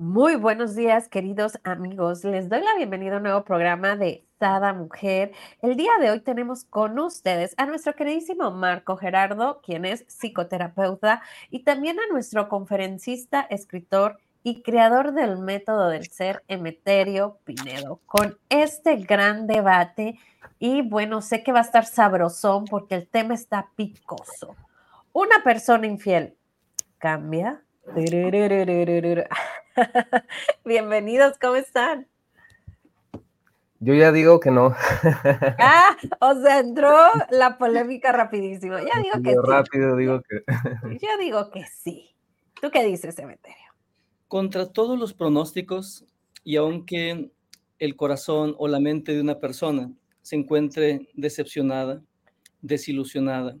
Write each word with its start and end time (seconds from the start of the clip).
Muy 0.00 0.36
buenos 0.36 0.74
días, 0.74 1.08
queridos 1.08 1.58
amigos. 1.62 2.24
Les 2.24 2.48
doy 2.48 2.62
la 2.62 2.74
bienvenida 2.74 3.12
a 3.12 3.16
un 3.18 3.24
nuevo 3.24 3.44
programa 3.44 3.96
de 3.96 4.24
Sada 4.38 4.72
Mujer. 4.72 5.32
El 5.60 5.76
día 5.76 5.90
de 6.00 6.10
hoy 6.10 6.20
tenemos 6.20 6.64
con 6.64 6.98
ustedes 6.98 7.52
a 7.58 7.66
nuestro 7.66 7.94
queridísimo 7.94 8.50
Marco 8.50 8.96
Gerardo, 8.96 9.60
quien 9.62 9.84
es 9.84 10.06
psicoterapeuta, 10.08 11.20
y 11.50 11.64
también 11.64 12.00
a 12.00 12.06
nuestro 12.10 12.48
conferencista, 12.48 13.42
escritor 13.42 14.16
y 14.42 14.62
creador 14.62 15.12
del 15.12 15.36
método 15.36 15.90
del 15.90 16.10
ser, 16.10 16.44
Emeterio 16.48 17.36
Pinedo, 17.44 18.00
con 18.06 18.38
este 18.48 18.96
gran 18.96 19.46
debate. 19.46 20.18
Y 20.58 20.80
bueno, 20.80 21.20
sé 21.20 21.42
que 21.42 21.52
va 21.52 21.58
a 21.58 21.64
estar 21.64 21.84
sabrosón 21.84 22.64
porque 22.64 22.94
el 22.94 23.06
tema 23.06 23.34
está 23.34 23.68
picoso. 23.76 24.56
Una 25.12 25.44
persona 25.44 25.86
infiel 25.86 26.38
cambia. 26.96 27.62
Bienvenidos, 30.64 31.38
¿cómo 31.38 31.56
están? 31.56 32.06
Yo 33.80 33.94
ya 33.94 34.12
digo 34.12 34.38
que 34.38 34.50
no. 34.50 34.76
ah, 35.58 35.96
o 36.20 36.34
sea, 36.40 36.60
entró 36.60 36.94
la 37.30 37.58
polémica 37.58 38.12
rapidísimo. 38.12 38.78
Ya 38.78 39.00
digo 39.02 39.22
que 39.24 39.30
sí. 39.30 39.36
Rápido 39.42 39.96
digo 39.96 40.22
que. 40.22 40.44
Yo 41.02 41.18
digo 41.18 41.50
que 41.50 41.64
sí. 41.64 42.14
¿Tú 42.60 42.70
qué 42.70 42.84
dices, 42.84 43.16
Cementerio? 43.16 43.56
Contra 44.28 44.66
todos 44.70 44.98
los 44.98 45.12
pronósticos, 45.12 46.04
y 46.44 46.56
aunque 46.56 47.30
el 47.78 47.96
corazón 47.96 48.54
o 48.58 48.68
la 48.68 48.78
mente 48.78 49.12
de 49.12 49.20
una 49.20 49.40
persona 49.40 49.90
se 50.22 50.36
encuentre 50.36 51.08
decepcionada, 51.14 52.02
desilusionada, 52.60 53.56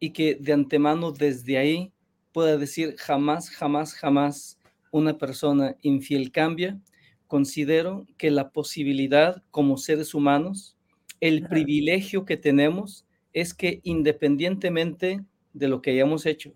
y 0.00 0.12
que 0.12 0.34
de 0.34 0.54
antemano 0.54 1.12
desde 1.12 1.58
ahí 1.58 1.92
pueda 2.32 2.56
decir 2.56 2.96
jamás, 2.98 3.50
jamás, 3.50 3.94
jamás 3.94 4.58
una 4.90 5.18
persona 5.18 5.76
infiel 5.82 6.32
cambia, 6.32 6.80
considero 7.26 8.06
que 8.18 8.30
la 8.30 8.50
posibilidad 8.50 9.42
como 9.50 9.76
seres 9.76 10.14
humanos, 10.14 10.76
el 11.20 11.46
privilegio 11.46 12.24
que 12.24 12.36
tenemos 12.36 13.06
es 13.32 13.54
que 13.54 13.80
independientemente 13.84 15.24
de 15.52 15.68
lo 15.68 15.82
que 15.82 15.90
hayamos 15.90 16.26
hecho, 16.26 16.54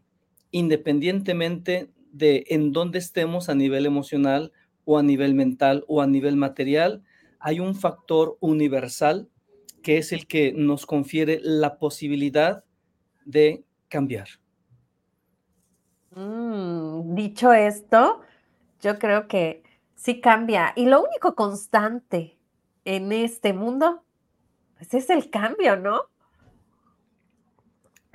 independientemente 0.50 1.90
de 2.12 2.44
en 2.48 2.72
dónde 2.72 2.98
estemos 2.98 3.48
a 3.48 3.54
nivel 3.54 3.86
emocional 3.86 4.52
o 4.84 4.98
a 4.98 5.02
nivel 5.02 5.34
mental 5.34 5.84
o 5.88 6.00
a 6.00 6.06
nivel 6.06 6.36
material, 6.36 7.02
hay 7.40 7.60
un 7.60 7.74
factor 7.74 8.36
universal 8.40 9.28
que 9.82 9.98
es 9.98 10.12
el 10.12 10.26
que 10.26 10.52
nos 10.52 10.86
confiere 10.86 11.40
la 11.42 11.78
posibilidad 11.78 12.64
de 13.24 13.64
cambiar. 13.88 14.28
Mm, 16.16 17.14
dicho 17.14 17.52
esto, 17.52 18.20
yo 18.80 18.98
creo 18.98 19.28
que 19.28 19.62
sí 19.94 20.20
cambia. 20.20 20.72
Y 20.76 20.86
lo 20.86 21.02
único 21.02 21.34
constante 21.34 22.38
en 22.84 23.12
este 23.12 23.52
mundo, 23.52 24.02
pues 24.76 24.94
es 24.94 25.10
el 25.10 25.30
cambio, 25.30 25.76
¿no? 25.76 26.02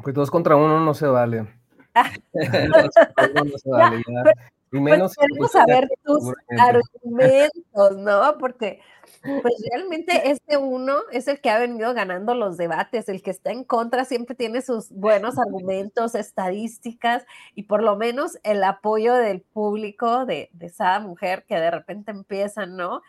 Pues 0.04 0.16
dos 0.16 0.32
contra 0.32 0.56
uno 0.56 0.80
no 0.80 0.94
se 0.94 1.08
vale. 1.08 1.48
no 2.34 3.58
se 3.58 3.70
vale 3.70 4.04
y 4.72 4.80
menos 4.80 5.16
pues 5.16 5.28
queremos 5.28 5.52
saber 5.52 5.90
tus 6.04 6.34
argumentos, 6.58 7.98
¿no? 7.98 8.38
Porque 8.38 8.82
pues 9.22 9.54
realmente 9.72 10.30
este 10.30 10.58
uno 10.58 10.98
es 11.12 11.28
el 11.28 11.42
que 11.42 11.50
ha 11.50 11.60
venido 11.60 11.94
ganando 11.94 12.36
los 12.36 12.58
debates, 12.58 13.10
el 13.10 13.22
que 13.22 13.32
está 13.32 13.52
en 13.52 13.64
contra 13.64 14.06
siempre 14.06 14.36
tiene 14.36 14.62
sus 14.62 14.92
buenos 14.92 15.38
argumentos, 15.40 16.16
estadísticas 16.16 17.26
y 17.56 17.64
por 17.64 17.84
lo 17.84 17.96
menos 17.96 18.38
el 18.44 18.64
apoyo 18.64 19.16
del 19.16 19.42
público 19.42 20.26
de, 20.26 20.50
de 20.54 20.68
esa 20.68 21.00
mujer 21.00 21.46
que 21.48 21.56
de 21.56 21.72
repente 21.72 22.12
empiezan, 22.12 22.76
¿no? 22.76 23.02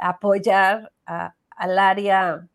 A 0.00 0.10
apoyar 0.10 0.92
al 1.04 1.78
área, 1.78 2.46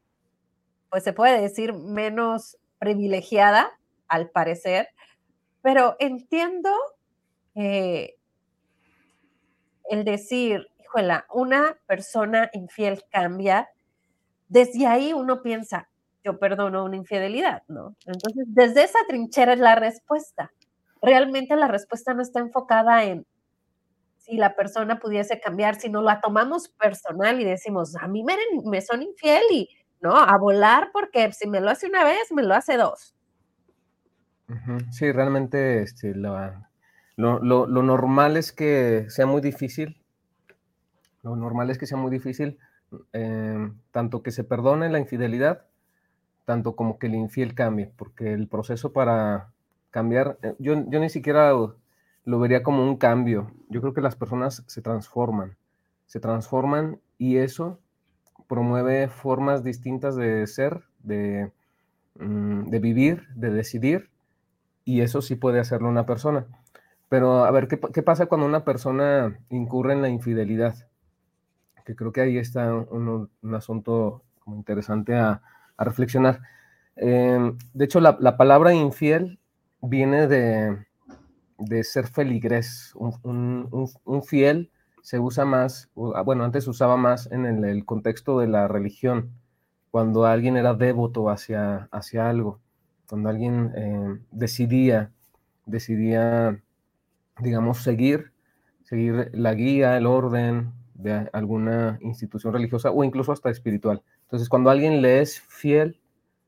pues 0.89 1.03
se 1.03 1.13
puede 1.13 1.41
decir, 1.41 1.73
menos 1.73 2.57
privilegiada, 2.79 3.71
al 4.07 4.29
parecer, 4.29 4.89
pero 5.61 5.95
entiendo 5.99 6.69
eh, 7.55 8.15
el 9.89 10.03
decir, 10.03 10.67
híjola, 10.79 11.25
una 11.33 11.77
persona 11.87 12.49
infiel 12.53 13.03
cambia, 13.11 13.69
desde 14.47 14.85
ahí 14.87 15.13
uno 15.13 15.41
piensa, 15.41 15.89
yo 16.23 16.39
perdono 16.39 16.85
una 16.85 16.95
infidelidad, 16.95 17.63
¿no? 17.67 17.95
Entonces, 18.05 18.45
desde 18.47 18.83
esa 18.83 18.99
trinchera 19.07 19.53
es 19.53 19.59
la 19.59 19.75
respuesta. 19.75 20.51
Realmente 21.01 21.55
la 21.55 21.67
respuesta 21.67 22.13
no 22.13 22.21
está 22.21 22.39
enfocada 22.39 23.03
en 23.03 23.25
si 24.19 24.37
la 24.37 24.55
persona 24.55 24.99
pudiese 24.99 25.39
cambiar, 25.41 25.75
si 25.75 25.89
no 25.89 26.01
la 26.01 26.21
tomamos 26.21 26.69
personal 26.69 27.41
y 27.41 27.43
decimos, 27.43 27.95
a 27.97 28.07
mí 28.07 28.23
me, 28.23 28.37
me 28.63 28.79
son 28.79 29.01
infiel 29.01 29.43
y, 29.51 29.69
¿no? 29.99 30.15
A 30.15 30.37
volar 30.37 30.91
porque 30.93 31.31
si 31.33 31.49
me 31.49 31.59
lo 31.59 31.69
hace 31.69 31.87
una 31.87 32.05
vez, 32.05 32.31
me 32.31 32.43
lo 32.43 32.55
hace 32.55 32.77
dos. 32.77 33.13
Sí, 34.91 35.11
realmente 35.11 35.81
este, 35.81 36.15
la, 36.15 36.69
lo, 37.15 37.67
normal 37.67 38.37
es 38.37 38.51
que 38.51 39.05
sea 39.09 39.25
muy 39.25 39.41
difícil. 39.41 40.01
Lo 41.21 41.35
normal 41.35 41.69
es 41.69 41.77
que 41.77 41.85
sea 41.85 41.97
muy 41.97 42.11
difícil, 42.11 42.57
em, 43.13 43.77
tanto 43.91 44.23
que 44.23 44.31
se 44.31 44.43
perdone 44.43 44.89
la 44.89 44.99
infidelidad, 44.99 45.65
tanto 46.45 46.75
como 46.75 46.99
que 46.99 47.07
el 47.07 47.15
infiel 47.15 47.55
cambie, 47.55 47.91
porque 47.95 48.33
el 48.33 48.47
proceso 48.47 48.91
para 48.91 49.51
cambiar, 49.91 50.37
eh, 50.41 50.55
yo, 50.59 50.75
ni 50.75 51.09
siquiera 51.09 51.51
lo, 51.51 52.39
vería 52.39 52.63
como 52.63 52.83
un 52.83 52.97
cambio. 52.97 53.51
Yo 53.69 53.81
creo 53.81 53.93
que 53.93 54.01
las 54.01 54.15
personas 54.15 54.63
se 54.67 54.81
transforman, 54.81 55.55
se 56.07 56.19
transforman 56.19 56.99
y 57.17 57.37
eso 57.37 57.79
promueve 58.47 59.07
formas 59.07 59.63
distintas 59.63 60.15
de 60.15 60.45
ser, 60.47 60.83
de, 61.03 61.51
mm, 62.19 62.69
de 62.69 62.79
vivir, 62.79 63.27
de 63.35 63.51
decidir, 63.51 64.09
y 64.85 65.01
eso 65.01 65.21
sí 65.21 65.35
puede 65.35 65.59
hacerlo 65.59 65.89
una 65.89 66.05
persona. 66.05 66.45
Pero 67.13 67.45
a 67.45 67.51
ver, 67.51 67.67
¿qué, 67.67 67.77
pasa 67.77 68.25
cuando 68.25 68.47
una 68.47 68.65
persona 68.65 69.39
incurre 69.51 69.93
en 69.93 70.01
la 70.01 70.09
infidelidad? 70.09 70.73
Que 71.85 71.95
creo 71.95 72.11
que 72.11 72.21
ahí 72.21 72.39
está 72.39 72.73
un, 72.73 73.29
asunto 73.53 74.23
interesante 74.47 75.13
a, 75.13 75.43
reflexionar. 75.77 76.41
Em, 76.95 77.55
de 77.71 77.85
hecho, 77.85 77.99
la, 77.99 78.35
palabra 78.35 78.73
infiel 78.73 79.37
viene 79.79 80.25
de, 80.25 81.83
ser 81.83 82.07
feligrés. 82.07 82.95
Un, 82.95 84.23
fiel 84.25 84.71
se 85.03 85.19
usa 85.19 85.45
más, 85.45 85.91
ah, 86.15 86.21
bueno, 86.23 86.43
antes 86.43 86.63
se 86.63 86.71
usaba 86.71 86.97
más 86.97 87.31
en 87.31 87.45
el, 87.45 87.85
contexto 87.85 88.39
de 88.39 88.47
la 88.47 88.67
religión, 88.67 89.29
cuando 89.91 90.25
alguien 90.25 90.57
era 90.57 90.73
devoto 90.73 91.29
hacia, 91.29 91.89
hacia 91.91 92.27
algo, 92.27 92.59
cuando 93.07 93.29
alguien 93.29 93.71
em, 93.75 94.23
decidía, 94.31 95.11
decidía 95.67 96.59
digamos, 97.39 97.79
seguir, 97.79 98.31
seguir 98.83 99.29
la 99.33 99.53
guía, 99.53 99.97
el 99.97 100.05
orden 100.05 100.73
de 100.93 101.29
alguna 101.33 101.97
institución 102.01 102.53
religiosa 102.53 102.91
o 102.91 103.03
incluso 103.03 103.31
hasta 103.31 103.49
espiritual. 103.49 104.03
Entonces, 104.23 104.49
cuando 104.49 104.69
alguien 104.69 105.01
le 105.01 105.21
es 105.21 105.41
fiel 105.41 105.99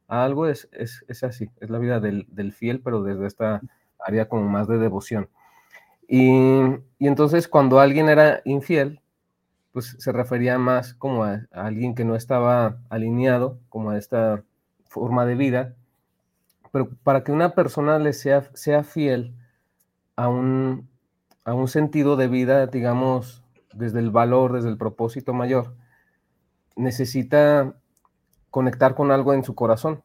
a 0.08 0.24
algo, 0.24 0.48
es, 0.48 0.70
es, 0.72 1.24
así, 1.24 1.50
es 1.60 1.70
la 1.70 1.80
vida 1.80 2.00
del, 2.00 2.54
fiel, 2.54 2.82
pero 2.82 3.04
desde 3.04 3.28
esta 3.28 3.62
área 4.00 4.28
como 4.30 4.48
más 4.48 4.68
de 4.68 4.78
devoción. 4.78 5.30
Y, 6.08 6.62
entonces, 7.00 7.48
cuando 7.48 7.80
alguien 7.80 8.10
era 8.10 8.42
infiel, 8.46 9.02
pues 9.72 9.96
se 10.00 10.12
refería 10.12 10.58
más 10.58 10.94
como 10.94 11.24
a, 11.24 11.48
alguien 11.52 11.96
que 11.96 12.06
no 12.06 12.16
estaba 12.16 12.78
alineado, 12.90 13.60
como 13.70 13.90
a 13.90 13.98
esta 13.98 14.44
forma 14.88 15.26
de 15.26 15.36
vida. 15.36 15.76
Pero 16.72 16.90
para 17.04 17.24
que 17.24 17.32
una 17.32 17.56
persona 17.56 18.00
le 18.00 18.14
sea, 18.14 18.50
sea 18.54 18.84
fiel, 18.84 19.34
a 20.16 20.30
un, 20.30 20.90
a 21.44 21.54
un 21.54 21.68
sentido 21.68 22.16
de 22.16 22.28
vida, 22.28 22.68
digamos, 22.68 23.44
desde 23.74 24.00
el 24.00 24.10
valor, 24.10 24.54
desde 24.54 24.70
el 24.70 24.78
propósito 24.78 25.34
mayor, 25.34 25.76
necesita 26.76 27.76
conectar 28.50 28.96
con 28.96 29.12
algo 29.12 29.34
en 29.34 29.44
su 29.44 29.56
corazón. 29.56 30.04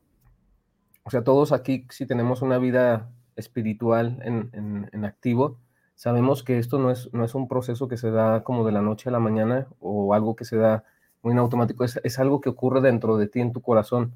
O 1.05 1.11
sea, 1.11 1.25
todos 1.25 1.53
aquí, 1.53 1.87
si 1.91 2.07
tenemos 2.07 2.43
una 2.43 2.59
vida 2.59 3.11
espiritual 3.37 4.19
en, 4.23 5.05
activo, 5.05 5.59
sabemos 5.95 6.43
que 6.43 6.59
esto 6.59 6.79
no 6.79 6.91
es, 6.91 7.13
no 7.13 7.25
es 7.25 7.35
un 7.35 7.49
proceso 7.49 7.89
que 7.89 7.97
se 7.97 8.11
da 8.11 8.43
como 8.43 8.67
de 8.67 8.73
la 8.73 8.83
noche 8.83 9.09
a 9.09 9.13
la 9.13 9.19
mañana 9.19 9.67
o 9.81 10.15
algo 10.15 10.37
que 10.37 10.45
se 10.45 10.57
da 10.57 10.85
muy 11.23 11.33
en 11.33 11.39
automático, 11.39 11.85
es, 11.85 12.01
es 12.03 12.19
algo 12.19 12.41
que 12.41 12.49
ocurre 12.49 12.81
dentro 12.81 13.17
de 13.17 13.29
ti, 13.29 13.41
en 13.41 13.53
tu 13.53 13.61
corazón. 13.61 14.15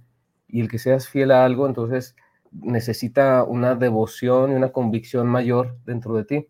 Y 0.49 0.61
el 0.61 0.69
que 0.69 0.79
seas 0.79 1.09
fiel 1.09 1.31
a 1.31 1.45
algo, 1.45 1.67
entonces 1.67 2.17
necesita 2.55 3.45
una 3.45 3.75
devoción 3.75 4.53
y 4.53 4.55
una 4.55 4.73
convicción 4.73 5.27
mayor 5.27 5.77
dentro 5.85 6.15
de 6.15 6.25
ti. 6.25 6.49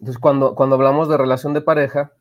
Entonces, 0.00 0.18
cuando, 0.18 0.54
cuando 0.54 0.76
hablamos 0.76 1.08
de 1.08 1.18
relación 1.18 1.52
de 1.52 1.60
pareja, 1.60 2.12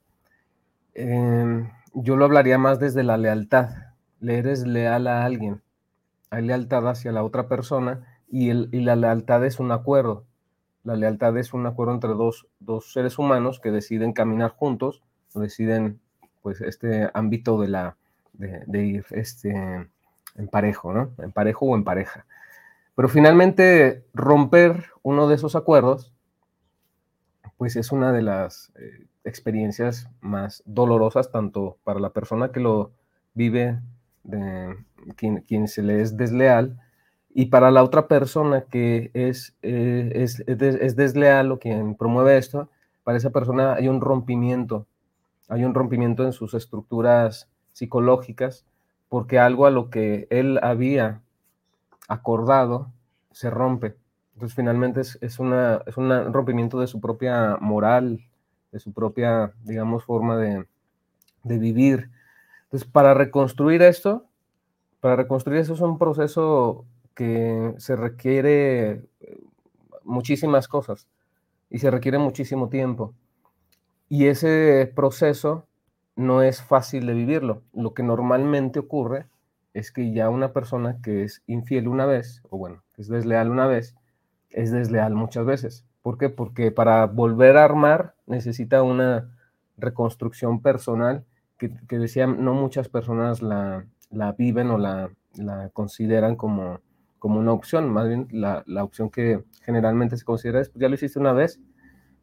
em, 0.93 1.69
yo 1.93 2.17
lo 2.17 2.25
hablaría 2.25 2.57
más 2.57 2.79
desde 2.79 3.03
la 3.03 3.17
lealtad. 3.17 3.69
Le 4.19 4.37
eres 4.37 4.67
leal 4.67 5.07
a 5.07 5.23
alguien. 5.23 5.61
Hay 6.29 6.43
lealtad 6.43 6.87
hacia 6.87 7.11
la 7.11 7.23
otra 7.23 7.47
persona 7.47 8.05
y, 8.27 8.49
el, 8.49 8.69
y 8.71 8.81
la 8.81 8.95
lealtad 8.95 9.45
es 9.45 9.59
un 9.59 9.71
acuerdo. 9.71 10.25
la 10.83 10.95
lealtad 10.95 11.37
es 11.37 11.53
un 11.53 11.67
acuerdo 11.67 11.93
entre 11.93 12.11
dos, 12.11 12.47
seres 12.91 13.19
humanos 13.19 13.59
que 13.59 13.69
deciden 13.69 14.13
caminar 14.13 14.51
juntos, 14.51 15.03
deciden 15.35 15.99
pues 16.41 16.61
este 16.61 17.09
ámbito 17.13 17.61
de 17.61 17.67
la 17.67 17.97
de, 18.33 18.85
ir 18.85 19.05
este, 19.11 19.87
en 20.39 20.47
parejo, 20.47 20.93
¿no? 20.93 21.11
En 21.19 21.31
parejo 21.31 21.65
o 21.65 21.75
en 21.75 21.83
pareja. 21.83 22.25
Pero 22.95 23.09
finalmente 23.09 24.05
romper 24.13 24.85
uno 25.03 25.27
de 25.27 25.35
esos 25.35 25.55
acuerdos, 25.55 26.13
pues 27.57 27.75
es 27.75 27.91
una 27.91 28.11
de 28.13 28.21
las 28.21 28.71
eh, 28.75 29.05
experiencias 29.23 30.09
más 30.21 30.63
dolorosas, 30.65 31.31
tanto 31.31 31.77
para 31.83 31.99
la 31.99 32.11
persona 32.11 32.51
que 32.51 32.61
lo 32.61 32.91
vive, 33.33 33.79
de, 34.23 34.75
quien, 35.15 35.41
quien 35.41 35.67
se 35.67 35.83
le 35.83 36.01
es 36.01 36.17
desleal, 36.17 36.79
y 37.33 37.47
para 37.47 37.69
la 37.69 37.83
otra 37.83 38.07
persona 38.07 38.61
que 38.61 39.11
es, 39.13 39.55
eh, 39.61 40.11
es, 40.15 40.43
es, 40.47 40.95
desleal 40.95 41.51
o 41.51 41.59
quien 41.59 41.95
promueve 41.95 42.37
esto, 42.37 42.69
para 43.03 43.17
esa 43.17 43.29
persona 43.29 43.73
hay 43.73 43.87
un 43.87 44.01
rompimiento, 44.01 44.87
hay 45.47 45.63
un 45.63 45.73
rompimiento 45.73 46.25
en 46.25 46.33
sus 46.33 46.53
estructuras 46.53 47.49
psicológicas, 47.71 48.65
porque 49.09 49.39
algo 49.39 49.65
a 49.65 49.71
lo 49.71 49.89
que 49.89 50.27
él 50.29 50.59
había 50.61 51.21
acordado 52.07 52.91
se 53.31 53.49
rompe. 53.49 53.97
Entonces 54.33 54.55
finalmente 54.55 55.01
es, 55.01 55.17
es, 55.21 55.39
una, 55.39 55.81
es 55.85 55.97
un 55.97 56.31
rompimiento 56.31 56.79
de 56.79 56.87
su 56.87 57.01
propia 57.01 57.57
moral, 57.59 58.21
de 58.71 58.79
su 58.79 58.93
propia, 58.93 59.53
digamos, 59.63 60.05
forma 60.05 60.37
de, 60.37 60.65
de 61.43 61.57
vivir. 61.57 62.09
Entonces 62.65 62.87
para 62.89 63.13
reconstruir 63.13 63.81
esto, 63.81 64.25
para 65.01 65.15
reconstruir 65.15 65.59
eso 65.59 65.73
es 65.73 65.81
un 65.81 65.97
proceso 65.97 66.85
que 67.15 67.73
se 67.77 67.95
requiere 67.95 69.03
muchísimas 70.03 70.67
cosas 70.67 71.07
y 71.69 71.79
se 71.79 71.91
requiere 71.91 72.17
muchísimo 72.17 72.69
tiempo. 72.69 73.13
Y 74.09 74.27
ese 74.27 74.91
proceso 74.95 75.67
no 76.19 76.43
es 76.43 76.61
fácil 76.61 77.05
de 77.05 77.13
vivirlo. 77.13 77.63
Lo 77.73 77.93
que 77.93 78.03
normalmente 78.03 78.79
ocurre 78.79 79.27
es 79.73 79.91
que 79.91 80.13
ya 80.13 80.29
una 80.29 80.53
persona 80.53 80.99
que 81.01 81.23
es 81.23 81.43
infiel 81.47 81.87
una 81.87 82.05
vez, 82.05 82.41
o 82.49 82.57
bueno, 82.57 82.83
que 82.93 83.01
es 83.01 83.07
desleal 83.07 83.49
una 83.49 83.67
vez, 83.67 83.95
es 84.49 84.71
desleal 84.71 85.13
muchas 85.13 85.45
veces. 85.45 85.85
¿Por 86.01 86.17
qué? 86.17 86.29
Porque 86.29 86.71
para 86.71 87.05
volver 87.05 87.57
a 87.57 87.65
armar 87.65 88.15
necesita 88.25 88.83
una 88.83 89.35
reconstrucción 89.77 90.61
personal 90.61 91.25
que, 91.57 91.71
que 91.87 91.97
decían, 91.97 92.43
no 92.43 92.53
muchas 92.53 92.89
personas 92.89 93.41
la, 93.41 93.85
la 94.09 94.31
viven 94.33 94.71
o 94.71 94.77
la, 94.77 95.09
la 95.35 95.69
consideran 95.69 96.35
como, 96.35 96.79
como 97.19 97.39
una 97.39 97.53
opción, 97.53 97.89
más 97.89 98.07
bien 98.07 98.27
la, 98.31 98.63
opción 98.83 99.09
que 99.09 99.43
generalmente 99.63 100.17
se 100.17 100.25
considera 100.25 100.61
es, 100.61 100.69
pues 100.69 100.81
ya 100.81 100.89
lo 100.89 100.95
hiciste 100.95 101.19
una 101.19 101.33
vez, 101.33 101.59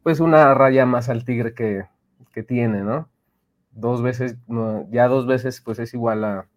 pues 0.03 0.19
una 0.19 0.53
raya 0.53 0.85
más 0.85 1.09
al 1.09 1.23
tigre 1.23 1.53
que, 1.53 1.85
tiene, 2.47 2.83
¿no? 2.83 3.09
Dos 3.77 4.01
veces, 4.01 4.37
ya 4.89 5.07
dos 5.07 5.27
veces, 5.27 5.61
pues 5.61 5.77
es 5.77 5.93
igual 5.93 6.23
a... 6.23 6.47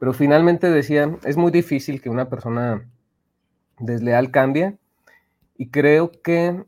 Pero 0.00 0.12
finalmente 0.12 0.70
decía, 0.70 1.16
es 1.24 1.36
muy 1.36 1.52
difícil 1.52 2.02
que 2.02 2.10
una 2.10 2.28
persona 2.28 2.84
desleal 3.78 4.32
cambie 4.32 4.76
y 5.56 5.70
creo 5.70 6.10
que 6.10 6.64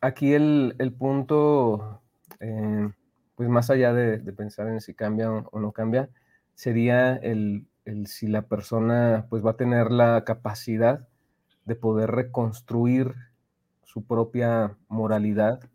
aquí 0.00 0.32
el, 0.32 0.94
punto, 0.96 2.00
eh, 2.38 2.88
pues 3.34 3.48
más 3.48 3.68
allá 3.68 3.92
de, 3.92 4.18
pensar 4.32 4.68
en 4.68 4.80
si 4.80 4.94
cambia 4.94 5.30
o 5.30 5.58
no 5.58 5.72
cambia, 5.72 6.08
sería 6.54 7.16
el, 7.16 7.66
si 8.06 8.28
la 8.28 8.42
persona 8.42 9.26
pues 9.28 9.44
va 9.44 9.52
a 9.52 9.56
tener 9.56 9.90
la 9.90 10.22
capacidad 10.24 11.08
de 11.64 11.74
poder 11.74 12.12
reconstruir 12.12 13.12
su 13.82 14.04
propia 14.04 14.76
moralidad 14.88 15.68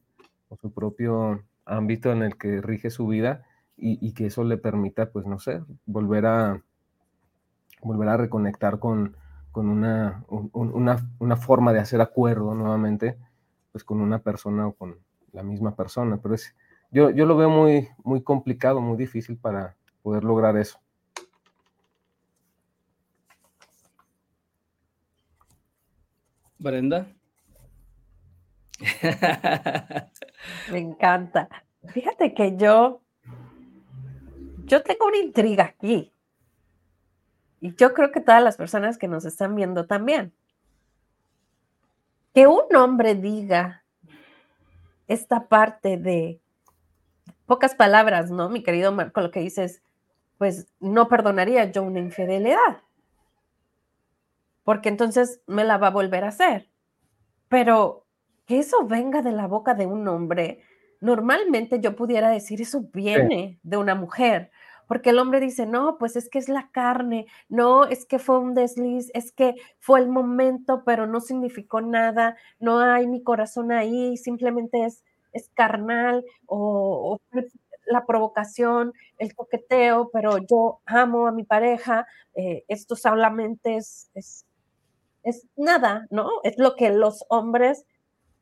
o 0.47 0.55
su 0.55 0.71
propio 0.71 1.43
ámbito 1.65 2.11
en 2.11 2.23
el 2.23 2.37
que 2.37 2.61
rige 2.61 2.89
su 2.89 3.07
vida 3.07 3.45
y, 3.77 4.13
que 4.13 4.27
eso 4.27 4.43
le 4.43 4.57
permita, 4.57 5.11
pues 5.11 5.25
no 5.25 5.37
sé, 5.37 5.61
volver 5.85 6.25
a, 6.25 6.61
volver 7.81 8.09
a 8.09 8.17
reconectar 8.17 8.79
con, 8.79 9.17
una, 9.53 10.23
una, 10.29 11.35
forma 11.35 11.73
de 11.73 11.79
hacer 11.79 11.99
acuerdo 11.99 12.55
nuevamente, 12.55 13.17
pues 13.71 13.83
con 13.83 13.99
una 13.99 14.19
persona 14.19 14.67
o 14.67 14.73
con 14.73 14.97
la 15.33 15.43
misma 15.43 15.75
persona. 15.75 16.17
Pero 16.21 16.35
es, 16.35 16.55
yo, 16.91 17.09
yo 17.09 17.25
lo 17.25 17.35
veo 17.35 17.49
muy, 17.49 17.89
muy 18.03 18.21
complicado, 18.23 18.79
muy 18.79 18.97
difícil 18.97 19.37
para 19.37 19.75
poder 20.01 20.23
lograr 20.23 20.55
eso. 20.55 20.79
Brenda. 26.57 27.14
Me 30.71 30.79
encanta. 30.79 31.49
Fíjate 31.87 32.33
que 32.33 32.57
yo, 32.57 33.01
yo 34.65 34.83
tengo 34.83 35.07
una 35.07 35.17
intriga 35.17 35.65
aquí. 35.65 36.11
Y 37.61 37.75
yo 37.75 37.93
creo 37.93 38.11
que 38.11 38.21
todas 38.21 38.43
las 38.43 38.57
personas 38.57 38.97
que 38.97 39.07
nos 39.07 39.25
están 39.25 39.55
viendo 39.55 39.85
también. 39.85 40.33
Que 42.33 42.47
un 42.47 42.75
hombre 42.75 43.15
diga 43.15 43.83
esta 45.07 45.47
parte 45.47 45.97
de 45.97 46.41
pocas 47.45 47.75
palabras, 47.75 48.31
¿no? 48.31 48.49
Mi 48.49 48.61
querido 48.63 48.91
Marco, 48.91 49.21
lo 49.21 49.31
que 49.31 49.39
dices, 49.39 49.81
pues 50.37 50.67
no 50.79 51.07
perdonaría 51.07 51.71
yo 51.71 51.83
una 51.83 51.99
infidelidad 51.99 52.81
porque 54.65 54.89
entonces 54.89 55.39
me 55.45 55.63
la 55.63 55.77
va 55.77 55.87
a 55.87 55.91
volver 55.91 56.25
a 56.25 56.29
hacer. 56.29 56.67
Pero 57.47 58.04
que 58.45 58.59
eso 58.59 58.85
venga 58.85 59.21
de 59.21 59.31
la 59.31 59.47
boca 59.47 59.73
de 59.73 59.85
un 59.85 60.07
hombre, 60.07 60.61
normalmente 61.01 61.79
yo 61.79 61.95
pudiera 61.95 62.29
decir, 62.29 62.61
eso 62.61 62.81
viene 62.93 63.59
de 63.63 63.77
una 63.77 63.95
mujer, 63.95 64.51
porque 64.87 65.09
el 65.09 65.19
hombre 65.19 65.39
dice, 65.39 65.65
no, 65.65 65.97
pues 65.97 66.15
es 66.15 66.29
que 66.29 66.37
es 66.37 66.47
la 66.47 66.69
carne, 66.71 67.25
no, 67.49 67.85
es 67.85 68.05
que 68.05 68.19
fue 68.19 68.39
un 68.39 68.53
desliz, 68.53 69.09
es 69.13 69.31
que 69.31 69.55
fue 69.79 69.99
el 69.99 70.09
momento, 70.09 70.83
pero 70.85 71.07
no 71.07 71.21
significó 71.21 71.81
nada, 71.81 72.37
no 72.59 72.79
hay 72.79 73.07
mi 73.07 73.23
corazón 73.23 73.71
ahí, 73.71 74.17
simplemente 74.17 74.85
es, 74.85 75.03
es 75.33 75.49
carnal 75.53 76.23
o, 76.45 77.19
la 77.87 78.05
provocación, 78.05 78.93
el 79.19 79.35
coqueteo, 79.35 80.09
pero 80.11 80.39
yo 80.39 80.79
amo 80.85 81.27
a 81.27 81.31
mi 81.31 81.43
pareja, 81.43 82.07
eh, 82.33 82.63
esto 82.67 82.95
solamente 82.95 83.75
es, 83.75 84.09
es 84.15 84.45
es 85.25 85.47
nada, 85.57 86.07
¿no? 86.11 86.29
Es 86.43 86.57
lo 86.57 86.75
que 86.75 86.91
los 86.91 87.25
hombres, 87.29 87.83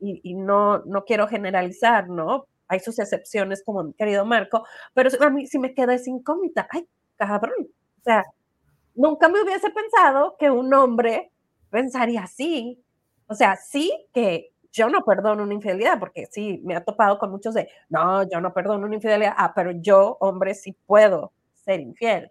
y, 0.04 0.34
no, 0.34 0.78
no 0.84 1.04
quiero 1.04 1.26
generalizar, 1.26 2.08
¿no? 2.08 2.46
Hay 2.68 2.80
sus 2.80 2.98
excepciones, 2.98 3.62
como 3.64 3.82
mi 3.82 3.94
querido 3.94 4.24
Marco, 4.24 4.64
pero 4.92 5.10
a 5.20 5.30
mí 5.30 5.46
sí 5.46 5.58
me 5.58 5.74
queda 5.74 5.94
esa 5.94 6.10
incógnita. 6.10 6.68
Ay, 6.70 6.86
cabrón. 7.16 7.68
O 8.00 8.02
sea, 8.02 8.24
nunca 8.94 9.28
me 9.28 9.42
hubiese 9.42 9.70
pensado 9.70 10.36
que 10.38 10.50
un 10.50 10.72
hombre 10.74 11.32
pensaría 11.70 12.22
así. 12.22 12.82
O 13.26 13.34
sea, 13.34 13.56
sí 13.56 13.92
que 14.12 14.52
yo 14.72 14.88
no 14.88 15.04
perdono 15.04 15.44
una 15.44 15.54
infidelidad, 15.54 15.98
porque 15.98 16.26
sí, 16.30 16.60
me 16.64 16.74
ha 16.74 16.84
topado 16.84 17.18
con 17.18 17.30
muchos 17.30 17.54
de, 17.54 17.68
no, 17.88 18.28
yo 18.28 18.40
no 18.40 18.52
perdono 18.52 18.86
una 18.86 18.96
infidelidad. 18.96 19.34
Ah, 19.36 19.52
pero 19.54 19.70
yo, 19.70 20.16
hombre, 20.20 20.54
sí 20.54 20.76
puedo 20.86 21.32
ser 21.52 21.80
infiel. 21.80 22.30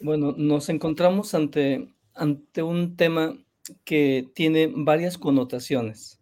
Bueno, 0.00 0.34
nos 0.36 0.68
encontramos 0.68 1.34
ante, 1.34 1.92
ante 2.14 2.62
un 2.62 2.96
tema 2.96 3.36
que 3.84 4.28
tiene 4.34 4.72
varias 4.74 5.18
connotaciones. 5.18 6.20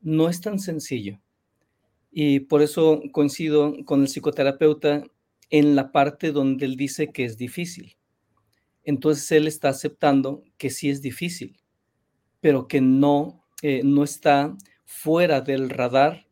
No 0.00 0.28
es 0.28 0.40
tan 0.40 0.58
sencillo. 0.58 1.20
Y 2.10 2.40
por 2.40 2.62
eso 2.62 3.02
coincido 3.12 3.74
con 3.84 4.02
el 4.02 4.08
psicoterapeuta 4.08 5.04
en 5.50 5.76
la 5.76 5.92
parte 5.92 6.32
donde 6.32 6.66
él 6.66 6.76
dice 6.76 7.12
que 7.12 7.24
es 7.24 7.36
difícil. 7.36 7.96
Entonces 8.84 9.30
él 9.32 9.46
está 9.46 9.68
aceptando 9.68 10.42
que 10.56 10.70
sí 10.70 10.90
es 10.90 11.02
difícil, 11.02 11.60
pero 12.40 12.66
que 12.66 12.80
no, 12.80 13.44
eh, 13.62 13.82
no 13.84 14.04
está 14.04 14.56
fuera 14.84 15.40
del 15.40 15.70
radar 15.70 16.26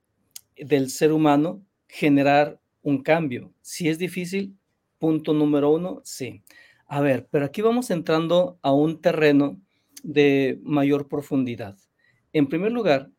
del 0.57 0.90
ser 0.90 1.12
humano 1.12 1.62
generar 1.87 2.61
un 2.83 3.02
cambio. 3.02 3.52
Si 3.61 3.88
es 3.88 3.99
difícil, 3.99 4.57
punto 4.99 5.33
número 5.33 5.71
uno, 5.71 6.00
sí. 6.05 6.43
A 6.87 7.00
ver, 7.00 7.28
pero 7.31 7.45
aquí 7.45 7.62
vamos 7.62 7.90
entrando 7.90 8.59
a 8.62 8.73
un 8.73 9.00
terreno 9.00 9.61
de 10.09 10.59
mayor 10.62 11.07
profundidad. 11.07 11.77
En 12.33 12.47
primer 12.49 12.73
lugar, 12.73 13.11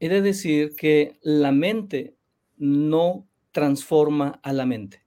he 0.00 0.08
de 0.08 0.22
decir 0.22 0.74
que 0.76 1.18
la 1.22 1.52
mente 1.52 2.16
no 2.56 3.28
transforma 3.52 4.40
a 4.42 4.54
la 4.54 4.64
mente 4.64 5.04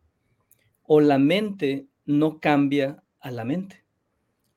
o 0.84 1.02
la 1.02 1.18
mente 1.18 1.88
no 2.06 2.40
cambia 2.40 3.04
a 3.20 3.32
la 3.32 3.44
mente. 3.44 3.86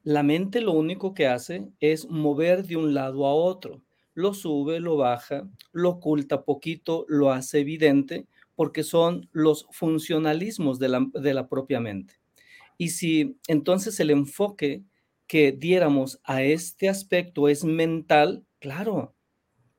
La 0.03 0.23
mente 0.23 0.61
lo 0.61 0.73
único 0.73 1.15
que 1.15 1.27
hace 1.27 1.73
es 1.81 2.07
mover 2.11 2.67
de 2.67 2.77
un 2.77 2.93
lado 2.93 3.27
a 3.27 3.33
otro. 3.35 3.83
Lo 4.13 4.35
sube, 4.35 4.79
lo 4.79 4.99
baja, 4.99 5.49
lo 5.73 5.89
oculta 5.89 6.45
poquito, 6.45 7.07
lo 7.09 7.33
hace 7.33 7.61
evidente, 7.61 8.27
porque 8.55 8.83
son 8.83 9.31
los 9.33 9.67
funcionalismos 9.73 10.79
de 10.79 10.89
la, 10.91 11.07
de 11.15 11.33
la 11.33 11.49
propia 11.49 11.81
mente. 11.81 12.21
Y 12.77 12.91
si 12.91 13.39
entonces 13.49 13.99
el 14.01 14.11
enfoque 14.11 14.85
que 15.31 15.53
diéramos 15.53 16.21
a 16.25 16.43
este 16.43 16.89
aspecto 16.89 17.49
es 17.49 17.63
mental, 17.63 18.45
claro, 18.59 19.15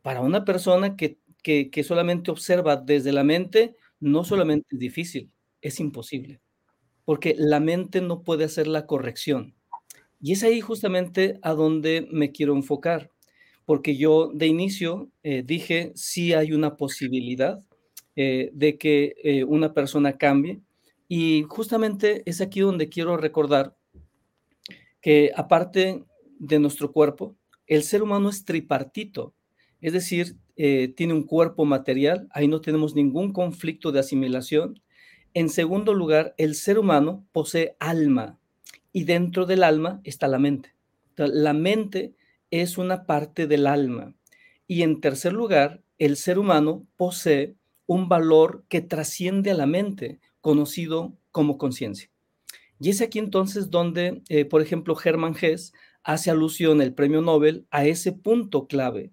para 0.02 0.22
una 0.22 0.46
persona 0.46 0.96
que, 0.96 1.20
que, 1.44 1.70
que 1.70 1.84
solamente 1.84 2.32
observa 2.32 2.78
desde 2.78 3.12
la 3.12 3.26
mente, 3.26 3.76
no 4.00 4.24
solamente 4.24 4.68
es 4.72 4.80
difícil, 4.80 5.30
es 5.60 5.82
imposible, 5.82 6.40
porque 7.04 7.36
la 7.38 7.60
mente 7.60 8.00
no 8.00 8.24
puede 8.24 8.46
hacer 8.46 8.66
la 8.66 8.86
corrección. 8.86 9.54
Y 10.22 10.32
es 10.32 10.44
ahí 10.44 10.62
justamente 10.62 11.38
a 11.42 11.52
donde 11.52 12.08
me 12.10 12.32
quiero 12.32 12.56
enfocar, 12.56 13.12
porque 13.66 13.98
yo 13.98 14.32
de 14.34 14.48
inicio 14.48 15.12
eh, 15.22 15.44
dije, 15.46 15.92
sí 15.96 16.32
hay 16.32 16.54
una 16.54 16.78
posibilidad 16.78 17.60
eh, 18.16 18.52
de 18.54 18.78
que 18.78 19.16
eh, 19.22 19.44
una 19.44 19.74
persona 19.74 20.18
cambie, 20.18 20.62
y 21.10 21.44
justamente 21.50 22.24
es 22.26 22.40
aquí 22.40 22.62
donde 22.62 22.88
quiero 22.88 23.18
recordar 23.18 23.76
que 25.02 25.32
aparte 25.36 26.04
de 26.40 26.60
nuestro 26.60 26.92
cuerpo, 26.92 27.36
el 27.68 27.84
ser 27.84 28.04
humano 28.04 28.30
es 28.30 28.46
tripartito, 28.46 29.34
es 29.80 29.94
decir, 29.94 30.38
tiene 30.56 31.14
un 31.14 31.24
cuerpo 31.24 31.66
material, 31.66 32.28
ahí 32.32 32.48
no 32.48 32.62
tenemos 32.62 32.94
ningún 32.94 33.34
conflicto 33.34 33.92
de 33.92 34.00
asimilación. 34.00 34.80
En 35.34 35.50
segundo 35.50 35.96
lugar, 35.96 36.36
el 36.38 36.54
ser 36.54 36.78
humano 36.78 37.26
posee 37.32 37.76
alma, 37.80 38.38
y 38.94 39.06
dentro 39.06 39.46
del 39.46 39.64
alma 39.64 40.02
está 40.04 40.28
la 40.28 40.38
mente. 40.38 40.76
la 41.16 41.54
mente 41.54 42.14
es 42.52 42.78
una 42.78 43.06
parte 43.06 43.48
del 43.48 43.66
alma. 43.66 44.14
Y 44.68 44.84
en 44.84 45.02
tercer 45.02 45.34
lugar, 45.34 45.82
el 45.98 46.16
ser 46.16 46.38
humano 46.38 46.86
posee 46.96 47.56
un 47.88 48.08
valor 48.08 48.66
que 48.70 48.82
trasciende 48.82 49.50
a 49.50 49.56
la 49.56 49.66
mente, 49.66 50.20
conocido 50.42 51.18
como 51.32 51.58
conciencia. 51.58 52.11
Y 52.82 52.90
es 52.90 53.02
aquí 53.02 53.20
entonces 53.20 53.70
donde, 53.70 54.24
eh, 54.28 54.44
por 54.44 54.62
ejemplo, 54.62 54.98
Hermann 55.02 55.36
Hesse 55.40 55.72
hace 56.04 56.32
alusión 56.32 56.82
el 56.82 56.94
premio 56.94 57.22
Nobel 57.22 57.68
a 57.70 57.86
ese 57.86 58.12
punto 58.12 58.68
clave. 58.68 59.12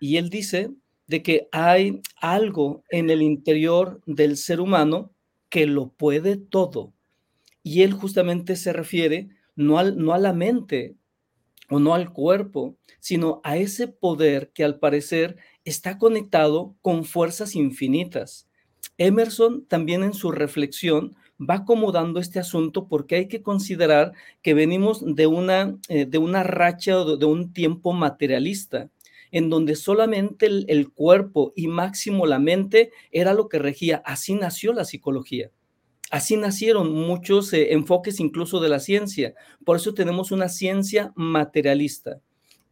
Y 0.00 0.16
él 0.16 0.30
dice 0.30 0.70
de 1.06 1.22
que 1.22 1.46
hay 1.52 2.00
algo 2.16 2.82
en 2.88 3.10
el 3.10 3.20
interior 3.20 4.00
del 4.06 4.38
ser 4.38 4.60
humano 4.60 5.12
que 5.50 5.66
lo 5.66 5.88
puede 5.90 6.36
todo 6.36 6.94
y 7.62 7.82
él 7.82 7.92
justamente 7.92 8.56
se 8.56 8.72
refiere 8.72 9.28
no, 9.54 9.78
al, 9.78 9.98
no 9.98 10.14
a 10.14 10.18
la 10.18 10.32
mente 10.32 10.96
o 11.68 11.78
no 11.78 11.94
al 11.94 12.12
cuerpo, 12.12 12.76
sino 13.00 13.40
a 13.44 13.56
ese 13.56 13.86
poder 13.86 14.50
que 14.54 14.64
al 14.64 14.78
parecer 14.78 15.36
está 15.64 15.98
conectado 15.98 16.74
con 16.80 17.04
fuerzas 17.04 17.54
infinitas. 17.54 18.48
Emerson 18.98 19.66
también 19.66 20.02
en 20.02 20.14
su 20.14 20.30
reflexión 20.32 21.16
va 21.40 21.56
acomodando 21.56 22.20
este 22.20 22.38
asunto 22.38 22.86
porque 22.86 23.16
hay 23.16 23.28
que 23.28 23.42
considerar 23.42 24.12
que 24.42 24.54
venimos 24.54 25.02
de 25.04 25.26
una, 25.26 25.76
eh, 25.88 26.04
de 26.04 26.18
una 26.18 26.42
racha 26.42 26.98
o 26.98 27.16
de 27.16 27.26
un 27.26 27.52
tiempo 27.52 27.92
materialista, 27.92 28.90
en 29.32 29.48
donde 29.48 29.76
solamente 29.76 30.46
el, 30.46 30.90
cuerpo 30.90 31.52
y 31.54 31.68
máximo 31.68 32.26
la 32.26 32.38
mente 32.38 32.90
era 33.12 33.32
lo 33.32 33.48
que 33.48 33.58
regía. 33.58 34.02
Así 34.04 34.34
nació 34.34 34.72
la 34.72 34.84
psicología. 34.84 35.50
Así 36.10 36.36
nacieron 36.36 36.92
muchos 36.92 37.52
eh, 37.52 37.72
enfoques 37.72 38.18
incluso 38.18 38.58
de 38.60 38.68
la 38.68 38.80
ciencia. 38.80 39.34
Por 39.64 39.76
eso 39.76 39.94
tenemos 39.94 40.32
una 40.32 40.48
ciencia 40.48 41.12
materialista. 41.14 42.20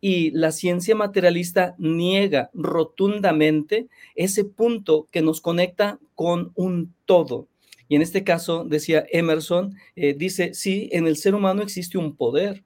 Y 0.00 0.30
la 0.32 0.52
ciencia 0.52 0.94
materialista 0.94 1.74
niega 1.78 2.50
rotundamente 2.54 3.88
ese 4.14 4.44
punto 4.44 5.08
que 5.10 5.22
nos 5.22 5.40
conecta 5.40 5.98
con 6.14 6.52
un 6.54 6.94
todo. 7.04 7.46
Y 7.88 7.96
en 7.96 8.02
este 8.02 8.24
caso, 8.24 8.64
decía 8.64 9.06
Emerson, 9.10 9.74
eh, 9.96 10.14
dice, 10.14 10.54
sí, 10.54 10.88
en 10.92 11.06
el 11.06 11.16
ser 11.16 11.34
humano 11.34 11.62
existe 11.62 11.98
un 11.98 12.16
poder 12.16 12.64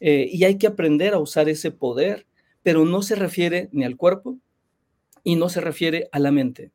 eh, 0.00 0.28
y 0.30 0.44
hay 0.44 0.58
que 0.58 0.66
aprender 0.66 1.14
a 1.14 1.18
usar 1.18 1.48
ese 1.48 1.70
poder, 1.70 2.26
pero 2.62 2.84
no 2.84 3.02
se 3.02 3.14
refiere 3.14 3.68
ni 3.72 3.84
al 3.84 3.96
cuerpo 3.96 4.38
y 5.24 5.36
no 5.36 5.48
se 5.48 5.60
refiere 5.60 6.08
a 6.12 6.18
la 6.18 6.30
mente 6.30 6.70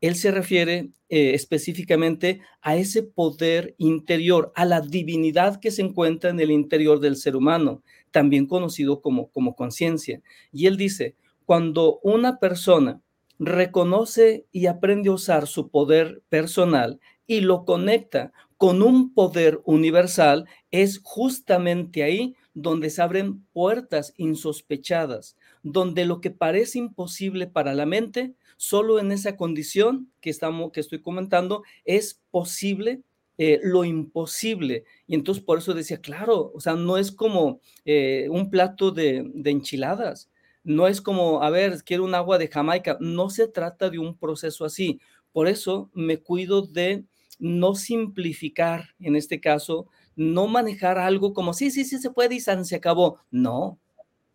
él 0.00 0.16
se 0.16 0.30
refiere 0.30 0.90
eh, 1.08 1.32
específicamente 1.34 2.40
a 2.60 2.76
ese 2.76 3.02
poder 3.02 3.74
interior, 3.78 4.52
a 4.54 4.64
la 4.64 4.80
divinidad 4.80 5.60
que 5.60 5.70
se 5.70 5.82
encuentra 5.82 6.30
en 6.30 6.40
el 6.40 6.50
interior 6.50 7.00
del 7.00 7.16
ser 7.16 7.36
humano, 7.36 7.82
también 8.10 8.46
conocido 8.46 9.00
como, 9.00 9.28
como 9.28 9.54
conciencia. 9.54 10.20
Y 10.52 10.66
él 10.66 10.76
dice, 10.76 11.14
cuando 11.44 12.00
una 12.02 12.38
persona 12.38 13.00
reconoce 13.38 14.46
y 14.52 14.66
aprende 14.66 15.10
a 15.10 15.12
usar 15.12 15.46
su 15.46 15.68
poder 15.68 16.22
personal 16.28 17.00
y 17.26 17.40
lo 17.40 17.64
conecta 17.64 18.32
con 18.56 18.82
un 18.82 19.12
poder 19.12 19.60
universal, 19.64 20.46
es 20.70 21.00
justamente 21.02 22.02
ahí 22.02 22.34
donde 22.54 22.88
se 22.88 23.02
abren 23.02 23.44
puertas 23.52 24.14
insospechadas, 24.16 25.36
donde 25.62 26.06
lo 26.06 26.20
que 26.20 26.30
parece 26.30 26.78
imposible 26.78 27.46
para 27.46 27.74
la 27.74 27.84
mente 27.84 28.34
Solo 28.56 28.98
en 28.98 29.12
esa 29.12 29.36
condición 29.36 30.10
que, 30.20 30.30
estamos, 30.30 30.72
que 30.72 30.80
estoy 30.80 31.02
comentando 31.02 31.62
es 31.84 32.22
posible 32.30 33.02
eh, 33.38 33.60
lo 33.62 33.84
imposible. 33.84 34.84
Y 35.06 35.14
entonces 35.14 35.44
por 35.44 35.58
eso 35.58 35.74
decía, 35.74 36.00
claro, 36.00 36.52
o 36.54 36.60
sea, 36.60 36.74
no 36.74 36.96
es 36.96 37.12
como 37.12 37.60
eh, 37.84 38.28
un 38.30 38.48
plato 38.50 38.92
de, 38.92 39.30
de, 39.34 39.50
enchiladas, 39.50 40.30
no 40.64 40.88
es 40.88 41.02
como, 41.02 41.42
a 41.42 41.50
ver, 41.50 41.82
quiero 41.84 42.04
un 42.04 42.14
agua 42.14 42.38
de 42.38 42.48
Jamaica, 42.48 42.96
no 42.98 43.28
se 43.28 43.46
trata 43.46 43.90
de 43.90 43.98
un 43.98 44.16
proceso 44.16 44.64
así. 44.64 45.00
Por 45.32 45.48
eso 45.48 45.90
me 45.92 46.16
cuido 46.16 46.62
de 46.62 47.04
no 47.38 47.74
simplificar, 47.74 48.94
en 49.00 49.16
este 49.16 49.40
caso, 49.40 49.88
no 50.16 50.46
manejar 50.46 50.98
algo 50.98 51.34
como, 51.34 51.52
sí, 51.52 51.70
sí, 51.70 51.84
sí 51.84 51.98
se 51.98 52.10
puede 52.10 52.34
y 52.36 52.40
se 52.40 52.76
acabó. 52.76 53.20
No, 53.30 53.78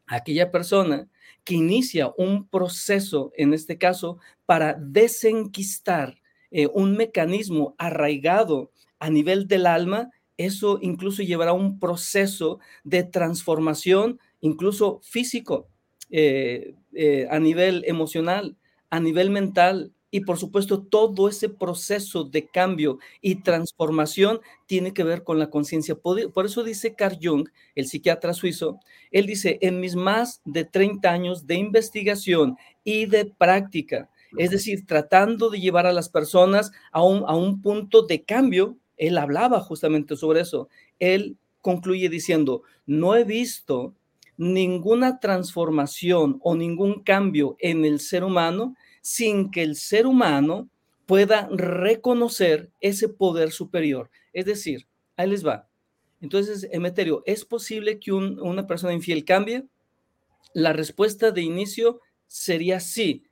aquella 0.07 0.51
persona 0.51 1.09
que 1.43 1.55
inicia 1.55 2.11
un 2.17 2.47
proceso, 2.47 3.31
en 3.35 3.53
este 3.53 3.77
caso, 3.77 4.19
para 4.45 4.75
desenquistar 4.79 6.21
eh, 6.51 6.67
un 6.73 6.95
mecanismo 6.97 7.75
arraigado 7.77 8.71
a 8.99 9.09
nivel 9.09 9.47
del 9.47 9.65
alma, 9.65 10.11
eso 10.37 10.79
incluso 10.81 11.23
llevará 11.23 11.53
un 11.53 11.79
proceso 11.79 12.59
de 12.83 13.03
transformación, 13.03 14.19
incluso 14.41 14.99
físico, 15.03 15.67
eh, 16.09 16.75
eh, 16.93 17.27
a 17.31 17.39
nivel 17.39 17.83
emocional, 17.87 18.57
a 18.89 18.99
nivel 18.99 19.29
mental, 19.29 19.93
y 20.11 20.19
por 20.21 20.37
supuesto, 20.37 20.83
todo 20.83 21.29
ese 21.29 21.47
proceso 21.47 22.25
de 22.25 22.45
cambio 22.45 22.99
y 23.21 23.35
transformación 23.35 24.41
tiene 24.65 24.93
que 24.93 25.05
ver 25.05 25.23
con 25.23 25.39
la 25.39 25.49
conciencia. 25.49 25.95
Por 25.95 26.45
eso 26.45 26.63
dice 26.63 26.93
Carl 26.93 27.17
Jung, 27.21 27.47
el 27.75 27.87
psiquiatra 27.87 28.33
suizo, 28.33 28.79
él 29.09 29.25
dice, 29.25 29.57
en 29.61 29.79
mis 29.79 29.95
más 29.95 30.41
de 30.43 30.65
30 30.65 31.09
años 31.09 31.47
de 31.47 31.55
investigación 31.55 32.57
y 32.83 33.05
de 33.05 33.25
práctica, 33.25 34.09
es 34.37 34.51
decir, 34.51 34.85
tratando 34.85 35.49
de 35.49 35.59
llevar 35.59 35.85
a 35.85 35.93
las 35.93 36.09
personas 36.09 36.71
a 36.91 37.03
un, 37.03 37.23
a 37.27 37.35
un 37.35 37.61
punto 37.61 38.03
de 38.03 38.23
cambio, 38.23 38.77
él 38.97 39.17
hablaba 39.17 39.61
justamente 39.61 40.15
sobre 40.15 40.41
eso. 40.41 40.69
Él 40.99 41.37
concluye 41.61 42.07
diciendo, 42.09 42.63
no 42.85 43.15
he 43.15 43.23
visto 43.23 43.95
ninguna 44.37 45.19
transformación 45.19 46.39
o 46.41 46.55
ningún 46.55 47.01
cambio 47.03 47.55
en 47.59 47.85
el 47.85 47.99
ser 47.99 48.23
humano 48.23 48.75
sin 49.01 49.51
que 49.51 49.63
el 49.63 49.75
ser 49.75 50.07
humano 50.07 50.69
pueda 51.05 51.49
reconocer 51.51 52.71
ese 52.79 53.09
poder 53.09 53.51
superior. 53.51 54.09
Es 54.33 54.45
decir, 54.45 54.87
ahí 55.17 55.29
les 55.29 55.45
va. 55.45 55.67
Entonces, 56.21 56.67
Emeterio, 56.71 57.23
¿es 57.25 57.43
posible 57.43 57.99
que 57.99 58.11
una 58.11 58.67
persona 58.67 58.93
infiel 58.93 59.25
cambie? 59.25 59.65
La 60.53 60.71
respuesta 60.71 61.31
de 61.31 61.41
inicio 61.41 61.99
sería 62.27 62.79
sí, 62.79 63.23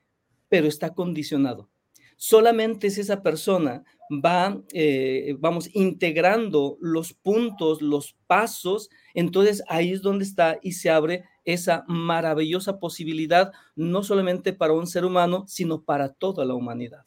pero 0.50 0.68
está 0.68 0.94
condicionado. 0.94 1.70
Solamente 2.18 2.90
si 2.90 3.02
esa 3.02 3.22
persona 3.22 3.84
va, 4.12 4.62
eh, 4.74 5.36
vamos, 5.40 5.70
integrando 5.74 6.78
los 6.82 7.14
puntos, 7.14 7.82
los 7.82 8.18
pasos, 8.28 8.90
entonces 9.14 9.64
ahí 9.70 9.92
es 9.92 10.02
donde 10.02 10.26
está 10.26 10.60
y 10.62 10.74
se 10.74 10.90
abre 10.90 11.24
esa 11.54 11.84
maravillosa 11.88 12.80
posibilidad, 12.80 13.52
no 13.76 14.04
solamente 14.04 14.54
para 14.54 14.74
un 14.74 14.88
ser 14.88 15.06
humano, 15.06 15.46
sino 15.48 15.82
para 15.82 16.14
toda 16.14 16.46
la 16.46 16.54
humanidad. 16.54 17.06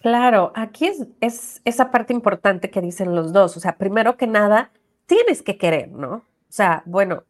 Claro, 0.00 0.52
aquí 0.54 0.86
es, 0.86 1.06
es 1.20 1.60
esa 1.64 1.90
parte 1.90 2.12
importante 2.12 2.70
que 2.70 2.80
dicen 2.80 3.14
los 3.14 3.32
dos. 3.32 3.56
O 3.56 3.60
sea, 3.60 3.76
primero 3.76 4.16
que 4.16 4.26
nada, 4.28 4.70
tienes 5.06 5.42
que 5.42 5.58
querer, 5.58 5.90
¿no? 5.90 6.14
O 6.16 6.50
sea, 6.52 6.82
bueno, 6.86 7.24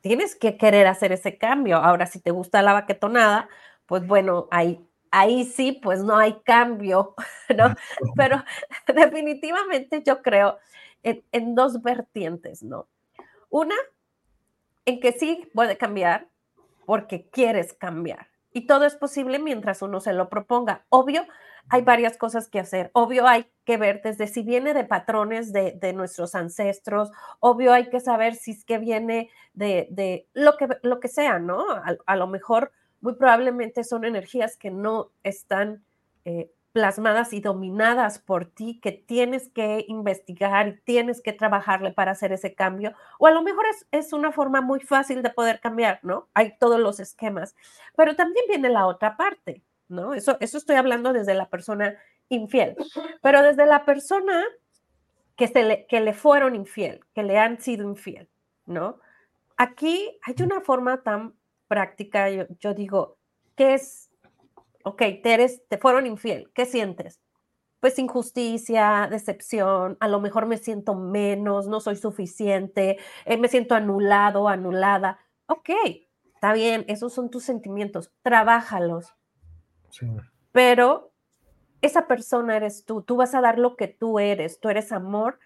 tienes 0.00 0.34
que 0.34 0.56
querer 0.56 0.86
hacer 0.88 1.12
ese 1.12 1.38
cambio. 1.38 1.76
Ahora, 1.78 2.06
si 2.06 2.20
te 2.20 2.32
gusta 2.32 2.60
la 2.60 2.72
baquetonada, 2.72 3.48
pues 3.86 4.06
bueno, 4.06 4.48
ahí, 4.50 4.84
ahí 5.10 5.44
sí, 5.44 5.78
pues 5.80 6.02
no 6.02 6.16
hay 6.16 6.40
cambio, 6.44 7.14
¿no? 7.56 7.74
Pero 8.16 8.42
definitivamente 8.94 10.02
yo 10.04 10.22
creo 10.22 10.58
en, 11.02 11.24
en 11.32 11.54
dos 11.54 11.80
vertientes, 11.82 12.62
¿no? 12.62 12.88
Una, 13.48 13.76
en 14.84 15.00
que 15.00 15.12
sí 15.12 15.48
puede 15.54 15.76
cambiar 15.76 16.28
porque 16.86 17.28
quieres 17.30 17.72
cambiar. 17.72 18.28
Y 18.52 18.66
todo 18.66 18.84
es 18.84 18.96
posible 18.96 19.38
mientras 19.38 19.82
uno 19.82 20.00
se 20.00 20.12
lo 20.12 20.28
proponga. 20.28 20.84
Obvio, 20.90 21.24
hay 21.68 21.82
varias 21.82 22.18
cosas 22.18 22.48
que 22.48 22.60
hacer. 22.60 22.90
Obvio, 22.92 23.26
hay 23.26 23.46
que 23.64 23.76
ver 23.76 24.02
desde 24.02 24.26
si 24.26 24.42
viene 24.42 24.74
de 24.74 24.84
patrones 24.84 25.52
de, 25.52 25.92
nuestros 25.94 26.34
ancestros. 26.34 27.10
Obvio, 27.40 27.72
hay 27.72 27.88
que 27.88 28.00
saber 28.00 28.34
si 28.34 28.50
es 28.50 28.64
que 28.64 28.78
viene 28.78 29.30
de, 29.54 30.26
lo, 30.34 30.56
que, 30.56 30.68
lo 30.82 31.00
que 31.00 31.08
sea, 31.08 31.38
¿no? 31.38 31.64
A, 32.06 32.16
lo 32.16 32.26
mejor, 32.26 32.72
muy 33.00 33.14
probablemente 33.14 33.84
son 33.84 34.04
energías 34.04 34.56
que 34.56 34.70
no 34.70 35.12
están 35.22 35.84
eh, 36.24 36.50
plasmadas 36.72 37.32
y 37.32 37.40
dominadas 37.40 38.18
por 38.18 38.46
ti, 38.46 38.80
que 38.80 38.92
tienes 38.92 39.50
que 39.50 39.84
investigar 39.88 40.68
y 40.68 40.80
tienes 40.80 41.20
que 41.20 41.32
trabajarle 41.32 41.92
para 41.92 42.12
hacer 42.12 42.32
ese 42.32 42.54
cambio. 42.54 42.94
O 43.18 43.26
a 43.26 43.30
lo 43.30 43.42
mejor 43.42 43.66
es, 43.66 43.86
es 43.90 44.12
una 44.12 44.32
forma 44.32 44.60
muy 44.60 44.80
fácil 44.80 45.22
de 45.22 45.30
poder 45.30 45.60
cambiar, 45.60 46.00
¿no? 46.02 46.28
Hay 46.34 46.56
todos 46.58 46.80
los 46.80 47.00
esquemas. 47.00 47.54
Pero 47.96 48.16
también 48.16 48.44
viene 48.48 48.70
la 48.70 48.86
otra 48.86 49.16
parte 49.16 49.62
¿no? 49.92 50.14
Eso, 50.14 50.36
eso 50.40 50.58
estoy 50.58 50.76
hablando 50.76 51.12
desde 51.12 51.34
la 51.34 51.48
persona 51.48 51.96
infiel, 52.28 52.74
pero 53.20 53.42
desde 53.42 53.66
la 53.66 53.84
persona 53.84 54.42
que, 55.36 55.46
se 55.46 55.62
le, 55.62 55.86
que 55.86 56.00
le 56.00 56.14
fueron 56.14 56.56
infiel, 56.56 57.00
que 57.14 57.22
le 57.22 57.38
han 57.38 57.60
sido 57.60 57.88
infiel, 57.88 58.28
¿no? 58.66 58.98
Aquí 59.56 60.18
hay 60.22 60.34
una 60.42 60.60
forma 60.60 61.02
tan 61.02 61.34
práctica, 61.68 62.28
yo, 62.30 62.74
digo, 62.74 63.18
¿qué 63.54 63.74
es? 63.74 64.10
Ok, 64.84 64.98
te, 65.22 65.34
eres, 65.34 65.62
te 65.68 65.78
fueron 65.78 66.06
infiel, 66.06 66.50
¿qué 66.54 66.66
sientes? 66.66 67.20
Pues 67.80 67.98
injusticia, 67.98 69.08
decepción, 69.10 69.96
a 70.00 70.08
lo 70.08 70.20
mejor 70.20 70.46
me 70.46 70.56
siento 70.56 70.94
menos, 70.94 71.66
no 71.66 71.80
soy 71.80 71.96
suficiente, 71.96 72.98
eh, 73.24 73.36
me 73.36 73.48
siento 73.48 73.74
anulado, 73.74 74.48
anulada. 74.48 75.18
Ok, 75.46 75.70
está 76.34 76.52
bien, 76.52 76.84
esos 76.88 77.12
son 77.12 77.30
tus 77.30 77.44
sentimientos, 77.44 78.12
trabájalos, 78.22 79.14
pero 80.52 81.12
esa 81.82 82.06
persona 82.06 82.56
eres 82.56 82.84
tú, 82.84 83.02
tú 83.02 83.16
vas 83.16 83.34
a 83.34 83.40
dar 83.40 83.58
lo 83.58 83.76
que 83.76 83.88
tú 83.88 84.18
eres, 84.18 84.60
tú 84.60 84.68
eres 84.68 84.92
amor, 84.92 85.38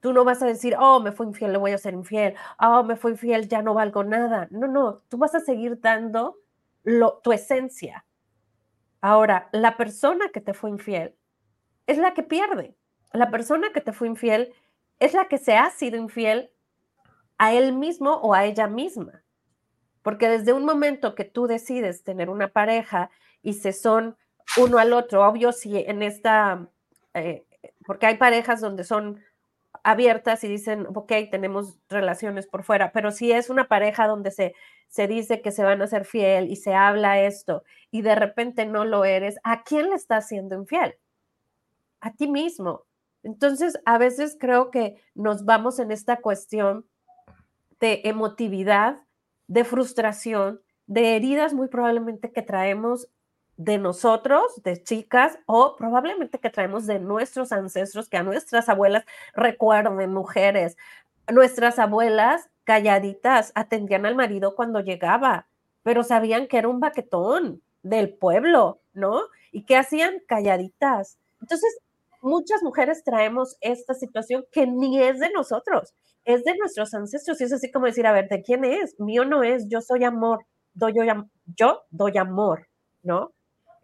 tú 0.00 0.12
no 0.12 0.24
vas 0.24 0.42
a 0.42 0.46
decir, 0.46 0.76
oh, 0.78 1.00
me 1.00 1.12
fue 1.12 1.24
infiel, 1.24 1.52
le 1.52 1.58
voy 1.58 1.70
a 1.70 1.78
ser 1.78 1.94
infiel, 1.94 2.34
oh, 2.60 2.82
me 2.82 2.96
fue 2.96 3.12
infiel, 3.12 3.48
ya 3.48 3.62
no 3.62 3.72
valgo 3.72 4.04
nada. 4.04 4.48
No, 4.50 4.66
no, 4.66 5.02
tú 5.08 5.16
vas 5.16 5.34
a 5.34 5.40
seguir 5.40 5.80
dando 5.80 6.36
lo, 6.82 7.20
tu 7.22 7.32
esencia. 7.32 8.04
Ahora, 9.04 9.50
la 9.52 9.76
persona 9.76 10.30
que 10.30 10.40
te 10.40 10.54
fue 10.54 10.70
infiel 10.70 11.14
es 11.86 11.98
la 11.98 12.14
que 12.14 12.22
pierde. 12.22 12.74
La 13.12 13.30
persona 13.30 13.70
que 13.70 13.82
te 13.82 13.92
fue 13.92 14.08
infiel 14.08 14.54
es 14.98 15.12
la 15.12 15.28
que 15.28 15.36
se 15.36 15.58
ha 15.58 15.68
sido 15.68 15.98
infiel 15.98 16.50
a 17.36 17.52
él 17.52 17.74
mismo 17.74 18.14
o 18.14 18.32
a 18.32 18.46
ella 18.46 18.66
misma. 18.66 19.22
Porque 20.00 20.30
desde 20.30 20.54
un 20.54 20.64
momento 20.64 21.14
que 21.14 21.26
tú 21.26 21.46
decides 21.46 22.02
tener 22.02 22.30
una 22.30 22.48
pareja 22.48 23.10
y 23.42 23.52
se 23.52 23.74
son 23.74 24.16
uno 24.56 24.78
al 24.78 24.94
otro. 24.94 25.28
Obvio, 25.28 25.52
si 25.52 25.76
en 25.76 26.02
esta, 26.02 26.70
eh, 27.12 27.44
porque 27.86 28.06
hay 28.06 28.16
parejas 28.16 28.62
donde 28.62 28.84
son 28.84 29.22
abiertas 29.82 30.44
y 30.44 30.48
dicen, 30.48 30.86
ok, 30.94 31.12
tenemos 31.30 31.78
relaciones 31.88 32.46
por 32.46 32.62
fuera, 32.62 32.92
pero 32.92 33.10
si 33.10 33.32
es 33.32 33.50
una 33.50 33.68
pareja 33.68 34.06
donde 34.06 34.30
se, 34.30 34.54
se 34.88 35.08
dice 35.08 35.42
que 35.42 35.50
se 35.50 35.64
van 35.64 35.82
a 35.82 35.86
ser 35.86 36.04
fiel 36.04 36.50
y 36.50 36.56
se 36.56 36.74
habla 36.74 37.20
esto 37.20 37.64
y 37.90 38.02
de 38.02 38.14
repente 38.14 38.66
no 38.66 38.84
lo 38.84 39.04
eres, 39.04 39.38
¿a 39.42 39.62
quién 39.62 39.90
le 39.90 39.96
estás 39.96 40.28
siendo 40.28 40.54
infiel? 40.54 40.94
A 42.00 42.12
ti 42.12 42.28
mismo. 42.28 42.84
Entonces, 43.22 43.78
a 43.86 43.98
veces 43.98 44.36
creo 44.38 44.70
que 44.70 45.00
nos 45.14 45.44
vamos 45.44 45.78
en 45.78 45.90
esta 45.90 46.20
cuestión 46.20 46.86
de 47.80 48.02
emotividad, 48.04 49.02
de 49.48 49.64
frustración, 49.64 50.60
de 50.86 51.16
heridas 51.16 51.54
muy 51.54 51.68
probablemente 51.68 52.32
que 52.32 52.42
traemos 52.42 53.08
de 53.56 53.78
nosotros, 53.78 54.62
de 54.64 54.82
chicas, 54.82 55.38
o 55.46 55.76
probablemente 55.76 56.38
que 56.38 56.50
traemos 56.50 56.86
de 56.86 56.98
nuestros 56.98 57.52
ancestros, 57.52 58.08
que 58.08 58.16
a 58.16 58.22
nuestras 58.22 58.68
abuelas 58.68 59.04
recuerden, 59.34 60.12
mujeres, 60.12 60.76
nuestras 61.30 61.78
abuelas 61.78 62.48
calladitas 62.64 63.52
atendían 63.54 64.06
al 64.06 64.16
marido 64.16 64.54
cuando 64.54 64.80
llegaba, 64.80 65.46
pero 65.82 66.02
sabían 66.02 66.46
que 66.48 66.58
era 66.58 66.68
un 66.68 66.80
baquetón 66.80 67.62
del 67.82 68.14
pueblo, 68.14 68.80
¿no? 68.94 69.20
Y 69.52 69.64
que 69.64 69.76
hacían 69.76 70.20
calladitas. 70.26 71.18
Entonces, 71.40 71.78
muchas 72.22 72.62
mujeres 72.62 73.04
traemos 73.04 73.56
esta 73.60 73.94
situación 73.94 74.44
que 74.50 74.66
ni 74.66 75.02
es 75.02 75.20
de 75.20 75.30
nosotros, 75.30 75.94
es 76.24 76.42
de 76.44 76.56
nuestros 76.56 76.94
ancestros. 76.94 77.40
Y 77.40 77.44
es 77.44 77.52
así 77.52 77.70
como 77.70 77.86
decir, 77.86 78.06
a 78.06 78.12
ver, 78.12 78.28
¿de 78.28 78.42
quién 78.42 78.64
es? 78.64 78.98
Mío 78.98 79.24
no 79.26 79.42
es, 79.42 79.68
yo 79.68 79.80
soy 79.82 80.04
amor, 80.04 80.44
doy, 80.72 80.94
yo, 80.94 81.02
yo 81.56 81.82
doy 81.90 82.16
amor, 82.18 82.68
¿no? 83.02 83.33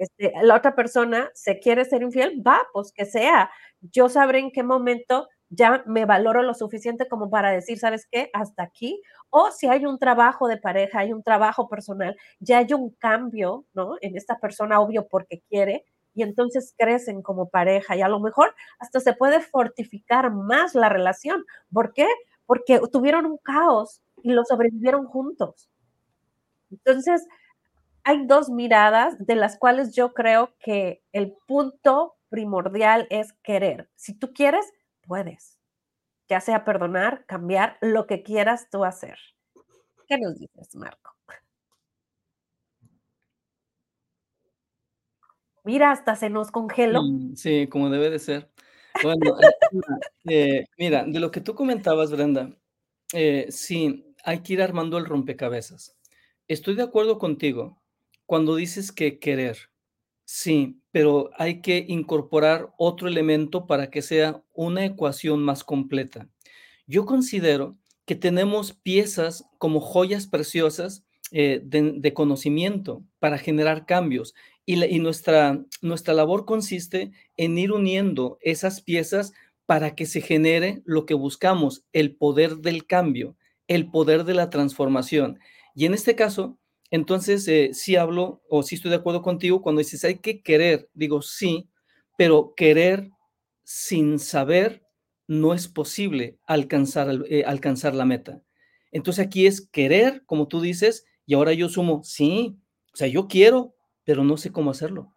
Este, 0.01 0.33
la 0.43 0.57
otra 0.57 0.75
persona 0.75 1.31
se 1.35 1.59
quiere 1.61 1.85
ser 1.85 2.03
infiel, 2.03 2.43
va, 2.47 2.61
pues 2.73 2.93
que 2.93 3.05
sea. 3.05 3.51
Yo 3.83 4.09
sabré 4.09 4.39
en 4.41 4.51
qué 4.51 4.63
momento 4.63 5.29
ya 5.51 5.83
me 5.87 6.07
valoro 6.07 6.43
lo 6.43 6.55
suficiente 6.55 7.09
como 7.09 7.29
para 7.31 7.51
decir, 7.51 7.79
¿sabes 7.79 8.07
qué? 8.11 8.31
Hasta 8.33 8.63
aquí. 8.63 9.03
O 9.31 9.51
si 9.51 9.67
hay 9.69 9.85
un 9.87 9.99
trabajo 9.99 10.49
de 10.49 10.57
pareja, 10.59 11.01
hay 11.01 11.13
un 11.13 11.23
trabajo 11.23 11.69
personal, 11.69 12.17
ya 12.41 12.59
hay 12.59 12.73
un 12.73 12.91
cambio, 12.99 13.67
¿no? 13.75 13.97
En 14.01 14.17
esta 14.17 14.39
persona, 14.41 14.81
obvio, 14.81 15.07
porque 15.09 15.43
quiere, 15.51 15.85
y 16.15 16.23
entonces 16.23 16.75
crecen 16.79 17.23
como 17.23 17.51
pareja 17.51 17.97
y 17.97 18.03
a 18.03 18.09
lo 18.09 18.21
mejor 18.21 18.55
hasta 18.79 19.01
se 19.01 19.13
puede 19.15 19.41
fortificar 19.41 20.33
más 20.33 20.75
la 20.75 20.89
relación. 20.89 21.45
¿Por 21.73 21.93
qué? 21.93 22.07
Porque 22.47 22.81
tuvieron 22.93 23.27
un 23.27 23.39
caos 23.39 24.03
y 24.23 24.33
lo 24.33 24.45
sobrevivieron 24.45 25.07
juntos. 25.07 25.69
Entonces, 26.71 27.27
hay 28.05 28.27
dos 28.27 28.49
miradas 28.49 29.17
de 29.19 29.37
las 29.37 29.59
cuales 29.59 29.95
yo 29.95 30.13
creo 30.15 30.55
que 30.59 31.03
el 31.13 31.35
punto 31.47 32.17
primordial 32.29 33.07
es 33.11 33.33
querer. 33.43 33.91
Si 33.95 34.15
tú 34.15 34.33
quieres, 34.33 34.65
puedes, 35.03 35.59
ya 36.29 36.41
sea 36.41 36.65
perdonar, 36.65 37.25
cambiar, 37.27 37.77
lo 37.81 38.07
que 38.07 38.23
quieras 38.23 38.69
tú 38.71 38.85
hacer. 38.85 39.19
¿Qué 40.07 40.19
nos 40.19 40.39
dices, 40.39 40.75
Marco? 40.75 41.15
Mira, 45.63 45.91
hasta 45.91 46.17
se 46.17 46.31
nos 46.31 46.51
congeló. 46.51 47.03
Sí, 47.37 47.69
como 47.69 47.91
debe 47.91 48.11
de 48.11 48.19
ser. 48.19 48.51
Bueno, 49.03 49.37
eh, 50.25 50.65
mira, 50.79 51.05
de 51.05 51.21
lo 51.21 51.31
que 51.31 51.41
tú 51.41 51.55
comentabas, 51.55 52.11
Brenda, 52.11 52.51
eh, 53.13 53.47
sí, 53.51 54.15
hay 54.25 54.41
que 54.41 54.55
ir 54.55 54.63
armando 54.63 54.99
el 54.99 55.07
rompecabezas. 55.07 55.97
Estoy 56.49 56.75
de 56.75 56.83
acuerdo 56.83 57.19
contigo 57.19 57.80
cuando 58.31 58.55
dices 58.55 58.93
que 58.93 59.19
querer, 59.19 59.59
sí, 60.25 60.81
pero 60.93 61.31
hay 61.37 61.61
que 61.63 61.85
incorporar 61.89 62.73
otro 62.79 63.09
elemento 63.09 63.67
para 63.67 63.91
que 63.91 64.03
sea 64.03 64.41
una 64.53 64.85
ecuación 64.85 65.43
más 65.43 65.65
completa. 65.65 66.29
Yo 66.87 67.07
considero 67.07 67.77
que 68.07 68.15
tenemos 68.15 68.73
piezas 68.73 69.47
como 69.59 69.81
joyas 69.81 70.29
preciosas 70.29 71.05
eh, 71.33 71.61
de, 71.65 72.15
conocimiento 72.15 73.03
para 73.19 73.37
generar 73.37 73.85
cambios 73.85 74.33
y, 74.65 74.81
y 74.85 75.01
nuestra, 75.01 75.65
nuestra 75.83 76.15
labor 76.15 76.45
consiste 76.45 77.11
en 77.37 77.59
ir 77.59 77.73
uniendo 77.73 78.39
esas 78.43 78.81
piezas 78.81 79.33
para 79.67 79.97
que 79.97 80.07
se 80.07 80.21
genere 80.21 80.83
lo 80.85 81.05
que 81.05 81.15
buscamos, 81.15 81.85
el 81.93 82.15
poder 82.15 82.59
del 82.59 82.87
cambio, 82.87 83.37
el 83.67 83.91
poder 83.91 84.23
de 84.23 84.35
la 84.35 84.51
transformación. 84.51 85.41
Y 85.75 85.87
en 85.87 85.95
este 85.95 86.15
caso, 86.15 86.61
entonces, 86.91 87.47
eh, 87.49 87.71
sí 87.73 87.97
hablo 87.97 88.43
o 88.49 88.63
sí 88.63 88.75
estoy 88.75 88.91
de 88.91 88.97
acuerdo 88.97 89.23
contigo 89.23 89.63
cuando 89.63 89.79
dices 89.81 90.05
hay 90.05 90.19
que 90.19 90.43
querer. 90.43 90.89
Digo, 90.93 91.23
sí, 91.23 91.69
pero 92.19 92.55
querer 92.57 93.11
sin 93.65 94.19
saber 94.19 94.83
no 95.29 95.55
es 95.55 95.69
posible 95.69 96.39
alcanzar, 96.47 97.25
eh, 97.29 97.45
alcanzar 97.47 97.95
la 97.95 98.05
meta. 98.05 98.43
Entonces 98.91 99.25
aquí 99.25 99.47
es 99.47 99.69
querer, 99.69 100.25
como 100.27 100.49
tú 100.49 100.61
dices, 100.61 101.07
y 101.25 101.35
ahora 101.35 101.53
yo 101.53 101.69
sumo, 101.69 102.03
sí, 102.03 102.59
o 102.93 102.97
sea, 102.97 103.07
yo 103.07 103.29
quiero, 103.29 103.77
pero 104.05 104.25
no 104.25 104.37
sé 104.37 104.51
cómo 104.51 104.73
hacerlo. 104.73 105.15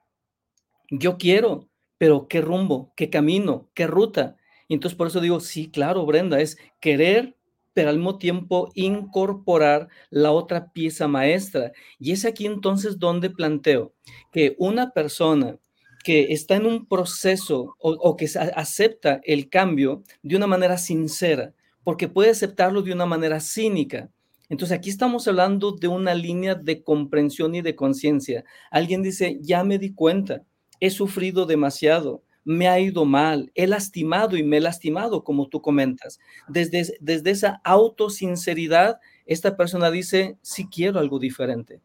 Yo 0.92 1.18
quiero, 1.18 1.70
pero 1.98 2.28
qué 2.28 2.42
rumbo, 2.42 2.94
qué 2.96 3.10
camino, 3.10 3.72
qué 3.74 3.88
ruta. 3.88 4.38
Y 4.68 4.76
entonces 4.76 4.96
por 4.96 5.08
eso 5.08 5.22
digo, 5.22 5.40
sí, 5.40 5.72
claro, 5.72 6.06
Brenda, 6.06 6.40
es 6.40 6.58
querer 6.80 7.36
pero 7.74 7.90
al 7.90 7.98
mismo 7.98 8.18
tiempo 8.18 8.72
incorporar 8.76 9.88
la 10.10 10.32
otra 10.32 10.72
pieza 10.72 11.08
maestra. 11.08 11.72
Y 12.00 12.12
es 12.12 12.26
aquí 12.26 12.46
entonces 12.46 13.00
donde 13.00 13.30
planteo 13.30 13.94
que 14.32 14.56
una 14.58 14.92
persona 14.92 15.58
que 16.04 16.34
está 16.34 16.56
en 16.56 16.66
un 16.66 16.86
proceso 16.86 17.76
o, 17.80 18.18
que 18.18 18.30
acepta 18.56 19.22
el 19.24 19.50
cambio 19.50 20.04
de 20.22 20.36
una 20.36 20.48
manera 20.48 20.78
sincera, 20.78 21.54
porque 21.84 22.10
puede 22.10 22.30
aceptarlo 22.30 22.82
de 22.82 22.94
una 22.94 23.06
manera 23.06 23.40
cínica. 23.40 24.10
Entonces 24.50 24.78
aquí 24.78 24.90
estamos 24.90 25.28
hablando 25.28 25.72
de 25.72 25.88
una 25.88 26.14
línea 26.14 26.56
de 26.56 26.84
comprensión 26.84 27.56
y 27.56 27.62
de 27.62 27.76
conciencia. 27.76 28.44
Alguien 28.70 29.02
dice, 29.02 29.40
ya 29.42 29.64
me 29.64 29.80
di 29.80 29.94
cuenta, 29.94 30.44
he 30.82 30.90
sufrido 30.90 31.46
demasiado, 31.46 32.22
me 32.46 32.68
ha 32.68 32.80
ido 32.80 33.06
mal, 33.06 33.52
he 33.56 33.68
lastimado 33.68 34.38
y 34.38 34.44
me 34.44 34.58
he 34.58 34.62
lastimado, 34.62 35.24
como 35.24 35.48
tú 35.48 35.62
comentas. 35.62 36.20
Desde, 36.48 36.98
desde 37.00 37.32
esa 37.32 37.62
autosinceridad, 37.64 39.00
esta 39.26 39.56
persona 39.56 39.92
dice, 39.92 40.38
sí 40.42 40.68
quiero 40.68 41.00
algo 41.00 41.20
diferente. 41.20 41.82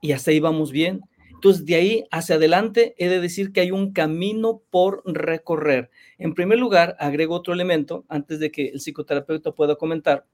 y 0.00 0.12
hasta 0.12 0.30
ahí 0.32 0.40
vamos 0.40 0.72
bien. 0.72 1.02
Entonces, 1.34 1.64
de 1.66 1.74
ahí 1.74 2.04
hacia 2.10 2.36
adelante, 2.36 2.94
he 2.98 3.08
de 3.08 3.20
decir 3.20 3.52
que 3.52 3.60
hay 3.60 3.70
un 3.72 3.92
camino 3.92 4.62
por 4.70 5.02
recorrer. 5.04 5.90
En 6.18 6.34
primer 6.34 6.58
lugar, 6.58 6.96
agrego 7.00 7.34
otro 7.34 7.52
elemento 7.52 8.04
antes 8.08 8.38
de 8.38 8.52
que 8.52 8.68
el 8.68 8.80
psicoterapeuta 8.80 9.52
pueda 9.52 9.76
comentar 9.76 10.26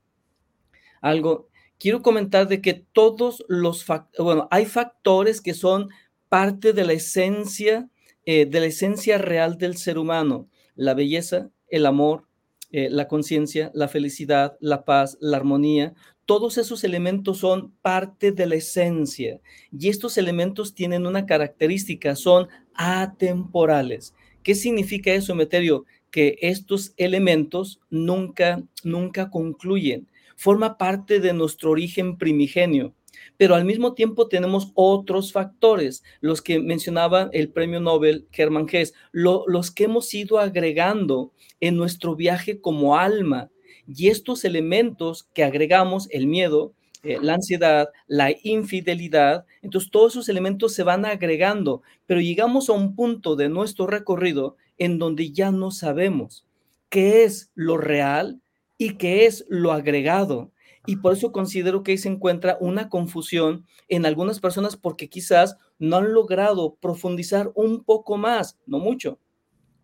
algo. 1.01 1.49
Quiero 1.79 2.03
comentar 2.03 2.49
de 2.49 2.61
que 2.61 2.75
todos 2.75 3.45
los, 3.49 3.87
bueno, 4.19 4.49
hay 4.51 4.67
factores 4.67 5.41
que 5.41 5.55
son 5.55 5.89
parte 6.29 6.73
de 6.73 6.85
la 6.85 6.93
esencia, 6.93 7.89
eh, 8.31 8.45
de 8.45 8.61
la 8.61 8.67
esencia 8.67 9.17
real 9.17 9.57
del 9.57 9.79
ser 9.79 9.97
humano. 9.97 10.51
La 10.75 10.93
belleza, 10.93 11.49
el 11.71 11.87
amor, 11.87 12.25
eh, 12.73 12.91
la 12.91 13.09
conciencia, 13.09 13.71
la 13.73 13.89
felicidad, 13.89 14.59
la 14.61 14.85
paz, 14.85 15.17
la 15.23 15.39
armonía, 15.39 15.95
todos 16.27 16.59
esos 16.59 16.85
elementos 16.85 17.39
son 17.39 17.73
parte 17.81 18.31
de 18.31 18.47
la 18.47 18.57
esencia 18.57 19.41
y 19.73 19.89
estos 19.89 20.19
elementos 20.19 20.75
tienen 20.75 21.07
una 21.07 21.25
característica, 21.25 22.15
son 22.17 22.49
atemporales. 22.75 24.15
¿Qué 24.43 24.55
significa 24.55 25.11
eso, 25.11 25.35
Meterio? 25.35 25.87
Que 26.11 26.37
estos 26.43 26.93
elementos 26.99 27.81
nunca, 27.89 28.63
nunca 28.85 29.31
concluyen. 29.31 30.07
Forma 30.37 30.77
parte 30.77 31.19
de 31.21 31.33
nuestro 31.33 31.71
origen 31.71 32.19
primigenio 32.19 32.93
pero 33.39 33.55
al 33.55 33.65
mismo 33.65 33.95
tiempo 33.95 34.29
tenemos 34.29 34.73
otros 34.75 35.33
factores, 35.33 36.03
los 36.21 36.43
que 36.43 36.59
mencionaba 36.59 37.31
el 37.33 37.49
premio 37.49 37.81
Nobel 37.81 38.27
Hermann 38.33 38.67
Hesse, 38.71 38.93
los 39.13 39.71
que 39.71 39.85
hemos 39.85 40.13
ido 40.13 40.39
agregando 40.39 41.33
en 41.61 41.77
nuestro 41.77 42.17
viaje 42.17 42.61
como 42.61 42.99
alma. 42.99 43.49
Y 43.87 44.09
estos 44.09 44.45
elementos 44.45 45.29
que 45.33 45.45
agregamos, 45.45 46.09
el 46.11 46.27
miedo, 46.27 46.75
eh, 47.05 47.19
la 47.23 47.35
ansiedad, 47.35 47.89
la 48.09 48.35
infidelidad, 48.43 49.47
entonces 49.63 49.91
todos 49.91 50.15
esos 50.15 50.29
elementos 50.29 50.75
se 50.75 50.83
van 50.83 51.05
agregando, 51.05 51.83
pero 52.07 52.21
llegamos 52.21 52.69
a 52.69 52.73
un 52.73 52.97
punto 52.97 53.37
de 53.37 53.49
nuestro 53.49 53.87
recorrido 53.87 54.57
en 54.79 54.99
donde 54.99 55.31
ya 55.31 55.53
no 55.53 55.71
sabemos 55.71 56.45
qué 56.89 57.23
es 57.23 57.51
lo 57.55 57.77
real 57.77 58.41
y 58.79 58.95
qué 58.95 59.27
es 59.27 59.47
lo 59.49 59.73
agregado. 59.73 60.51
Y 60.87 60.97
por 60.97 61.13
eso 61.13 61.33
considero 61.33 61.83
que 61.83 61.93
ahí 61.93 61.99
se 61.99 62.09
encuentra 62.09 62.57
una 62.61 62.89
confusión 62.89 63.67
en 63.89 64.07
algunas 64.07 64.41
personas 64.41 64.77
porque 64.77 65.09
quizás 65.09 65.57
no 65.79 65.97
han 65.97 66.13
logrado 66.13 66.77
profundizar 66.81 67.51
un 67.55 67.85
poco 67.85 68.17
más, 68.17 68.59
no 68.67 68.79
mucho, 68.79 69.19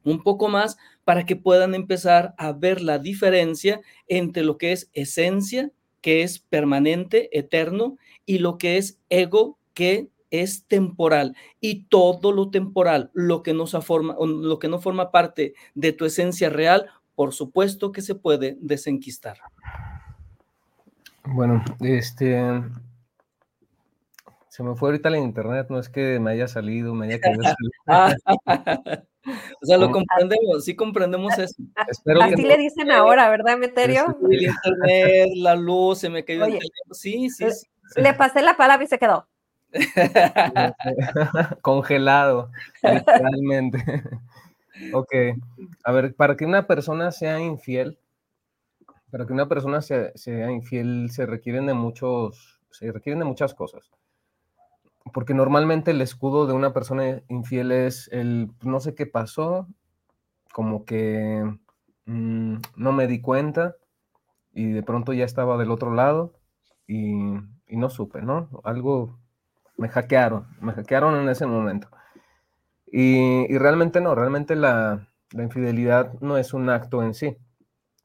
un 0.04 0.22
poco 0.22 0.48
más 0.48 0.76
para 1.04 1.26
que 1.26 1.36
puedan 1.36 1.74
empezar 1.74 2.34
a 2.38 2.52
ver 2.52 2.80
la 2.80 2.98
diferencia 2.98 3.80
entre 4.08 4.44
lo 4.44 4.58
que 4.58 4.72
es 4.72 4.90
esencia, 4.92 5.70
que 6.00 6.22
es 6.22 6.38
permanente, 6.38 7.36
eterno, 7.36 7.96
y 8.26 8.38
lo 8.38 8.58
que 8.58 8.76
es 8.76 8.98
ego, 9.08 9.58
que 9.72 10.08
es 10.30 10.64
temporal. 10.66 11.36
Y 11.60 11.84
todo 11.84 12.32
lo 12.32 12.50
temporal, 12.50 13.10
lo 13.14 13.42
que, 13.42 13.54
no 13.54 13.66
forma, 13.66 14.16
lo 14.20 14.58
que 14.58 14.68
no 14.68 14.80
forma 14.80 15.10
parte 15.10 15.54
de 15.74 15.92
tu 15.92 16.04
esencia 16.04 16.50
real, 16.50 16.86
por 17.14 17.32
supuesto 17.32 17.92
que 17.92 18.02
se 18.02 18.14
puede 18.14 18.56
desenquistar. 18.60 19.38
Bueno, 21.26 21.64
este, 21.80 22.38
se 24.54 24.62
me 24.62 24.76
fue 24.76 24.90
ahorita 24.90 25.10
la 25.10 25.18
internet, 25.18 25.66
no 25.68 25.80
es 25.80 25.88
que 25.88 26.20
me 26.20 26.30
haya 26.30 26.46
salido, 26.46 26.94
me 26.94 27.06
haya 27.06 27.18
quedado. 27.18 27.56
Ah, 27.86 28.14
o 29.62 29.66
sea, 29.66 29.78
lo 29.78 29.90
comprendemos, 29.90 30.64
sí 30.64 30.76
comprendemos 30.76 31.36
eso. 31.38 31.54
Así 32.22 32.42
le 32.42 32.56
dicen 32.56 32.92
ahora, 32.92 33.28
¿verdad, 33.30 33.58
Meterio? 33.58 34.16
El 34.30 34.42
internet, 34.42 35.28
la 35.36 35.56
luz, 35.56 35.98
se 35.98 36.08
me 36.08 36.24
cayó 36.24 36.44
el 36.44 36.52
teléfono. 36.52 36.94
Sí, 36.94 37.30
sí, 37.30 37.46
sí, 37.50 37.66
Le 38.00 38.14
pasé 38.14 38.42
la 38.42 38.56
palabra 38.56 38.84
y 38.84 38.88
se 38.88 38.98
quedó. 38.98 39.26
Congelado, 41.60 42.50
literalmente. 42.82 44.04
ok, 44.92 45.12
a 45.82 45.92
ver, 45.92 46.14
para 46.14 46.36
que 46.36 46.44
una 46.44 46.66
persona 46.66 47.10
sea 47.10 47.40
infiel, 47.40 47.98
para 49.14 49.26
que 49.26 49.32
una 49.32 49.46
persona 49.46 49.80
sea, 49.80 50.10
infiel 50.50 51.08
se 51.12 51.24
requieren 51.24 51.66
de 51.66 51.74
muchos, 51.74 52.58
se 52.72 52.90
requieren 52.90 53.20
de 53.20 53.24
muchas 53.24 53.54
cosas 53.54 53.92
porque 55.12 55.34
normalmente 55.34 55.92
el 55.92 56.00
escudo 56.00 56.48
de 56.48 56.52
una 56.52 56.72
persona 56.72 57.22
infiel 57.28 57.70
es 57.70 58.08
el 58.10 58.50
no 58.64 58.80
sé 58.80 58.96
qué 58.96 59.06
pasó, 59.06 59.68
como 60.52 60.84
que 60.84 61.44
mm, 62.06 62.56
no 62.74 62.92
me 62.92 63.06
di 63.06 63.20
cuenta 63.20 63.76
y 64.52 64.72
de 64.72 64.82
pronto 64.82 65.12
ya 65.12 65.24
estaba 65.24 65.58
del 65.58 65.70
otro 65.70 65.94
lado 65.94 66.32
y, 66.88 67.14
no 67.68 67.90
supe, 67.90 68.20
¿no? 68.20 68.48
Algo 68.64 69.16
me 69.76 69.88
hackearon, 69.88 70.48
me 70.60 70.72
hackearon 70.72 71.14
en 71.14 71.28
ese 71.28 71.46
momento. 71.46 71.86
Y, 72.90 73.56
realmente 73.58 74.00
no, 74.00 74.16
realmente 74.16 74.56
la, 74.56 75.06
infidelidad 75.32 76.14
no 76.20 76.36
es 76.36 76.52
un 76.52 76.68
acto 76.68 77.04
en 77.04 77.14
sí, 77.14 77.36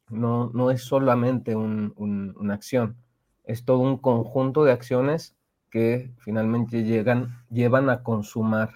no, 0.10 0.52
no 0.54 0.72
es 0.72 0.84
solamente 0.84 1.56
una 1.56 2.54
acción, 2.54 2.98
es 3.44 3.66
todo 3.66 3.80
un 3.80 3.98
conjunto 3.98 4.64
de 4.64 4.72
acciones 4.72 5.36
que 5.70 6.12
finalmente 6.20 6.84
llegan, 6.84 7.44
llevan 7.50 7.90
a 7.90 8.04
consumar, 8.04 8.72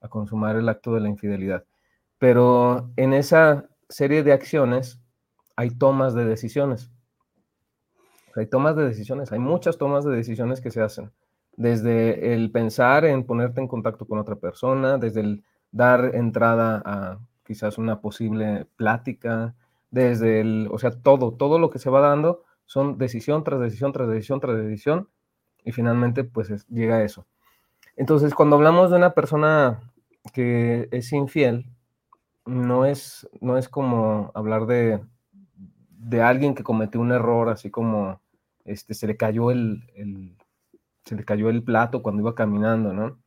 a 0.00 0.08
consumar 0.08 0.56
el 0.56 0.68
acto 0.68 0.94
de 0.94 1.00
la 1.00 1.08
infidelidad. 1.08 1.64
Pero 2.18 2.90
en 2.96 3.12
esa 3.12 3.68
serie 3.88 4.22
de 4.22 4.32
acciones 4.32 5.00
hay 5.56 5.70
tomas 5.70 6.14
de 6.14 6.24
decisiones. 6.24 6.90
Hay 8.34 8.46
tomas 8.46 8.76
de 8.76 8.84
decisiones, 8.84 9.30
hay 9.32 9.38
muchas 9.38 9.76
tomas 9.76 10.04
de 10.04 10.16
decisiones 10.16 10.60
que 10.60 10.70
se 10.70 10.80
hacen. 10.80 11.12
Desde 11.56 12.32
el 12.32 12.50
pensar 12.50 13.04
en 13.04 13.24
ponerte 13.24 13.60
en 13.60 13.68
contacto 13.68 14.06
con 14.06 14.18
otra 14.18 14.36
persona, 14.36 14.96
desde 14.96 15.20
el 15.20 15.44
dar 15.70 16.14
entrada 16.14 16.82
a 16.84 17.18
quizás 17.44 17.76
una 17.76 18.00
posible 18.00 18.66
plática, 18.76 19.54
desde 19.92 20.40
el, 20.40 20.68
o 20.72 20.78
sea, 20.78 20.90
todo, 20.90 21.34
todo 21.34 21.60
lo 21.60 21.70
que 21.70 21.78
se 21.78 21.90
va 21.90 22.00
dando 22.00 22.42
son 22.64 22.98
decisión 22.98 23.44
tras 23.44 23.60
decisión 23.60 23.92
tras 23.92 24.08
decisión 24.08 24.40
tras 24.40 24.56
decisión 24.56 25.08
y 25.64 25.70
finalmente 25.70 26.24
pues 26.24 26.66
llega 26.68 26.96
a 26.96 27.04
eso. 27.04 27.26
Entonces, 27.96 28.34
cuando 28.34 28.56
hablamos 28.56 28.90
de 28.90 28.96
una 28.96 29.14
persona 29.14 29.92
que 30.32 30.88
es 30.90 31.12
infiel, 31.12 31.66
no 32.46 32.86
es, 32.86 33.28
no 33.40 33.58
es 33.58 33.68
como 33.68 34.32
hablar 34.34 34.66
de, 34.66 35.00
de 35.98 36.22
alguien 36.22 36.54
que 36.54 36.64
cometió 36.64 37.00
un 37.00 37.12
error, 37.12 37.50
así 37.50 37.70
como 37.70 38.20
este, 38.64 38.94
se, 38.94 39.06
le 39.06 39.16
cayó 39.16 39.50
el, 39.50 39.84
se 41.04 41.16
le 41.16 41.24
cayó 41.24 41.50
el 41.50 41.62
plato 41.62 42.02
cuando 42.02 42.22
iba 42.22 42.34
caminando, 42.34 42.94
¿no? 42.94 43.18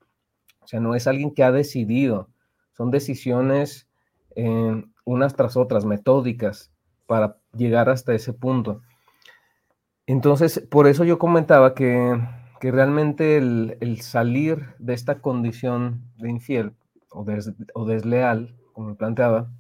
O 0.62 0.68
sea, 0.68 0.80
no 0.80 0.96
es 0.96 1.06
alguien 1.06 1.32
que 1.32 1.44
ha 1.44 1.52
decidido, 1.52 2.30
son 2.74 2.90
decisiones 2.90 3.88
eh, 4.36 4.84
unas 5.06 5.36
tras 5.36 5.56
otras, 5.56 5.86
metódicas, 5.86 6.72
para 7.06 7.38
llegar 7.54 7.90
hasta 7.90 8.14
ese 8.14 8.34
punto. 8.34 8.82
Entonces, 10.08 10.60
por 10.70 10.88
eso 10.88 11.04
yo 11.04 11.18
comentaba 11.18 11.74
que, 11.74 12.20
realmente 12.62 13.38
el, 13.38 14.02
salir 14.02 14.74
de 14.80 14.96
esta 14.96 15.22
condición 15.22 16.02
de 16.18 16.32
infiel 16.32 16.74
o, 17.12 17.24
desleal, 17.86 18.56
como 18.74 18.96
planteaba, 18.96 19.52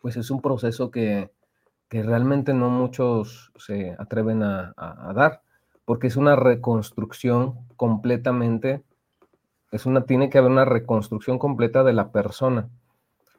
pues 0.00 0.16
es 0.16 0.30
un 0.30 0.40
proceso 0.40 0.90
que, 0.90 1.30
realmente 1.90 2.54
no 2.54 2.70
muchos 2.70 3.52
se 3.56 3.94
atreven 3.98 4.42
a, 4.42 5.12
dar, 5.14 5.42
porque 5.84 6.08
es 6.08 6.16
una 6.16 6.34
reconstrucción 6.34 7.68
completamente, 7.76 8.82
es 9.70 9.86
una, 9.86 10.04
tiene 10.04 10.28
que 10.28 10.38
haber 10.38 10.50
una 10.50 10.64
reconstrucción 10.64 11.38
completa 11.38 11.84
de 11.84 11.92
la 11.92 12.10
persona. 12.10 12.68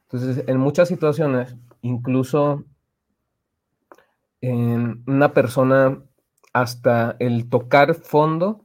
Entonces, 0.10 0.44
en 0.48 0.58
muchas 0.58 0.88
situaciones, 0.88 1.56
incluso 1.82 2.63
en 4.41 5.04
una 5.08 5.34
persona 5.34 6.02
hasta 6.54 7.15
el 7.20 7.50
tocar 7.50 7.96
fondo, 7.96 8.63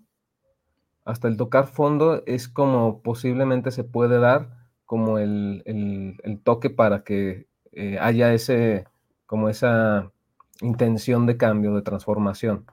hasta 1.05 1.29
el 1.29 1.37
tocar 1.37 1.67
fondo 1.67 2.23
es 2.27 2.49
como 2.49 3.03
posiblemente 3.03 3.71
se 3.71 3.85
puede 3.85 4.19
dar 4.19 4.51
como 4.85 5.19
el, 5.19 5.63
toque 6.45 6.71
para 6.71 7.03
que 7.05 7.47
eh, 7.73 7.99
haya 8.01 8.33
ese, 8.35 8.87
como 9.27 9.49
esa 9.49 10.13
intención 10.61 11.27
de 11.27 11.37
cambio, 11.37 11.75
de 11.75 11.83
transformación, 11.83 12.67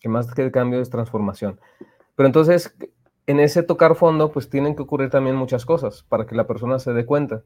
que 0.00 0.08
más 0.08 0.32
que 0.32 0.50
cambio 0.50 0.80
es 0.80 0.90
transformación. 0.90 1.60
Pero 2.16 2.26
entonces, 2.26 2.76
en 3.26 3.40
ese 3.40 3.62
tocar 3.62 3.96
fondo, 3.96 4.32
pues 4.32 4.48
tienen 4.48 4.76
que 4.76 4.82
ocurrir 4.82 5.10
también 5.10 5.36
muchas 5.36 5.66
cosas 5.66 6.04
para 6.08 6.26
que 6.26 6.34
la 6.34 6.46
persona 6.46 6.78
se 6.78 6.92
dé 6.92 7.04
cuenta. 7.04 7.42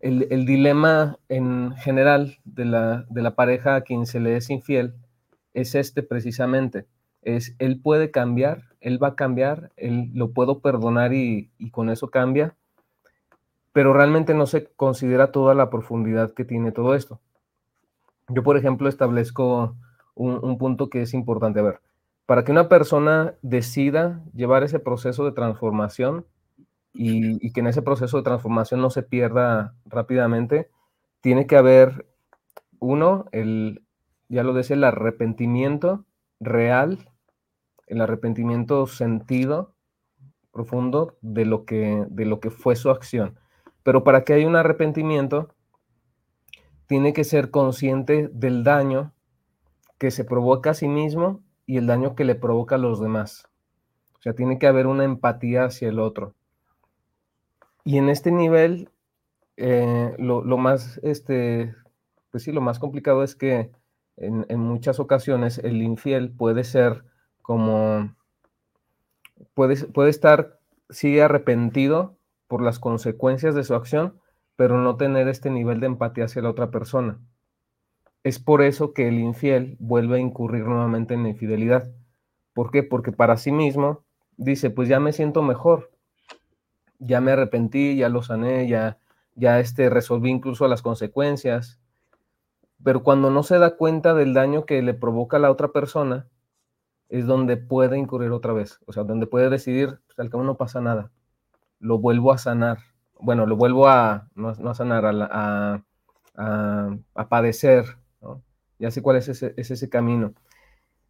El, 0.00 0.28
el 0.30 0.46
dilema 0.46 1.18
en 1.28 1.74
general 1.76 2.38
de 2.44 2.64
la, 2.64 3.04
de 3.08 3.22
la 3.22 3.34
pareja 3.34 3.74
a 3.74 3.80
quien 3.80 4.06
se 4.06 4.20
le 4.20 4.36
es 4.36 4.50
infiel 4.50 4.94
es 5.54 5.74
este 5.74 6.02
precisamente. 6.02 6.86
Es, 7.22 7.54
él 7.58 7.80
puede 7.80 8.10
cambiar, 8.10 8.62
él 8.80 9.02
va 9.02 9.08
a 9.08 9.16
cambiar, 9.16 9.72
él 9.76 10.10
lo 10.14 10.30
puedo 10.32 10.60
perdonar 10.60 11.12
y, 11.12 11.50
con 11.72 11.90
eso 11.90 12.10
cambia, 12.10 12.54
pero 13.72 13.92
realmente 13.92 14.34
no 14.34 14.46
se 14.46 14.66
considera 14.76 15.32
toda 15.32 15.54
la 15.54 15.70
profundidad 15.70 16.32
que 16.32 16.44
tiene 16.44 16.72
todo 16.72 16.94
esto. 16.94 17.20
Yo, 18.28 18.42
por 18.42 18.56
ejemplo, 18.56 18.88
establezco 18.88 19.76
un, 20.14 20.58
punto 20.58 20.90
que 20.90 21.02
es 21.02 21.14
importante. 21.14 21.60
A 21.60 21.62
ver, 21.62 21.80
para 22.26 22.44
que 22.44 22.52
una 22.52 22.68
persona 22.68 23.34
decida 23.42 24.22
llevar 24.34 24.62
ese 24.62 24.78
proceso 24.78 25.24
de 25.24 25.32
transformación 25.32 26.26
y, 26.92 27.52
que 27.52 27.60
en 27.60 27.66
ese 27.68 27.82
proceso 27.82 28.16
de 28.16 28.22
transformación 28.22 28.80
no 28.80 28.90
se 28.90 29.02
pierda 29.02 29.74
rápidamente, 29.84 30.70
tiene 31.20 31.46
que 31.46 31.56
haber, 31.56 32.06
uno, 32.80 33.26
el, 33.32 33.84
ya 34.28 34.42
lo 34.42 34.52
decía, 34.52 34.76
el 34.76 34.84
arrepentimiento 34.84 36.04
real, 36.40 37.10
el 37.86 38.00
arrepentimiento 38.00 38.86
sentido 38.86 39.74
profundo 40.52 41.16
de 41.20 41.44
lo 41.44 41.64
que, 41.64 42.04
de 42.08 42.24
lo 42.24 42.40
que 42.40 42.50
fue 42.50 42.76
su 42.76 42.90
acción. 42.90 43.38
Pero 43.82 44.04
para 44.04 44.24
que 44.24 44.32
haya 44.32 44.46
un 44.46 44.56
arrepentimiento, 44.56 45.54
tiene 46.86 47.12
que 47.12 47.24
ser 47.24 47.50
consciente 47.50 48.28
del 48.32 48.64
daño 48.64 49.12
que 49.98 50.10
se 50.10 50.24
provoca 50.24 50.70
a 50.70 50.74
sí 50.74 50.88
mismo 50.88 51.42
y 51.66 51.76
el 51.76 51.86
daño 51.86 52.14
que 52.14 52.24
le 52.24 52.34
provoca 52.34 52.76
a 52.76 52.78
los 52.78 53.00
demás. 53.00 53.46
O 54.18 54.22
sea, 54.22 54.32
tiene 54.32 54.58
que 54.58 54.66
haber 54.66 54.86
una 54.86 55.04
empatía 55.04 55.64
hacia 55.64 55.88
el 55.88 55.98
otro. 56.00 56.34
Y 57.88 57.96
en 57.96 58.10
este 58.10 58.30
nivel, 58.30 58.90
eh, 59.56 60.14
lo, 60.18 60.42
más, 60.58 61.00
este, 61.02 61.74
pues 62.30 62.42
sí, 62.42 62.52
lo 62.52 62.60
más 62.60 62.78
complicado 62.78 63.22
es 63.22 63.34
que 63.34 63.70
en, 64.18 64.60
muchas 64.60 65.00
ocasiones 65.00 65.56
el 65.56 65.80
infiel 65.80 66.30
puede 66.30 66.64
ser 66.64 67.04
como, 67.40 68.14
puede, 69.54 69.86
puede 69.86 70.10
estar, 70.10 70.60
sigue 70.90 71.22
arrepentido 71.22 72.18
por 72.46 72.60
las 72.60 72.78
consecuencias 72.78 73.54
de 73.54 73.64
su 73.64 73.74
acción, 73.74 74.20
pero 74.54 74.76
no 74.76 74.96
tener 74.98 75.26
este 75.26 75.48
nivel 75.48 75.80
de 75.80 75.86
empatía 75.86 76.26
hacia 76.26 76.42
la 76.42 76.50
otra 76.50 76.70
persona. 76.70 77.18
Es 78.22 78.38
por 78.38 78.60
eso 78.60 78.92
que 78.92 79.08
el 79.08 79.18
infiel 79.18 79.78
vuelve 79.80 80.18
a 80.18 80.20
incurrir 80.20 80.66
nuevamente 80.66 81.14
en 81.14 81.22
la 81.22 81.30
infidelidad. 81.30 81.90
¿Por 82.52 82.70
qué? 82.70 82.82
Porque 82.82 83.12
para 83.12 83.38
sí 83.38 83.50
mismo 83.50 84.04
dice, 84.36 84.68
pues 84.68 84.90
ya 84.90 85.00
me 85.00 85.14
siento 85.14 85.42
mejor, 85.42 85.90
ya 86.98 87.20
me 87.20 87.32
arrepentí, 87.32 87.96
ya 87.96 88.08
lo 88.08 88.22
sané, 88.22 88.68
ya, 88.68 88.98
ya 89.34 89.60
este, 89.60 89.90
resolví 89.90 90.30
incluso 90.30 90.68
las 90.68 90.82
consecuencias. 90.82 91.80
Pero 92.82 93.02
cuando 93.02 93.30
no 93.30 93.42
se 93.42 93.58
da 93.58 93.76
cuenta 93.76 94.14
del 94.14 94.34
daño 94.34 94.64
que 94.64 94.82
le 94.82 94.94
provoca 94.94 95.36
a 95.38 95.40
la 95.40 95.50
otra 95.50 95.68
persona, 95.68 96.28
es 97.08 97.26
donde 97.26 97.56
puede 97.56 97.98
incurrir 97.98 98.30
otra 98.32 98.52
vez. 98.52 98.80
O 98.86 98.92
sea, 98.92 99.04
donde 99.04 99.26
puede 99.26 99.50
decidir, 99.50 100.00
pues 100.06 100.18
al 100.18 100.30
cabo 100.30 100.44
no 100.44 100.56
pasa 100.56 100.80
nada. 100.80 101.10
Lo 101.80 101.98
vuelvo 101.98 102.32
a 102.32 102.38
sanar 102.38 102.78
bueno, 103.20 103.46
lo 103.46 103.56
vuelvo 103.56 103.88
a, 103.88 104.28
no, 104.34 104.48
a 104.48 104.74
sanar, 104.74 105.04
a, 105.06 105.82
a, 106.34 107.28
padecer, 107.28 107.84
¿no? 108.20 108.42
Ya 108.78 108.90
sé 108.90 109.02
cuál 109.02 109.16
es 109.16 109.28
ese, 109.28 109.54
ese 109.56 109.88
camino. 109.88 110.34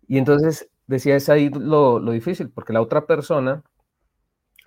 Y 0.06 0.18
entonces, 0.18 0.70
decía, 0.86 1.16
es 1.16 1.28
ahí 1.28 1.50
lo, 1.50 2.00
difícil, 2.00 2.50
porque 2.50 2.72
la 2.72 2.80
otra 2.80 3.06
persona, 3.06 3.62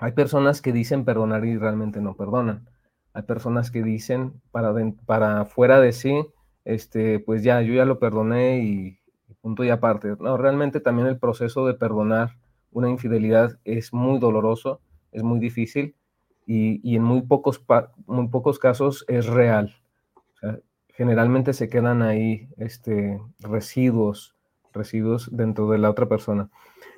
hay 0.01 0.13
personas 0.13 0.61
que 0.61 0.73
dicen 0.73 1.05
perdonar 1.05 1.45
y 1.45 1.57
realmente 1.57 2.01
no 2.01 2.15
perdonan. 2.15 2.67
Hay 3.13 3.21
personas 3.21 3.69
que 3.69 3.83
dicen 3.83 4.41
para, 4.51 5.45
fuera 5.45 5.79
de 5.79 5.93
sí, 5.93 6.25
este, 6.65 7.19
pues 7.19 7.43
ya, 7.43 7.61
yo 7.61 7.75
ya 7.75 7.85
lo 7.85 7.99
perdoné 7.99 8.63
y, 8.63 8.99
y 9.29 9.33
punto 9.41 9.63
y 9.63 9.69
aparte. 9.69 10.15
No, 10.19 10.37
realmente 10.37 10.79
también 10.79 11.07
el 11.07 11.19
proceso 11.19 11.67
de 11.67 11.75
perdonar 11.75 12.31
una 12.71 12.89
infidelidad 12.89 13.59
es 13.63 13.93
muy 13.93 14.17
doloroso, 14.17 14.81
es 15.11 15.21
muy 15.21 15.39
difícil 15.39 15.95
y, 16.47 16.95
en 16.95 17.03
muy 17.03 17.21
pocos, 17.21 17.63
muy 18.07 18.27
pocos 18.29 18.57
casos 18.57 19.05
es 19.07 19.27
real. 19.27 19.75
generalmente 20.89 21.53
se 21.53 21.69
quedan 21.69 22.01
ahí 22.01 22.49
este, 22.57 23.21
residuos, 23.39 24.35
residuos 24.73 25.29
dentro 25.31 25.69
de 25.69 25.77
la 25.77 25.91
otra 25.91 26.07
persona. 26.07 26.49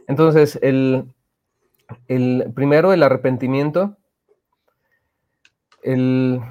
Entonces, 0.08 0.58
el, 0.62 1.14
el 2.08 2.52
primero, 2.56 2.94
el 2.94 3.04
arrepentimiento, 3.04 3.98
el, 5.82 6.42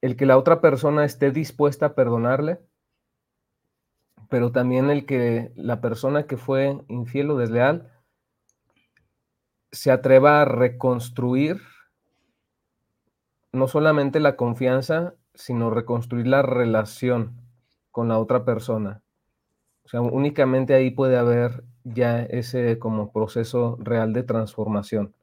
el 0.00 0.16
que 0.16 0.26
la 0.26 0.38
otra 0.38 0.60
persona 0.60 1.04
esté 1.04 1.30
dispuesta 1.30 1.86
a 1.86 1.94
perdonarle, 1.94 2.60
pero 4.28 4.52
también 4.52 4.90
el 4.90 5.06
que 5.06 5.52
la 5.56 5.80
persona 5.80 6.26
que 6.26 6.36
fue 6.36 6.80
infiel 6.88 7.30
o 7.30 7.38
desleal 7.38 7.92
se 9.72 9.90
atreva 9.90 10.42
a 10.42 10.44
reconstruir 10.44 11.60
no 13.52 13.68
solamente 13.68 14.20
la 14.20 14.36
confianza, 14.36 15.14
sino 15.34 15.70
reconstruir 15.70 16.26
la 16.26 16.42
relación 16.42 17.40
con 17.90 18.08
la 18.08 18.18
otra 18.18 18.44
persona. 18.44 19.02
O 19.84 19.88
sea, 19.88 20.00
únicamente 20.00 20.74
ahí 20.74 20.90
puede 20.90 21.16
haber 21.16 21.64
ya 21.94 22.22
ese 22.22 22.78
como 22.78 23.12
proceso 23.12 23.76
real 23.80 24.12
de 24.12 24.22
transformación. 24.22 25.14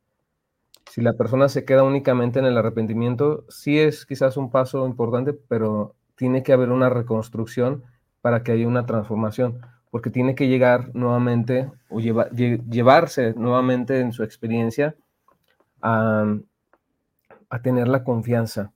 Si 0.89 1.01
la 1.01 1.13
persona 1.13 1.49
se 1.49 1.65
queda 1.65 1.83
únicamente 1.83 2.39
en 2.39 2.45
el 2.45 2.57
arrepentimiento, 2.57 3.45
sí 3.49 3.79
es 3.79 4.05
quizás 4.05 4.37
un 4.37 4.51
paso 4.51 4.85
importante, 4.85 5.33
pero 5.33 5.95
tiene 6.15 6.43
que 6.43 6.53
haber 6.53 6.69
una 6.69 6.89
reconstrucción 6.89 7.83
para 8.21 8.43
que 8.43 8.51
haya 8.51 8.67
una 8.67 8.85
transformación, 8.85 9.59
porque 9.89 10.09
tiene 10.09 10.35
que 10.35 10.47
llegar 10.47 10.93
nuevamente 10.93 11.71
o 11.89 11.99
llevarse 11.99 13.33
nuevamente 13.33 13.99
en 13.99 14.11
su 14.11 14.23
experiencia 14.23 14.95
a, 15.81 16.37
a 17.49 17.61
tener 17.61 17.87
la 17.87 18.03
confianza, 18.03 18.71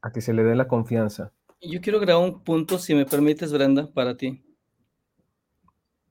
a 0.00 0.10
que 0.10 0.20
se 0.20 0.32
le 0.32 0.42
dé 0.42 0.56
la 0.56 0.68
confianza. 0.68 1.32
Yo 1.60 1.80
quiero 1.80 2.00
grabar 2.00 2.24
un 2.24 2.42
punto, 2.42 2.78
si 2.78 2.94
me 2.94 3.06
permites, 3.06 3.52
Brenda, 3.52 3.86
para 3.92 4.16
ti. 4.16 4.42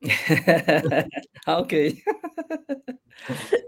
ah, 1.45 1.59
ok. 1.59 1.73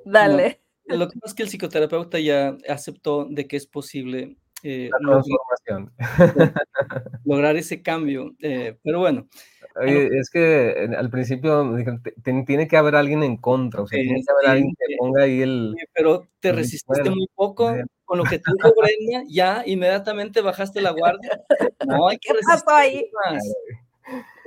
Dale. 0.06 0.62
lo 0.86 1.08
que 1.08 1.19
pasa 1.19 1.32
es 1.32 1.34
que 1.34 1.43
el 1.43 1.50
psicoterapeuta 1.50 2.19
ya 2.19 2.58
aceptó 2.67 3.26
de 3.26 3.48
que 3.48 3.58
es 3.58 3.67
posible 3.67 4.38
eh, 4.63 4.89
lograr, 5.02 5.91
lograr, 7.26 7.58
ese 7.58 7.82
cambio. 7.82 8.34
Eh, 8.39 8.78
pero 8.82 9.00
bueno, 9.00 9.28
es 9.82 10.30
que 10.30 10.89
al 10.98 11.10
principio 11.10 11.76
tiene 12.46 12.67
que 12.67 12.78
haber 12.78 12.96
alguien 12.96 13.24
en 13.24 13.38
contra, 13.38 13.82
o 13.82 13.88
sea, 13.88 14.00
tiene 14.00 14.24
que 14.26 14.32
haber 14.32 14.52
alguien 14.52 14.74
que 14.78 14.96
ponga 14.98 15.24
ahí 15.24 15.41
el... 15.41 15.76
pero 15.93 16.30
te 16.39 16.54
resististe 16.54 17.10
muy 17.10 17.28
poco 17.36 17.74
con 18.06 18.17
lo 18.17 18.24
que 18.24 18.39
te 18.39 18.52
dijo 18.56 18.74
Brenda, 18.78 19.28
ya 19.28 19.63
inmediatamente 19.65 20.41
bajaste 20.41 20.82
la 20.82 20.91
guardia. 20.91 21.41
No, 21.86 22.08
hay 22.08 22.17
que 22.17 22.34
resistir 22.34 22.74
ahí? 22.74 23.10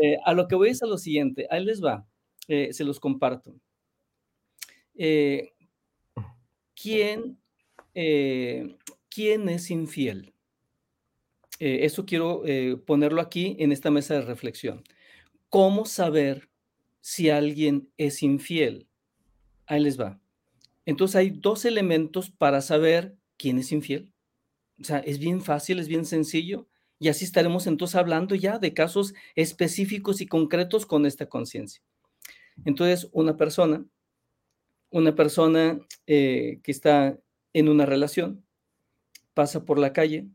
Eh, 0.03 0.19
a 0.25 0.35
lo 0.35 0.47
que 0.49 0.55
voy 0.55 0.71
es 0.71 0.83
a 0.83 0.87
lo 0.87 0.99
siguiente, 0.99 1.47
ahí 1.51 1.64
les 1.64 1.83
va, 1.83 2.07
eh, 2.49 2.73
se 2.73 2.85
los 2.85 3.01
comparto. 3.01 3.55
Eh, 4.95 5.53
¿quién, 6.75 7.38
¿Quién 9.09 9.49
es 9.49 9.71
infiel? 9.71 10.33
eso 11.59 12.05
quiero 12.05 12.42
ponerlo 12.85 13.23
aquí 13.23 13.57
en 13.59 13.73
esta 13.73 13.90
mesa 13.90 14.12
de 14.12 14.21
reflexión. 14.21 14.85
¿Cómo 15.49 15.87
saber 15.87 16.51
si 17.01 17.31
alguien 17.31 17.88
es 17.97 18.23
infiel? 18.23 18.88
Ahí 19.66 19.81
les 19.81 19.99
va. 19.99 20.21
Entonces 20.85 21.16
hay 21.16 21.31
dos 21.31 21.64
elementos 21.64 22.31
para 22.31 22.61
saber 22.61 23.16
quién 23.38 23.59
es 23.59 23.73
infiel. 23.73 24.12
O 24.81 24.85
sea, 24.85 24.99
es 24.99 25.19
bien 25.19 25.40
fácil, 25.40 25.79
es 25.79 25.88
bien 25.88 26.05
sencillo. 26.05 26.69
Y 26.99 27.09
así 27.09 27.25
estaremos 27.25 27.67
entonces 27.67 27.97
hablando 27.97 28.35
ya 28.35 28.59
de 28.59 28.73
casos 28.73 29.15
específicos 29.35 30.21
y 30.21 30.27
concretos 30.27 30.87
con 30.87 31.05
esta 31.07 31.29
conciencia. 31.29 31.83
Entonces, 32.65 33.09
una 33.13 33.37
persona, 33.37 33.85
una 34.91 35.15
persona 35.15 35.79
eh, 36.07 36.61
que 36.63 36.73
está 36.73 37.19
en 37.53 37.69
una 37.69 37.85
relación, 37.85 38.45
pasa 39.35 39.65
por 39.65 39.79
la 39.79 39.93
calle 39.93 40.27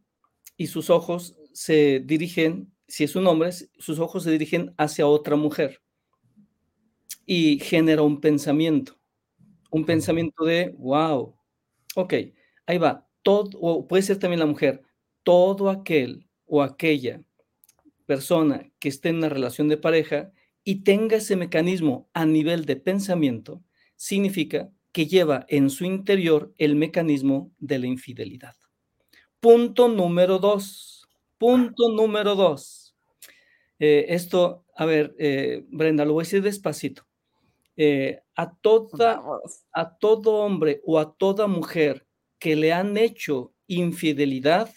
y 0.57 0.67
sus 0.67 0.91
ojos 0.91 1.35
se 1.53 1.99
dirigen 1.99 2.71
si 2.91 3.05
es 3.05 3.15
un 3.15 3.25
hombre, 3.25 3.51
sus 3.53 3.99
ojos 3.99 4.23
se 4.23 4.31
dirigen 4.31 4.73
hacia 4.77 5.07
otra 5.07 5.37
mujer 5.37 5.81
y 7.25 7.57
genera 7.59 8.01
un 8.01 8.19
pensamiento, 8.19 8.99
un 9.69 9.85
pensamiento 9.85 10.43
de, 10.43 10.75
wow, 10.77 11.33
ok, 11.95 12.13
ahí 12.65 12.77
va, 12.77 13.07
todo, 13.23 13.49
o 13.61 13.87
puede 13.87 14.03
ser 14.03 14.19
también 14.19 14.41
la 14.41 14.45
mujer, 14.45 14.81
todo 15.23 15.69
aquel 15.69 16.27
o 16.53 16.61
aquella 16.61 17.23
persona 18.05 18.69
que 18.77 18.89
esté 18.89 19.07
en 19.07 19.19
una 19.19 19.29
relación 19.29 19.69
de 19.69 19.77
pareja 19.77 20.33
y 20.65 20.83
tenga 20.83 21.15
ese 21.15 21.37
mecanismo 21.37 22.09
a 22.13 22.25
nivel 22.25 22.65
de 22.65 22.75
pensamiento, 22.75 23.63
significa 23.95 24.69
que 24.91 25.07
lleva 25.07 25.45
en 25.47 25.69
su 25.69 25.85
interior 25.85 26.53
el 26.57 26.75
mecanismo 26.75 27.53
de 27.57 27.79
la 27.79 27.87
infidelidad. 27.87 28.53
Punto 29.39 29.87
número 29.87 30.39
dos. 30.39 31.07
Punto 31.37 31.87
número 31.89 32.35
dos. 32.35 32.97
Eh, 33.79 34.07
esto, 34.09 34.65
a 34.75 34.85
ver, 34.85 35.15
eh, 35.19 35.63
Brenda, 35.69 36.03
lo 36.03 36.13
voy 36.13 36.23
a 36.23 36.25
decir 36.25 36.41
despacito. 36.41 37.07
Eh, 37.77 38.19
a, 38.35 38.53
toda, 38.53 39.23
a 39.71 39.97
todo 39.97 40.33
hombre 40.33 40.81
o 40.85 40.99
a 40.99 41.13
toda 41.13 41.47
mujer 41.47 42.05
que 42.39 42.57
le 42.57 42.73
han 42.73 42.97
hecho 42.97 43.53
infidelidad, 43.67 44.69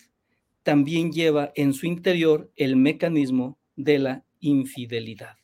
también 0.64 1.12
lleva 1.12 1.52
en 1.54 1.72
su 1.72 1.86
interior 1.86 2.50
el 2.56 2.74
mecanismo 2.74 3.60
de 3.76 4.00
la 4.00 4.24
infidelidad. 4.40 5.36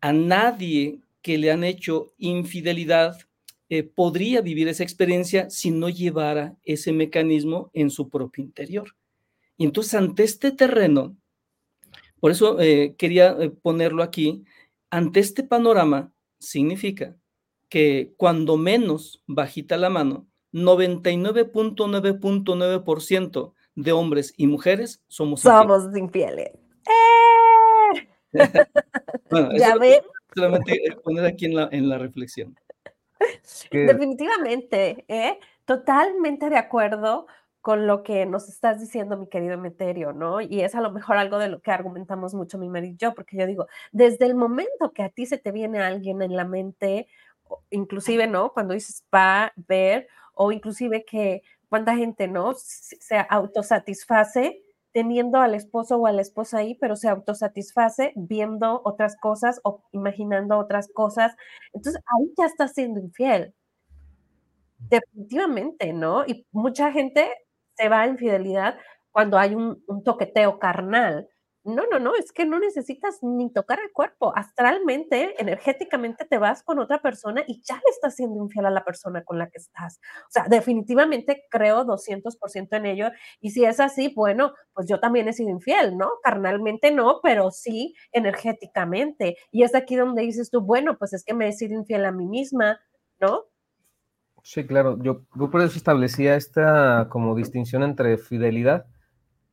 A 0.00 0.12
nadie 0.12 1.00
que 1.22 1.38
le 1.38 1.50
han 1.50 1.64
hecho 1.64 2.14
infidelidad 2.18 3.18
eh, 3.70 3.82
podría 3.82 4.40
vivir 4.40 4.68
esa 4.68 4.84
experiencia 4.84 5.50
si 5.50 5.72
no 5.72 5.88
llevara 5.88 6.56
ese 6.62 6.92
mecanismo 6.92 7.72
en 7.74 7.90
su 7.90 8.08
propio 8.08 8.44
interior. 8.44 8.94
Y 9.56 9.64
entonces 9.64 9.94
ante 9.94 10.22
este 10.22 10.52
terreno, 10.52 11.16
por 12.20 12.30
eso 12.30 12.60
eh, 12.60 12.94
quería 12.96 13.36
eh, 13.40 13.50
ponerlo 13.50 14.04
aquí, 14.04 14.44
ante 14.90 15.20
este 15.20 15.42
panorama 15.42 16.12
significa 16.38 17.14
que 17.68 18.14
cuando 18.16 18.56
menos 18.56 19.22
bajita 19.26 19.76
la 19.76 19.90
mano, 19.90 20.26
99.9.9% 20.52 23.52
de 23.78 23.92
hombres 23.92 24.34
y 24.36 24.48
mujeres 24.48 25.02
somos 25.06 25.42
Somos 25.42 25.96
infieles. 25.96 26.50
bueno, 29.30 29.50
ya 29.56 29.76
ves. 29.76 30.00
Solamente 30.34 30.96
poner 31.04 31.24
aquí 31.24 31.46
en 31.46 31.54
la, 31.54 31.68
en 31.70 31.88
la 31.88 31.98
reflexión. 31.98 32.58
Definitivamente, 33.70 35.04
¿eh? 35.08 35.38
totalmente 35.64 36.50
de 36.50 36.56
acuerdo 36.56 37.26
con 37.60 37.86
lo 37.86 38.02
que 38.02 38.26
nos 38.26 38.48
estás 38.48 38.80
diciendo, 38.80 39.16
mi 39.16 39.28
querido 39.28 39.54
Emeterio, 39.54 40.12
¿no? 40.12 40.40
Y 40.40 40.60
es 40.60 40.74
a 40.74 40.80
lo 40.80 40.90
mejor 40.90 41.16
algo 41.16 41.38
de 41.38 41.48
lo 41.48 41.60
que 41.60 41.70
argumentamos 41.70 42.34
mucho 42.34 42.58
mi 42.58 42.68
marido 42.68 42.94
y 42.94 42.96
yo, 42.96 43.14
porque 43.14 43.36
yo 43.36 43.46
digo, 43.46 43.66
desde 43.92 44.26
el 44.26 44.34
momento 44.34 44.92
que 44.92 45.02
a 45.02 45.08
ti 45.08 45.26
se 45.26 45.38
te 45.38 45.52
viene 45.52 45.80
alguien 45.80 46.22
en 46.22 46.36
la 46.36 46.44
mente, 46.44 47.06
inclusive, 47.70 48.26
¿no? 48.26 48.52
Cuando 48.52 48.74
dices 48.74 49.04
pa, 49.10 49.52
ver, 49.56 50.08
o 50.34 50.52
inclusive 50.52 51.04
que 51.04 51.42
cuánta 51.68 51.96
gente, 51.96 52.28
¿no? 52.28 52.54
Se 52.54 53.16
autosatisface 53.28 54.62
teniendo 54.92 55.38
al 55.38 55.54
esposo 55.54 55.96
o 55.98 56.06
a 56.06 56.12
la 56.12 56.22
esposa 56.22 56.58
ahí, 56.58 56.74
pero 56.74 56.96
se 56.96 57.08
autosatisface 57.08 58.12
viendo 58.16 58.80
otras 58.84 59.16
cosas 59.20 59.60
o 59.64 59.84
imaginando 59.92 60.58
otras 60.58 60.88
cosas. 60.92 61.36
Entonces 61.72 62.02
ahí 62.06 62.32
ya 62.36 62.46
está 62.46 62.68
siendo 62.68 63.00
infiel. 63.00 63.54
Definitivamente, 64.78 65.92
¿no? 65.92 66.24
Y 66.26 66.46
mucha 66.52 66.90
gente 66.92 67.28
se 67.76 67.88
va 67.88 68.02
a 68.02 68.06
infidelidad 68.08 68.78
cuando 69.12 69.38
hay 69.38 69.54
un, 69.54 69.82
un 69.86 70.02
toqueteo 70.04 70.58
carnal, 70.58 71.28
no, 71.64 71.84
no, 71.90 71.98
no, 71.98 72.14
es 72.14 72.32
que 72.32 72.46
no 72.46 72.58
necesitas 72.58 73.18
ni 73.22 73.52
tocar 73.52 73.78
el 73.80 73.92
cuerpo. 73.92 74.32
Astralmente, 74.34 75.34
energéticamente 75.40 76.24
te 76.24 76.38
vas 76.38 76.62
con 76.62 76.78
otra 76.78 77.02
persona 77.02 77.42
y 77.46 77.62
ya 77.62 77.74
le 77.74 77.90
estás 77.90 78.14
siendo 78.14 78.42
infiel 78.42 78.66
a 78.66 78.70
la 78.70 78.84
persona 78.84 79.22
con 79.24 79.38
la 79.38 79.50
que 79.50 79.58
estás. 79.58 80.00
O 80.28 80.30
sea, 80.30 80.46
definitivamente 80.48 81.44
creo 81.50 81.84
200% 81.84 82.76
en 82.76 82.86
ello. 82.86 83.10
Y 83.40 83.50
si 83.50 83.64
es 83.64 83.80
así, 83.80 84.12
bueno, 84.14 84.54
pues 84.72 84.88
yo 84.88 85.00
también 85.00 85.28
he 85.28 85.32
sido 85.32 85.50
infiel, 85.50 85.98
¿no? 85.98 86.10
Carnalmente 86.22 86.90
no, 86.90 87.20
pero 87.22 87.50
sí 87.50 87.94
energéticamente. 88.12 89.36
Y 89.50 89.62
es 89.62 89.74
aquí 89.74 89.96
donde 89.96 90.22
dices 90.22 90.50
tú, 90.50 90.60
bueno, 90.60 90.96
pues 90.96 91.12
es 91.12 91.24
que 91.24 91.34
me 91.34 91.48
he 91.48 91.52
sido 91.52 91.74
infiel 91.74 92.06
a 92.06 92.12
mí 92.12 92.26
misma, 92.26 92.80
¿no? 93.20 93.44
Sí, 94.42 94.66
claro. 94.66 94.96
Yo, 95.02 95.22
yo 95.34 95.50
por 95.50 95.60
eso 95.60 95.76
establecía 95.76 96.36
esta 96.36 97.08
como 97.10 97.34
distinción 97.34 97.82
entre 97.82 98.16
fidelidad 98.16 98.86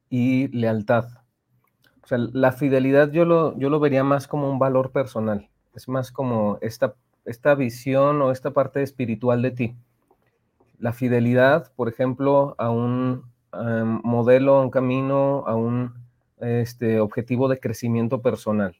y 0.09 0.47
lealtad 0.49 1.24
o 2.05 2.07
sea, 2.07 2.19
la 2.19 2.51
fidelidad 2.51 3.11
yo 3.11 3.25
lo, 3.25 3.57
yo 3.57 3.71
lo 3.71 3.79
vería 3.79 4.03
más 4.03 4.27
como 4.27 4.47
un 4.47 4.59
valor 4.59 4.91
personal, 4.91 5.49
es 5.73 5.89
más 5.89 6.11
como 6.11 6.59
esta, 6.61 6.93
esta 7.25 7.55
visión 7.55 8.21
o 8.21 8.31
esta 8.31 8.51
parte 8.51 8.83
espiritual 8.83 9.41
de 9.41 9.49
ti. 9.49 9.75
La 10.77 10.93
fidelidad, 10.93 11.73
por 11.75 11.89
ejemplo, 11.89 12.53
a 12.59 12.69
un 12.69 13.23
modelo, 14.03 14.57
a 14.57 14.61
un 14.61 14.69
camino, 14.69 15.45
a 15.47 15.55
un 15.55 15.95
este, 16.37 16.99
objetivo 16.99 17.47
de 17.47 17.59
crecimiento 17.59 18.21
personal, 18.21 18.75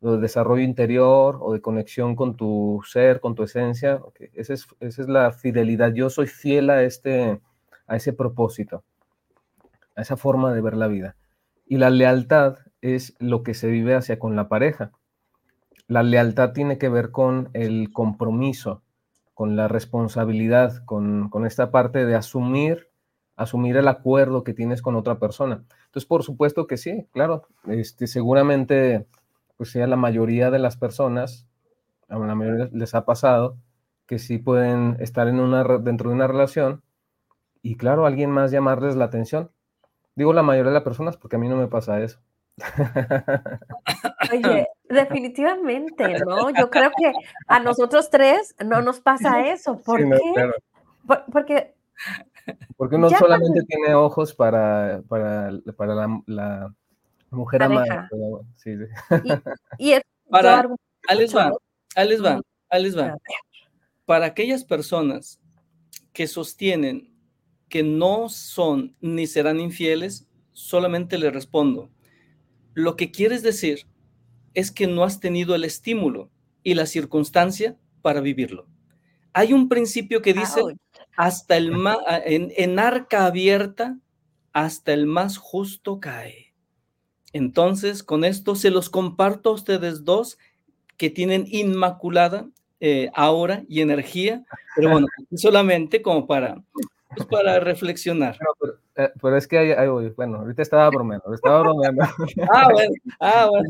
de 0.00 0.18
desarrollo 0.18 0.62
interior 0.62 1.38
o 1.40 1.52
de 1.52 1.60
conexión 1.60 2.14
con 2.14 2.36
tu 2.36 2.82
ser, 2.86 3.18
con 3.18 3.34
tu 3.34 3.42
esencia. 3.42 4.00
Esa, 4.34 4.54
es, 4.54 4.68
esa 4.78 5.02
es 5.02 5.08
la 5.08 5.32
fidelidad. 5.32 5.92
Yo 5.92 6.08
soy 6.08 6.28
fiel 6.28 6.70
a, 6.70 6.84
este, 6.84 7.40
a 7.88 7.96
ese 7.96 8.12
propósito, 8.12 8.84
a 9.96 10.02
esa 10.02 10.16
forma 10.16 10.52
de 10.52 10.60
ver 10.60 10.76
la 10.76 10.86
vida. 10.86 11.16
Y 11.70 11.76
la 11.76 11.88
lealtad 11.88 12.56
es 12.80 13.14
lo 13.20 13.44
que 13.44 13.54
se 13.54 13.68
vive 13.68 13.94
hacia 13.94 14.18
con 14.18 14.34
la 14.34 14.48
pareja. 14.48 14.90
La 15.86 16.02
lealtad 16.02 16.52
tiene 16.52 16.78
que 16.78 16.88
ver 16.88 17.12
con 17.12 17.48
el 17.52 17.92
compromiso, 17.92 18.82
con 19.34 19.54
la 19.54 19.68
responsabilidad, 19.68 20.84
con, 20.84 21.30
esta 21.46 21.70
parte 21.70 22.06
de 22.06 22.16
asumir, 22.16 22.88
asumir 23.36 23.76
el 23.76 23.86
acuerdo 23.86 24.42
que 24.42 24.52
tienes 24.52 24.82
con 24.82 24.96
otra 24.96 25.20
persona. 25.20 25.62
Entonces, 25.84 26.06
por 26.06 26.24
supuesto 26.24 26.66
que 26.66 26.76
sí, 26.76 27.06
claro, 27.12 27.46
este, 27.68 28.08
seguramente, 28.08 29.06
pues 29.56 29.70
sea 29.70 29.86
la 29.86 29.94
mayoría 29.94 30.50
de 30.50 30.58
las 30.58 30.76
personas, 30.76 31.46
a 32.08 32.18
la 32.18 32.34
mayoría 32.34 32.68
les 32.72 32.96
ha 32.96 33.04
pasado 33.04 33.56
que 34.08 34.18
sí 34.18 34.38
pueden 34.38 34.96
estar 34.98 35.28
en 35.28 35.38
una, 35.38 35.62
dentro 35.78 36.10
de 36.10 36.16
una 36.16 36.26
relación 36.26 36.82
y 37.62 37.76
claro, 37.76 38.06
alguien 38.06 38.32
más 38.32 38.50
llamarles 38.50 38.96
la 38.96 39.04
atención 39.04 39.52
Digo 40.14 40.32
la 40.32 40.42
mayoría 40.42 40.70
de 40.70 40.74
las 40.74 40.84
personas 40.84 41.16
porque 41.16 41.36
a 41.36 41.38
mí 41.38 41.48
no 41.48 41.56
me 41.56 41.68
pasa 41.68 42.00
eso. 42.00 42.18
Oye, 44.32 44.66
definitivamente, 44.88 46.18
¿no? 46.26 46.50
Yo 46.50 46.70
creo 46.70 46.90
que 46.96 47.12
a 47.46 47.60
nosotros 47.60 48.10
tres 48.10 48.54
no 48.64 48.82
nos 48.82 49.00
pasa 49.00 49.46
eso. 49.52 49.80
¿Por 49.80 49.98
qué? 49.98 50.52
porque 51.32 51.74
porque 52.76 52.96
uno 52.96 53.10
solamente 53.10 53.62
tiene 53.64 53.94
ojos 53.94 54.34
para, 54.34 55.02
para, 55.08 55.52
para 55.76 55.94
la, 56.26 56.74
mujer 57.30 57.62
amada. 57.62 58.08
Sí, 58.56 58.74
Y, 59.78 59.94
para, 60.30 60.66
Alex 61.08 61.36
va, 61.36 61.52
Alex 61.94 62.24
va, 62.24 62.40
Alex 62.68 62.98
va. 62.98 63.16
Para 64.06 64.26
aquellas 64.26 64.64
personas 64.64 65.40
que 66.12 66.26
sostienen 66.26 67.09
que 67.70 67.82
no 67.82 68.28
son 68.28 68.94
ni 69.00 69.26
serán 69.26 69.60
infieles, 69.60 70.28
solamente 70.52 71.16
le 71.16 71.30
respondo, 71.30 71.88
lo 72.74 72.96
que 72.96 73.10
quieres 73.10 73.42
decir 73.42 73.86
es 74.52 74.70
que 74.70 74.86
no 74.86 75.04
has 75.04 75.20
tenido 75.20 75.54
el 75.54 75.64
estímulo 75.64 76.30
y 76.62 76.74
la 76.74 76.84
circunstancia 76.84 77.78
para 78.02 78.20
vivirlo. 78.20 78.66
Hay 79.32 79.52
un 79.52 79.68
principio 79.68 80.20
que 80.20 80.34
dice, 80.34 80.60
hasta 81.16 81.56
el 81.56 81.72
en, 82.26 82.52
en 82.56 82.78
arca 82.78 83.24
abierta, 83.24 83.98
hasta 84.52 84.92
el 84.92 85.06
más 85.06 85.38
justo 85.38 86.00
cae. 86.00 86.52
Entonces, 87.32 88.02
con 88.02 88.24
esto 88.24 88.56
se 88.56 88.70
los 88.70 88.90
comparto 88.90 89.50
a 89.50 89.54
ustedes 89.54 90.04
dos 90.04 90.36
que 90.96 91.10
tienen 91.10 91.46
inmaculada 91.48 92.48
eh, 92.80 93.10
aura 93.14 93.62
y 93.68 93.82
energía, 93.82 94.42
pero 94.74 94.90
bueno, 94.90 95.06
solamente 95.36 96.02
como 96.02 96.26
para 96.26 96.62
es 97.16 97.26
para 97.26 97.60
reflexionar. 97.60 98.36
Eh, 98.96 99.10
pero, 99.20 99.36
es 99.36 99.46
que 99.46 99.58
hay, 99.58 99.88
bueno, 100.16 100.38
ahorita 100.38 100.62
estaba 100.62 100.88
bromeando, 100.90 101.32
estaba 101.34 101.60
bromeando. 101.60 102.02
ah, 102.52 102.68
bueno, 102.72 102.94
ah, 103.20 103.48
bueno. 103.50 103.68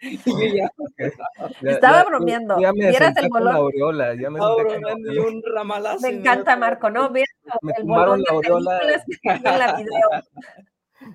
estaba 1.62 2.04
bromeando. 2.04 2.60
Ya, 2.60 2.72
me 2.72 2.88
Vieras 2.90 3.16
el 3.16 3.28
bolón. 3.28 3.54
La 3.54 3.60
aureola, 3.60 4.14
ya 4.14 4.30
me 4.30 4.40
bromeando 4.40 5.12
y 5.12 5.18
un 5.18 5.42
ramalazo. 5.54 6.00
Me 6.02 6.08
encanta, 6.16 6.56
Marco, 6.56 6.90
¿no? 6.90 7.10
Vieras 7.10 7.34
el 7.76 7.84
bolón 7.84 8.22
la 8.22 8.30
aureola. 8.30 8.80
en 9.22 9.42
la 9.42 9.76
video. 9.76 10.08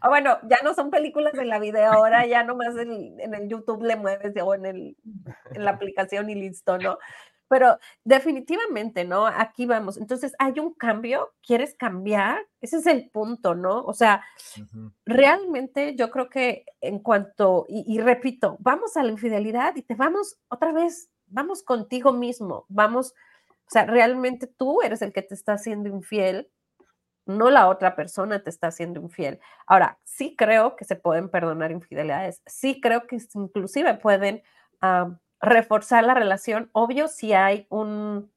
Ah, 0.02 0.10
bueno, 0.10 0.38
ya 0.50 0.58
no 0.64 0.74
son 0.74 0.90
películas 0.92 1.34
en 1.36 1.48
la 1.48 1.60
video, 1.60 1.92
ahora 1.92 2.26
ya 2.26 2.44
nomás 2.44 2.76
en, 2.78 3.20
en 3.22 3.34
el 3.34 3.48
YouTube 3.48 3.84
le 3.84 3.96
mueves 3.96 4.34
o 4.44 4.54
en, 4.54 4.66
el, 4.66 4.98
en 5.54 5.64
la 5.64 5.72
aplicación 5.72 6.30
y 6.30 6.36
listo, 6.36 6.78
¿no? 6.78 6.98
Pero 7.50 7.78
definitivamente, 8.04 9.06
¿no? 9.06 9.26
Aquí 9.26 9.66
vamos. 9.66 9.98
Entonces, 9.98 10.34
hay 10.40 10.60
un 10.60 10.74
cambio, 10.74 11.34
¿quieres 11.46 11.76
cambiar? 11.76 12.46
Ese 12.62 12.78
es 12.78 12.88
el 12.88 13.10
punto, 13.10 13.56
¿no? 13.56 13.84
O 13.84 13.94
sea, 13.94 14.24
realmente 15.06 15.96
yo 15.96 16.12
creo 16.12 16.30
que 16.30 16.66
en 16.82 17.00
cuanto, 17.00 17.66
y, 17.70 18.00
repito, 18.00 18.58
vamos 18.60 18.98
a 18.98 19.04
la 19.04 19.12
infidelidad 19.12 19.76
y 19.76 19.82
te 19.82 19.96
vamos 19.96 20.38
otra 20.50 20.72
vez, 20.72 21.10
vamos 21.28 21.64
contigo 21.64 22.12
mismo, 22.12 22.66
vamos, 22.68 23.12
o 23.12 23.70
sea, 23.70 23.86
realmente 23.86 24.48
tú 24.48 24.82
eres 24.82 25.02
el 25.02 25.14
que 25.14 25.22
te 25.22 25.34
está 25.34 25.54
haciendo 25.54 25.90
infiel, 25.90 26.50
no 27.26 27.50
la 27.50 27.68
otra 27.68 27.96
persona 27.96 28.42
te 28.42 28.50
está 28.50 28.68
haciendo 28.68 29.02
infiel. 29.02 29.40
Ahora, 29.66 30.00
sí 30.06 30.36
creo 30.38 30.76
que 30.78 30.86
se 30.86 30.96
pueden 30.96 31.30
perdonar 31.30 31.72
infidelidades, 31.72 32.42
sí 32.46 32.80
creo 32.82 33.06
que 33.08 33.18
inclusive 33.36 33.94
pueden 33.96 34.42
reforzar 35.40 36.04
la 36.04 36.14
relación, 36.14 36.70
obvio 36.74 37.08
si 37.08 37.34
hay 37.34 37.68
un, 37.70 38.32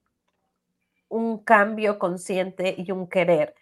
un 1.08 1.38
cambio 1.38 1.98
consciente 1.98 2.74
y 2.76 2.90
un 2.92 3.08
querer 3.08 3.54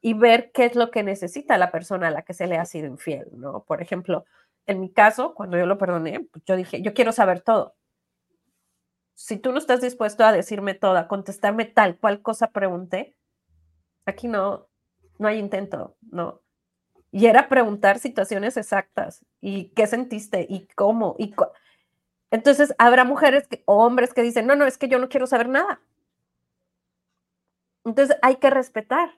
y 0.00 0.14
ver 0.14 0.52
qué 0.52 0.66
es 0.66 0.76
lo 0.76 0.90
que 0.90 1.02
necesita 1.02 1.56
la 1.56 1.70
persona 1.70 2.08
a 2.08 2.10
la 2.10 2.22
que 2.22 2.34
se 2.34 2.46
le 2.46 2.58
ha 2.58 2.64
sido 2.66 2.86
infiel, 2.86 3.28
¿no? 3.32 3.64
Por 3.64 3.80
ejemplo, 3.80 4.24
en 4.66 4.80
mi 4.80 4.90
caso, 4.90 5.34
cuando 5.34 5.56
yo 5.56 5.66
lo 5.66 5.78
perdoné, 5.78 6.20
pues 6.20 6.44
yo 6.44 6.56
dije, 6.56 6.82
yo 6.82 6.94
quiero 6.94 7.12
saber 7.12 7.40
todo. 7.40 7.74
Si 9.14 9.38
tú 9.38 9.52
no 9.52 9.58
estás 9.58 9.80
dispuesto 9.80 10.24
a 10.24 10.32
decirme 10.32 10.74
todo, 10.74 10.96
a 10.96 11.08
contestarme 11.08 11.64
tal 11.64 11.98
cual 11.98 12.20
cosa 12.22 12.50
pregunté, 12.50 13.16
aquí 14.06 14.28
no, 14.28 14.68
no 15.18 15.28
hay 15.28 15.38
intento, 15.38 15.96
¿no? 16.02 16.42
Y 17.10 17.26
era 17.26 17.48
preguntar 17.48 17.98
situaciones 17.98 18.56
exactas 18.56 19.24
y 19.40 19.68
qué 19.70 19.86
sentiste 19.86 20.46
y 20.48 20.66
cómo 20.74 21.14
y 21.18 21.32
Entonces, 22.34 22.74
habrá 22.78 23.04
mujeres 23.04 23.46
o 23.64 23.84
hombres 23.84 24.12
que 24.12 24.20
dicen, 24.20 24.48
no, 24.48 24.56
no, 24.56 24.66
es 24.66 24.76
que 24.76 24.88
yo 24.88 24.98
no 24.98 25.08
quiero 25.08 25.28
saber 25.28 25.48
nada. 25.48 25.80
Entonces, 27.84 28.16
hay 28.22 28.38
que 28.38 28.50
respetar 28.50 29.14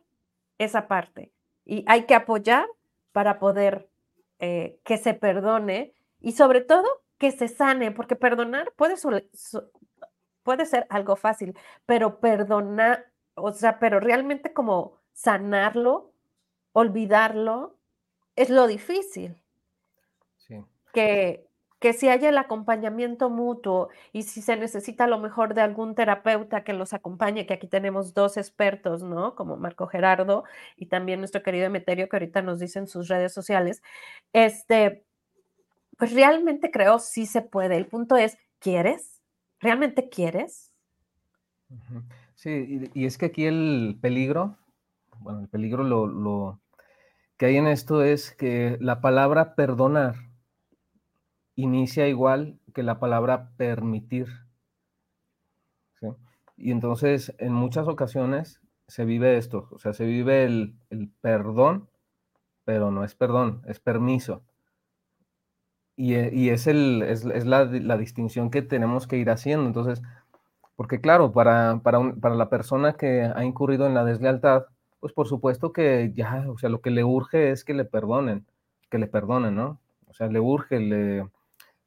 esa 0.59 0.87
parte 0.87 1.33
y 1.65 1.83
hay 1.89 2.05
que 2.05 2.15
apoyar 2.15 2.67
para 3.13 3.39
poder 3.39 3.89
eh, 4.39 4.79
que 4.85 4.99
se 4.99 5.15
perdone 5.15 5.95
y 6.21 6.33
sobre 6.33 6.61
todo 6.61 6.87
que 7.17 7.31
se 7.31 7.49
sane, 7.49 7.91
porque 7.91 8.17
perdonar 8.17 8.71
puede, 8.77 8.97
puede 10.43 10.67
ser 10.67 10.87
algo 10.91 11.17
fácil, 11.17 11.57
pero 11.87 12.21
perdonar, 12.21 13.07
o 13.35 13.51
sea, 13.51 13.79
pero 13.79 13.99
realmente 13.99 14.53
como 14.53 14.99
sanarlo, 15.15 16.13
olvidarlo, 16.75 17.79
es 18.35 18.51
lo 18.51 18.67
difícil. 18.67 19.41
Sí. 20.37 20.63
Que, 20.93 21.46
que 21.87 21.93
si 21.93 22.09
haya 22.09 22.31
el 22.31 22.39
acompañamiento 22.39 23.31
mutuo 23.31 23.91
y 24.13 24.25
si 24.25 24.43
se 24.43 24.57
necesita 24.57 25.05
a 25.05 25.07
lo 25.07 25.21
mejor 25.21 25.55
de 25.55 25.61
algún 25.61 25.95
terapeuta 25.95 26.65
que 26.65 26.73
los 26.73 26.93
acompañe, 26.93 27.47
que 27.47 27.55
aquí 27.55 27.69
tenemos 27.69 28.13
dos 28.13 28.37
expertos, 28.37 29.05
¿no? 29.05 29.37
Como 29.37 29.57
Marco 29.57 29.87
Gerardo 29.87 30.43
y 30.77 30.87
también 30.87 31.21
nuestro 31.21 31.45
querido 31.45 31.67
Emeterio, 31.67 32.09
que 32.09 32.17
ahorita 32.17 32.43
nos 32.43 32.59
dice 32.59 32.81
en 32.81 32.89
sus 32.89 33.07
redes 33.07 33.33
sociales, 33.33 33.85
este, 34.33 35.05
pues 35.97 36.13
realmente 36.13 36.73
creo 36.73 36.99
sí 36.99 37.25
se 37.25 37.41
puede. 37.41 37.77
El 37.77 37.87
punto 37.87 38.17
es, 38.17 38.37
¿quieres? 38.59 39.23
¿Realmente 39.61 40.09
quieres? 40.09 40.73
Sí, 42.35 42.91
y, 42.95 43.07
es 43.07 43.17
que 43.17 43.27
aquí 43.27 43.45
el 43.45 43.97
peligro, 44.01 44.57
bueno, 45.21 45.39
el 45.39 45.49
peligro 45.49 45.85
lo, 45.85 46.09
lo 46.09 46.61
que 47.37 47.47
hay 47.47 47.59
en 47.59 47.69
esto 47.69 48.03
es 48.03 48.33
que 48.33 48.77
la 48.81 49.01
palabra 49.01 49.55
perdonar 49.55 50.17
inicia 51.57 52.07
igual 52.07 52.59
que 52.75 52.83
la 52.83 53.01
palabra 53.01 53.51
permitir. 53.57 54.29
Y 56.59 56.71
entonces 56.71 57.35
en 57.39 57.53
muchas 57.53 57.87
ocasiones 57.87 58.61
se 58.87 59.05
vive 59.05 59.37
esto, 59.37 59.69
o 59.73 59.79
sea, 59.79 59.93
se 59.93 60.07
vive 60.07 60.45
el, 60.45 60.75
perdón, 61.21 61.89
pero 62.65 62.91
no 62.91 63.05
es 63.05 63.15
perdón, 63.15 63.63
es 63.67 63.81
permiso. 63.81 64.43
Y, 65.97 66.15
e, 66.15 66.53
es, 66.53 66.67
el, 66.67 67.03
es, 67.03 67.25
la, 67.25 67.97
distinción 67.97 68.51
que 68.51 68.63
tenemos 68.63 69.07
que 69.07 69.17
ir 69.17 69.31
haciendo. 69.31 69.67
Entonces, 69.67 70.03
porque 70.77 71.01
claro, 71.01 71.33
para, 71.33 71.81
para, 71.83 72.15
para 72.15 72.35
la 72.35 72.51
persona 72.51 72.95
que 72.95 73.23
ha 73.23 73.45
incurrido 73.45 73.87
en 73.87 73.95
la 73.95 74.05
deslealtad, 74.05 74.67
pues 75.01 75.13
por 75.13 75.29
supuesto 75.29 75.73
que 75.73 76.13
ya, 76.15 76.45
o 76.51 76.59
sea, 76.59 76.71
lo 76.71 76.81
que 76.81 76.91
le 76.91 77.05
urge 77.05 77.51
es 77.51 77.65
que 77.65 77.75
le 77.75 77.85
perdonen, 77.85 78.47
que 78.91 78.99
le 78.99 79.07
perdonen, 79.07 79.55
¿no? 79.55 79.81
O 80.09 80.15
sea, 80.15 80.29
le 80.29 80.41
urge, 80.41 80.81
le, 80.81 81.27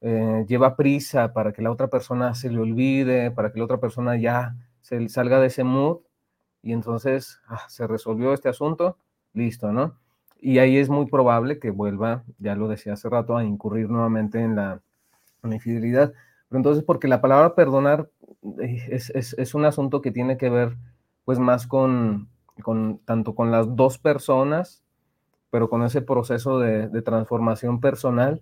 eh, 0.01 0.45
lleva 0.47 0.77
prisa 0.77 1.33
para 1.33 1.51
que 1.51 1.61
la 1.61 1.71
otra 1.71 1.87
persona 1.87 2.33
se 2.33 2.49
le 2.49 2.59
olvide, 2.59 3.31
para 3.31 3.51
que 3.51 3.59
la 3.59 3.65
otra 3.65 3.79
persona 3.79 4.15
ya 4.17 4.55
se 4.81 5.09
salga 5.09 5.39
de 5.39 5.47
ese 5.47 5.63
mood 5.65 5.99
y 6.61 6.71
entonces 6.71 7.41
ah, 7.47 7.65
se 7.67 7.85
resolvió 7.85 8.33
este 8.33 8.49
asunto, 8.49 8.97
listo, 9.33 9.71
¿no? 9.71 9.97
Y 10.41 10.59
ahí 10.59 10.77
es 10.77 10.89
muy 10.89 11.07
probable 11.07 11.59
que 11.59 11.71
vuelva, 11.71 12.23
ya 12.37 12.55
lo 12.55 12.69
decía 12.69 12.93
hace 12.93 13.09
rato, 13.09 13.35
a 13.35 13.43
incurrir 13.43 13.89
nuevamente 13.89 14.39
en 14.41 14.55
la, 14.55 14.81
infidelidad. 15.43 16.13
Pero 16.47 16.59
entonces, 16.59 16.83
porque 16.83 17.07
la 17.07 17.21
palabra 17.21 17.55
perdonar 17.55 18.09
eh, 18.61 18.87
es, 18.89 19.53
un 19.55 19.65
asunto 19.65 20.01
que 20.01 20.11
tiene 20.11 20.37
que 20.37 20.49
ver 20.49 20.77
pues 21.25 21.39
más 21.39 21.67
con, 21.67 22.29
con, 22.63 22.99
tanto 22.99 23.35
con 23.35 23.51
las 23.51 23.75
dos 23.75 23.97
personas, 23.99 24.81
pero 25.49 25.69
con 25.69 25.83
ese 25.83 26.01
proceso 26.01 26.59
de, 26.59 26.87
de 26.87 27.01
transformación 27.01 27.81
personal 27.81 28.41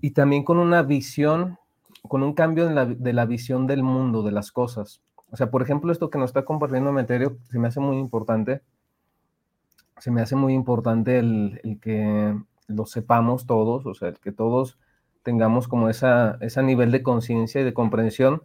y 0.00 0.10
también 0.10 0.44
con 0.44 0.58
una 0.58 0.82
visión, 0.82 1.58
con 2.02 2.22
un 2.22 2.34
cambio 2.34 2.68
de 2.68 3.12
la 3.12 3.26
visión 3.26 3.66
del 3.66 3.82
mundo, 3.82 4.22
de 4.22 4.32
las 4.32 4.52
cosas. 4.52 5.00
O 5.30 5.36
sea, 5.36 5.50
por 5.50 5.62
ejemplo, 5.62 5.92
esto 5.92 6.10
que 6.10 6.18
nos 6.18 6.30
está 6.30 6.44
compartiendo 6.44 6.92
Meterio 6.92 7.38
se 7.50 7.58
me 7.58 7.68
hace 7.68 7.80
muy 7.80 7.98
importante. 7.98 8.62
Se 9.98 10.10
me 10.10 10.22
hace 10.22 10.36
muy 10.36 10.54
importante 10.54 11.18
el, 11.18 11.78
que 11.82 12.36
lo 12.66 12.86
sepamos 12.86 13.46
todos, 13.46 13.84
o 13.86 13.94
sea, 13.94 14.08
el 14.08 14.18
que 14.18 14.32
todos 14.32 14.78
tengamos 15.22 15.68
como 15.68 15.88
esa, 15.88 16.38
ese 16.40 16.62
nivel 16.62 16.92
de 16.92 17.02
conciencia 17.02 17.60
y 17.60 17.64
de 17.64 17.74
comprensión 17.74 18.42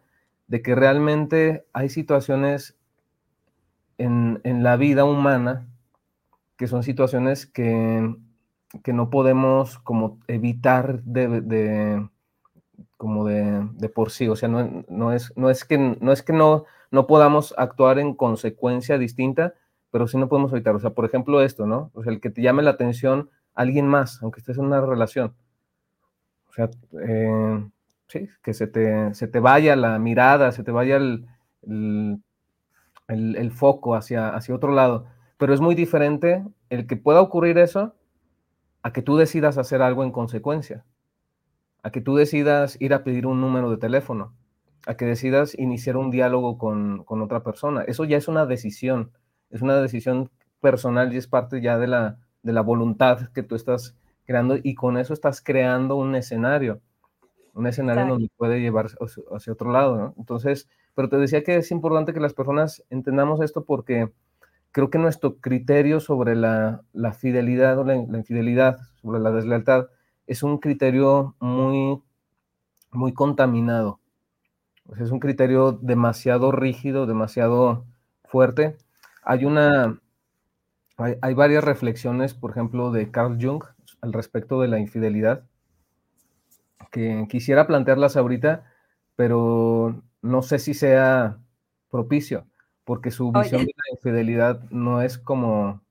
de 0.48 0.62
que 0.62 0.76
realmente 0.76 1.66
hay 1.72 1.90
situaciones 1.90 2.76
en, 3.98 4.42
en 4.44 4.64
la 4.64 4.76
vida 4.76 5.06
humana 5.06 5.68
que 6.58 6.68
son 6.68 6.84
situaciones 6.84 7.46
que 7.46 8.16
que 8.82 8.94
no 8.94 9.10
podemos 9.10 9.78
como 9.80 10.20
evitar 10.28 11.04
de, 11.04 12.08
como 12.98 13.26
de, 13.26 13.90
por 13.94 14.12
sí, 14.12 14.28
o 14.28 14.36
sea, 14.36 14.50
no, 14.50 14.86
no, 14.88 15.14
es, 15.14 15.32
no 15.36 15.50
es 15.50 15.66
que, 15.66 15.78
no, 15.78 16.12
es 16.12 16.24
que 16.24 16.34
no, 16.34 16.66
no 16.90 17.06
podamos 17.06 17.54
actuar 17.58 18.00
en 18.00 18.16
consecuencia 18.16 18.98
distinta, 18.98 19.54
pero 19.92 20.08
sí 20.08 20.18
no 20.18 20.30
podemos 20.30 20.52
evitar, 20.54 20.76
o 20.76 20.80
sea, 20.80 20.92
por 20.92 21.06
ejemplo 21.06 21.42
esto, 21.42 21.68
¿no? 21.68 21.92
O 21.94 22.04
sea, 22.04 22.12
el 22.12 22.20
que 22.20 22.32
te 22.32 22.42
llame 22.42 22.64
la 22.64 22.72
atención 22.72 23.30
alguien 23.54 23.88
más, 23.88 24.22
aunque 24.24 24.40
estés 24.40 24.58
en 24.58 24.66
una 24.66 24.82
relación, 24.82 25.36
o 26.50 26.54
sea, 26.54 26.70
eh, 27.06 27.70
sí, 28.08 28.28
que 28.42 28.54
se 28.54 28.68
te, 28.68 29.14
se 29.14 29.28
te 29.28 29.40
vaya 29.40 29.76
la 29.76 30.00
mirada, 30.00 30.52
se 30.52 30.64
te 30.64 30.72
vaya 30.72 30.98
el, 30.98 31.28
el, 31.68 33.36
el 33.36 33.52
foco 33.52 33.96
hacia, 33.96 34.30
hacia 34.30 34.56
otro 34.56 34.72
lado, 34.72 35.06
pero 35.38 35.54
es 35.54 35.62
muy 35.62 35.76
diferente 35.76 36.44
el 36.70 36.88
que 36.88 36.96
pueda 36.96 37.22
ocurrir 37.22 37.58
eso 37.58 37.96
a 38.84 38.92
que 38.92 39.02
tú 39.02 39.18
decidas 39.18 39.58
hacer 39.58 39.82
algo 39.82 40.04
en 40.04 40.12
consecuencia, 40.12 40.86
a 41.82 41.92
que 41.92 42.02
tú 42.02 42.16
decidas 42.16 42.80
ir 42.80 42.94
a 42.94 43.04
pedir 43.04 43.26
un 43.26 43.42
número 43.42 43.72
de 43.72 43.78
teléfono, 43.78 44.36
a 44.86 44.96
que 44.96 45.06
decidas 45.06 45.58
iniciar 45.58 45.96
un 45.98 46.12
diálogo 46.12 46.58
con, 46.58 47.06
otra 47.08 47.44
persona. 47.44 47.84
Eso 47.84 48.04
ya 48.04 48.18
es 48.18 48.28
una 48.28 48.46
decisión, 48.46 49.12
es 49.50 49.62
una 49.62 49.78
decisión 49.78 50.30
personal 50.60 51.14
y 51.14 51.18
es 51.18 51.28
parte 51.28 51.62
ya 51.62 51.78
de 51.78 51.88
la, 51.88 52.20
de 52.44 52.54
la 52.54 52.62
voluntad 52.62 53.30
que 53.34 53.44
tú 53.44 53.56
estás 53.56 53.96
creando 54.26 54.58
y 54.62 54.76
con 54.76 54.98
eso 54.98 55.14
estás 55.14 55.42
creando 55.42 55.96
un 55.96 56.16
escenario, 56.16 56.82
un 57.54 57.68
escenario 57.68 58.08
donde 58.08 58.30
puede 58.36 58.60
llevar 58.60 58.88
hacia 59.32 59.54
otro 59.54 59.72
lado. 59.72 60.14
Entonces, 60.18 60.68
pero 60.94 61.08
te 61.08 61.18
decía 61.18 61.44
que 61.44 61.56
es 61.56 61.72
importante 61.72 62.14
que 62.14 62.20
las 62.20 62.34
personas 62.34 62.84
entendamos 62.90 63.42
esto 63.42 63.64
porque 63.64 64.12
creo 64.74 64.90
que 64.90 64.98
nuestro 64.98 65.38
criterio 65.38 66.00
sobre 66.02 66.36
la, 66.36 66.84
fidelidad 67.18 67.78
o 67.78 67.86
la, 67.86 67.96
infidelidad, 67.96 68.80
sobre 69.02 69.20
la 69.22 69.32
deslealtad, 69.32 69.88
es 70.28 70.42
un 70.44 70.58
criterio 70.58 71.36
muy, 71.40 72.02
muy 72.92 73.14
contaminado. 73.14 74.00
es 75.00 75.12
un 75.12 75.20
criterio 75.20 75.74
demasiado 75.74 76.52
rígido, 76.52 77.06
demasiado 77.06 77.86
fuerte. 78.26 78.76
Hay 79.24 79.46
una, 79.46 80.02
hay, 80.98 81.34
varias 81.36 81.64
reflexiones, 81.64 82.34
por 82.34 82.52
ejemplo, 82.52 82.92
de 82.92 83.12
Carl 83.12 83.38
Jung 83.40 83.64
al 84.02 84.12
respecto 84.12 84.60
de 84.60 84.70
la 84.70 84.80
infidelidad, 84.80 85.46
que 86.92 87.28
quisiera 87.30 87.68
plantearlas 87.68 88.18
ahorita, 88.18 88.66
pero 89.16 90.02
no 90.24 90.42
sé 90.42 90.58
si 90.58 90.74
sea 90.74 91.38
propicio 91.92 92.48
porque 92.86 93.12
su 93.12 93.32
visión 93.32 93.66
de 93.66 93.74
la 93.76 93.96
infidelidad 93.96 94.62
no 94.70 95.02
es 95.02 95.18
como, 95.18 95.82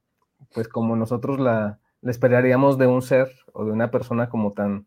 pues 0.55 0.69
como 0.69 0.97
nosotros 0.97 1.41
la, 1.41 1.79
esperaríamos 2.03 2.79
de 2.79 2.87
un 2.87 3.03
ser 3.03 3.31
o 3.53 3.65
de 3.65 3.73
una 3.73 3.91
persona 3.91 4.29
como 4.29 4.53
tan, 4.53 4.87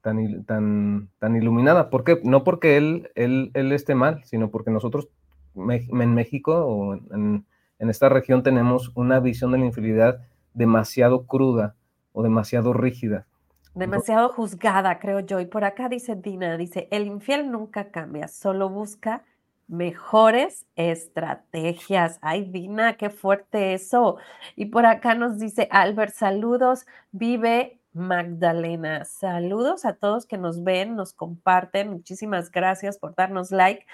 tan, 0.00 0.44
tan, 0.44 1.08
tan 1.18 1.36
iluminada. 1.36 1.90
¿Por 1.90 2.04
qué? 2.04 2.20
No 2.22 2.44
porque 2.44 2.76
él, 2.76 3.10
él, 3.14 3.50
él 3.54 3.72
esté 3.72 3.94
mal, 3.94 4.22
sino 4.24 4.50
porque 4.50 4.70
nosotros 4.70 5.08
en 5.56 6.14
México 6.14 6.64
o 6.66 6.94
en, 6.94 7.44
en 7.78 7.90
esta 7.90 8.08
región 8.08 8.42
tenemos 8.42 8.92
una 8.94 9.20
visión 9.20 9.52
de 9.52 9.58
la 9.58 9.66
infidelidad 9.66 10.20
demasiado 10.52 11.26
cruda 11.26 11.74
o 12.12 12.22
demasiado 12.22 12.72
rígida. 12.72 13.26
Demasiado 13.74 14.28
juzgada, 14.28 15.00
creo 15.00 15.20
yo. 15.20 15.40
Y 15.40 15.46
por 15.46 15.64
acá 15.64 15.88
dice 15.88 16.14
Dina, 16.14 16.56
dice, 16.56 16.86
el 16.92 17.06
infiel 17.06 17.50
nunca 17.50 17.90
cambia, 17.90 18.28
solo 18.28 18.68
busca 18.68 19.24
mejores 19.66 20.66
estrategias. 20.76 22.18
Ay, 22.22 22.44
Dina, 22.44 22.96
qué 22.96 23.10
fuerte 23.10 23.74
eso. 23.74 24.18
Y 24.56 24.66
por 24.66 24.86
acá 24.86 25.14
nos 25.14 25.38
dice 25.38 25.68
Albert, 25.70 26.14
saludos, 26.14 26.86
vive 27.12 27.80
Magdalena. 27.92 29.04
Saludos 29.04 29.84
a 29.84 29.94
todos 29.94 30.26
que 30.26 30.38
nos 30.38 30.62
ven, 30.64 30.96
nos 30.96 31.12
comparten. 31.12 31.90
Muchísimas 31.90 32.50
gracias 32.50 32.98
por 32.98 33.14
darnos 33.14 33.50
like. 33.50 33.86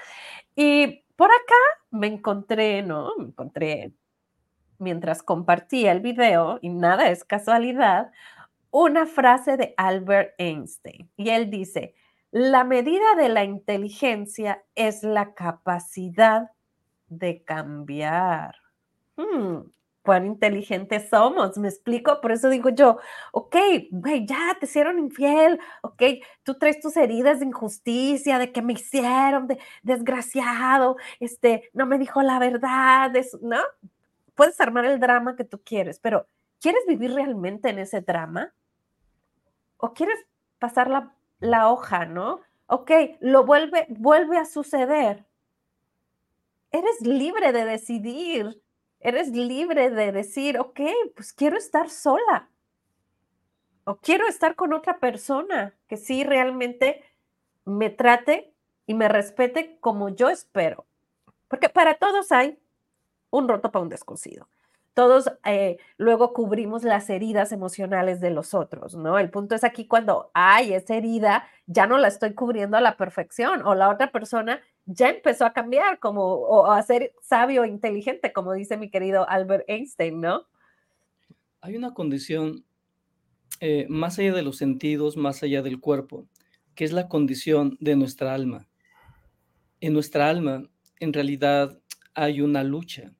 Y 0.57 1.05
por 1.17 1.31
acá 1.31 1.55
me 1.91 2.07
encontré, 2.07 2.83
¿no? 2.83 3.13
Me 3.19 3.27
encontré 3.27 3.93
mientras 4.79 5.23
compartía 5.23 5.93
el 5.93 6.01
video, 6.01 6.59
y 6.63 6.71
nada 6.71 7.11
es 7.11 7.25
casualidad, 7.25 8.11
una 8.71 9.07
frase 9.07 9.57
de 9.57 9.75
Albert 9.77 10.35
Einstein. 10.39 11.11
Y 11.17 11.29
él 11.29 11.51
dice, 11.51 11.95
la 12.33 12.65
medida 12.65 13.15
de 13.17 13.29
la 13.29 13.45
inteligencia 13.45 14.63
es 14.75 15.03
la 15.03 15.35
capacidad 15.35 16.51
de 17.09 17.43
cambiar. 17.43 18.55
Hmm, 19.17 19.63
cuán 20.03 20.27
inteligentes 20.27 21.09
somos, 21.11 21.59
me 21.59 21.69
explico, 21.69 22.21
por 22.21 22.33
eso 22.33 22.49
digo 22.49 22.71
yo, 22.71 22.99
ok, 23.33 23.57
güey, 23.91 24.27
ya 24.27 24.57
te 24.59 24.67
hicieron 24.67 24.99
infiel, 24.99 25.61
ok, 25.83 26.03
tú 26.43 26.55
traes 26.55 26.81
tus 26.81 26.97
heridas 26.97 27.41
de 27.41 27.47
injusticia, 27.47 28.39
de 28.39 28.53
que 28.53 28.63
me 28.63 28.73
hicieron, 28.75 29.47
de 29.47 29.59
desgraciado, 29.83 30.97
este, 31.19 31.69
no 31.75 31.87
me 31.87 31.99
dijo 31.99 32.23
la 32.23 32.39
verdad, 32.39 33.13
¿no? 33.43 33.59
Puedes 34.35 34.61
armar 34.61 34.87
el 34.87 35.01
drama 35.01 35.37
que 35.37 35.45
tú 35.45 35.61
quieres, 35.63 35.99
pero 36.01 36.27
¿quieres 36.61 36.83
vivir 36.87 37.13
realmente 37.13 37.69
en 37.69 37.81
ese 37.81 38.01
drama? 38.01 38.55
¿O 39.77 39.93
quieres 39.93 40.19
pasar 40.59 40.89
la, 41.41 41.71
hoja, 41.71 42.07
no? 42.07 42.41
Ok, 42.67 42.91
lo 43.21 43.45
vuelve, 43.45 43.87
vuelve 43.89 44.39
a 44.39 44.45
suceder. 44.45 45.27
Eres 46.71 47.01
libre 47.01 47.53
de 47.53 47.65
decidir 47.65 48.63
Eres 49.01 49.29
libre 49.29 49.91
de 49.91 50.13
decir, 50.13 50.59
ok, 50.59 50.81
pues 51.17 51.33
quiero 51.33 51.57
estar 51.57 51.89
sola. 51.89 52.51
O 53.85 53.97
quiero 53.97 54.29
estar 54.29 54.55
con 54.55 54.75
otra 54.75 54.99
persona 54.99 55.75
que 55.89 55.97
sí 55.97 56.23
realmente 56.23 57.03
me 57.65 57.89
trate 57.89 58.53
y 58.87 58.93
me 58.93 59.09
respete 59.09 59.79
como 59.81 60.11
yo 60.11 60.29
espero. 60.29 60.85
Porque 61.49 61.71
para 61.71 61.95
todos 61.95 62.31
hay 62.31 62.59
un 63.31 63.49
roto 63.49 63.73
para 63.73 63.83
un 63.83 63.89
descosido 63.89 64.47
todos 64.95 65.31
eh, 65.45 65.79
luego 65.97 66.33
cubrimos 66.33 66.83
las 66.83 67.09
heridas 67.11 67.53
emocionales 67.53 68.21
de 68.21 68.31
los 68.31 68.55
otros, 68.55 68.95
¿no? 68.95 69.19
El 69.19 69.31
punto 69.31 69.55
es 69.55 69.65
aquí 69.65 69.87
cuando 69.87 70.31
hay 70.35 70.75
esa 70.75 70.97
herida, 70.97 71.47
ya 71.67 71.87
no 71.87 71.99
la 71.99 72.09
estoy 72.09 72.35
cubriendo 72.35 72.77
a 72.77 72.81
la 72.81 72.97
perfección 72.97 73.63
o 73.65 73.75
la 73.75 73.89
otra 73.89 74.11
persona 74.11 74.61
ya 74.87 75.09
empezó 75.09 75.45
a 75.45 75.53
cambiar 75.53 76.01
como 76.01 76.23
o 76.25 76.71
a 76.71 76.83
ser 76.83 77.13
sabio 77.23 77.65
e 77.65 77.69
inteligente, 77.69 78.33
como 78.33 78.53
dice 78.53 78.77
mi 78.77 78.91
querido 78.91 79.29
Albert 79.29 79.65
Einstein, 79.69 80.21
¿no? 80.21 80.47
Hay 81.61 81.77
una 81.77 81.95
condición 81.95 82.65
eh, 83.61 83.87
más 83.89 84.19
allá 84.19 84.33
de 84.33 84.43
los 84.43 84.57
sentidos, 84.57 85.17
más 85.17 85.43
allá 85.43 85.63
del 85.63 85.81
cuerpo, 85.81 86.27
que 86.75 86.85
es 86.85 86.93
la 86.93 87.09
condición 87.09 87.77
de 87.81 87.95
nuestra 87.95 88.35
alma. 88.35 88.67
En 89.81 89.93
nuestra 89.93 90.29
alma, 90.29 90.69
en 90.99 91.13
realidad, 91.13 91.79
hay 92.15 92.41
una 92.41 92.65
lucha 92.65 93.13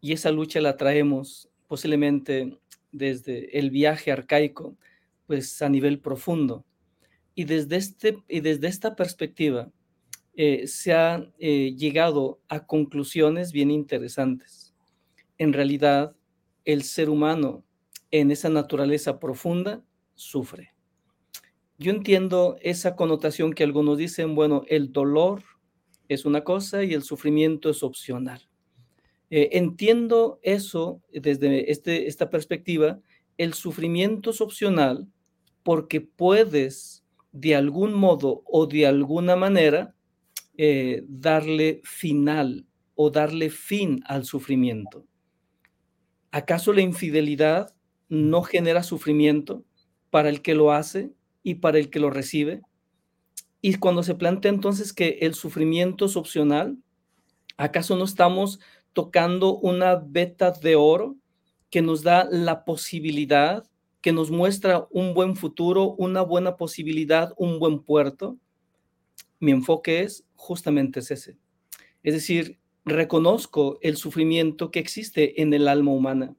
y 0.00 0.12
esa 0.12 0.30
lucha 0.30 0.60
la 0.60 0.76
traemos 0.76 1.48
posiblemente 1.66 2.58
desde 2.92 3.58
el 3.58 3.70
viaje 3.70 4.12
arcaico, 4.12 4.76
pues 5.26 5.60
a 5.62 5.68
nivel 5.68 6.00
profundo. 6.00 6.64
Y 7.34 7.44
desde, 7.44 7.76
este, 7.76 8.18
y 8.28 8.40
desde 8.40 8.68
esta 8.68 8.96
perspectiva 8.96 9.70
eh, 10.34 10.66
se 10.66 10.92
ha 10.92 11.28
eh, 11.38 11.74
llegado 11.76 12.40
a 12.48 12.66
conclusiones 12.66 13.52
bien 13.52 13.70
interesantes. 13.70 14.74
En 15.36 15.52
realidad, 15.52 16.16
el 16.64 16.82
ser 16.82 17.10
humano 17.10 17.64
en 18.10 18.30
esa 18.30 18.48
naturaleza 18.48 19.18
profunda 19.18 19.84
sufre. 20.14 20.72
Yo 21.76 21.92
entiendo 21.92 22.56
esa 22.60 22.96
connotación 22.96 23.52
que 23.52 23.62
algunos 23.62 23.98
dicen, 23.98 24.34
bueno, 24.34 24.62
el 24.68 24.92
dolor 24.92 25.42
es 26.08 26.24
una 26.24 26.42
cosa 26.42 26.82
y 26.82 26.94
el 26.94 27.02
sufrimiento 27.02 27.70
es 27.70 27.82
opcional. 27.82 28.47
Eh, 29.30 29.50
entiendo 29.52 30.40
eso 30.42 31.02
desde 31.12 31.70
este, 31.70 32.06
esta 32.08 32.30
perspectiva. 32.30 33.00
El 33.36 33.54
sufrimiento 33.54 34.30
es 34.30 34.40
opcional 34.40 35.06
porque 35.62 36.00
puedes 36.00 37.04
de 37.32 37.54
algún 37.54 37.92
modo 37.92 38.42
o 38.46 38.66
de 38.66 38.86
alguna 38.86 39.36
manera 39.36 39.94
eh, 40.56 41.04
darle 41.06 41.80
final 41.84 42.66
o 42.94 43.10
darle 43.10 43.50
fin 43.50 44.02
al 44.06 44.24
sufrimiento. 44.24 45.06
¿Acaso 46.30 46.72
la 46.72 46.80
infidelidad 46.80 47.74
no 48.08 48.42
genera 48.42 48.82
sufrimiento 48.82 49.64
para 50.10 50.30
el 50.30 50.42
que 50.42 50.54
lo 50.54 50.72
hace 50.72 51.12
y 51.42 51.56
para 51.56 51.78
el 51.78 51.90
que 51.90 52.00
lo 52.00 52.10
recibe? 52.10 52.62
Y 53.60 53.74
cuando 53.74 54.02
se 54.02 54.14
plantea 54.14 54.50
entonces 54.50 54.92
que 54.92 55.18
el 55.20 55.34
sufrimiento 55.34 56.06
es 56.06 56.16
opcional, 56.16 56.78
¿acaso 57.56 57.96
no 57.96 58.04
estamos 58.04 58.60
tocando 58.98 59.58
una 59.58 59.94
beta 59.94 60.50
de 60.50 60.74
oro 60.74 61.14
que 61.70 61.82
nos 61.82 62.02
da 62.02 62.26
la 62.28 62.64
posibilidad, 62.64 63.64
que 64.00 64.10
nos 64.10 64.32
muestra 64.32 64.88
un 64.90 65.14
buen 65.14 65.36
futuro, 65.36 65.94
una 65.98 66.22
buena 66.22 66.56
posibilidad, 66.56 67.32
un 67.36 67.60
buen 67.60 67.78
puerto. 67.78 68.36
Mi 69.38 69.52
enfoque 69.52 70.00
es 70.02 70.24
justamente 70.34 70.98
ese. 70.98 71.36
Es 72.02 72.12
decir, 72.12 72.58
reconozco 72.84 73.78
el 73.82 73.96
sufrimiento 73.96 74.72
que 74.72 74.80
existe 74.80 75.42
en 75.42 75.54
el 75.54 75.68
alma 75.68 75.92
humana, 75.92 76.34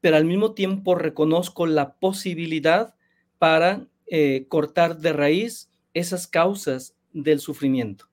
pero 0.00 0.18
al 0.18 0.24
mismo 0.24 0.54
tiempo 0.54 0.94
reconozco 0.94 1.66
la 1.66 1.94
posibilidad 1.94 2.94
para 3.40 3.88
eh, 4.06 4.46
cortar 4.46 4.98
de 4.98 5.12
raíz 5.12 5.68
esas 5.94 6.28
causas 6.28 6.94
del 7.12 7.40
sufrimiento. 7.40 8.08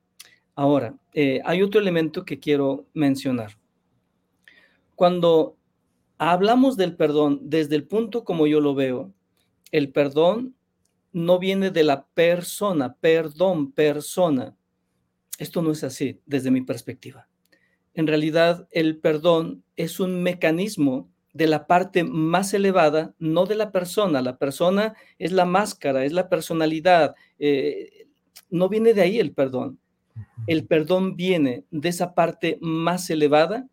Ahora, 0.55 0.97
eh, 1.13 1.39
hay 1.45 1.61
otro 1.61 1.79
elemento 1.79 2.25
que 2.25 2.39
quiero 2.39 2.87
mencionar. 2.95 3.59
Cuando 4.95 5.57
hablamos 6.17 6.77
del 6.77 6.95
perdón 6.95 7.39
desde 7.43 7.75
el 7.75 7.85
punto 7.85 8.23
como 8.23 8.47
yo 8.47 8.61
lo 8.61 8.75
veo, 8.75 9.13
el 9.71 9.91
perdón 9.91 10.55
no 11.11 11.39
viene 11.39 11.71
de 11.71 11.83
la 11.83 12.07
persona, 12.07 12.95
perdón, 12.95 13.71
persona. 13.71 14.55
Esto 15.37 15.61
no 15.61 15.71
es 15.71 15.83
así 15.83 16.21
desde 16.25 16.51
mi 16.51 16.61
perspectiva. 16.61 17.27
En 17.93 18.07
realidad, 18.07 18.67
el 18.71 18.97
perdón 18.97 19.63
es 19.77 19.99
un 19.99 20.21
mecanismo 20.21 21.09
de 21.33 21.47
la 21.47 21.67
parte 21.67 22.03
más 22.03 22.53
elevada, 22.53 23.13
no 23.19 23.45
de 23.45 23.55
la 23.55 23.71
persona. 23.71 24.21
La 24.21 24.37
persona 24.37 24.95
es 25.19 25.31
la 25.31 25.45
máscara, 25.45 26.05
es 26.05 26.13
la 26.13 26.29
personalidad. 26.29 27.15
Eh, 27.39 28.07
no 28.49 28.69
viene 28.69 28.93
de 28.93 29.01
ahí 29.01 29.19
el 29.19 29.33
perdón. 29.33 29.79
El 30.47 30.65
perdón 30.65 31.15
viene 31.15 31.65
de 31.71 31.89
esa 31.89 32.13
parte 32.13 32.57
más 32.61 33.09
elevada 33.09 33.67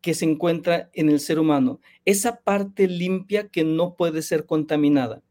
que 0.00 0.14
se 0.14 0.24
encuentra 0.24 0.90
en 0.92 1.08
el 1.08 1.20
ser 1.20 1.38
humano, 1.38 1.80
esa 2.04 2.40
parte 2.40 2.86
limpia 2.88 3.48
que 3.48 3.64
no 3.64 3.94
puede 3.94 4.22
ser 4.22 4.46
contaminada, 4.46 5.22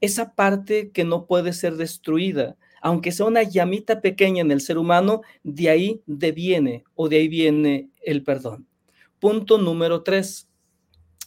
esa 0.00 0.34
parte 0.34 0.90
que 0.90 1.04
no 1.04 1.26
puede 1.26 1.52
ser 1.52 1.76
destruida, 1.76 2.56
aunque 2.80 3.12
sea 3.12 3.26
una 3.26 3.42
llamita 3.42 4.00
pequeña 4.00 4.40
en 4.40 4.50
el 4.50 4.60
ser 4.60 4.78
humano, 4.78 5.22
de 5.42 5.70
ahí 5.70 6.02
deviene 6.06 6.84
o 6.94 7.08
de 7.08 7.16
ahí 7.16 7.28
viene 7.28 7.88
el 8.02 8.22
perdón. 8.22 8.66
Punto 9.18 9.58
número 9.58 10.02
tres, 10.02 10.48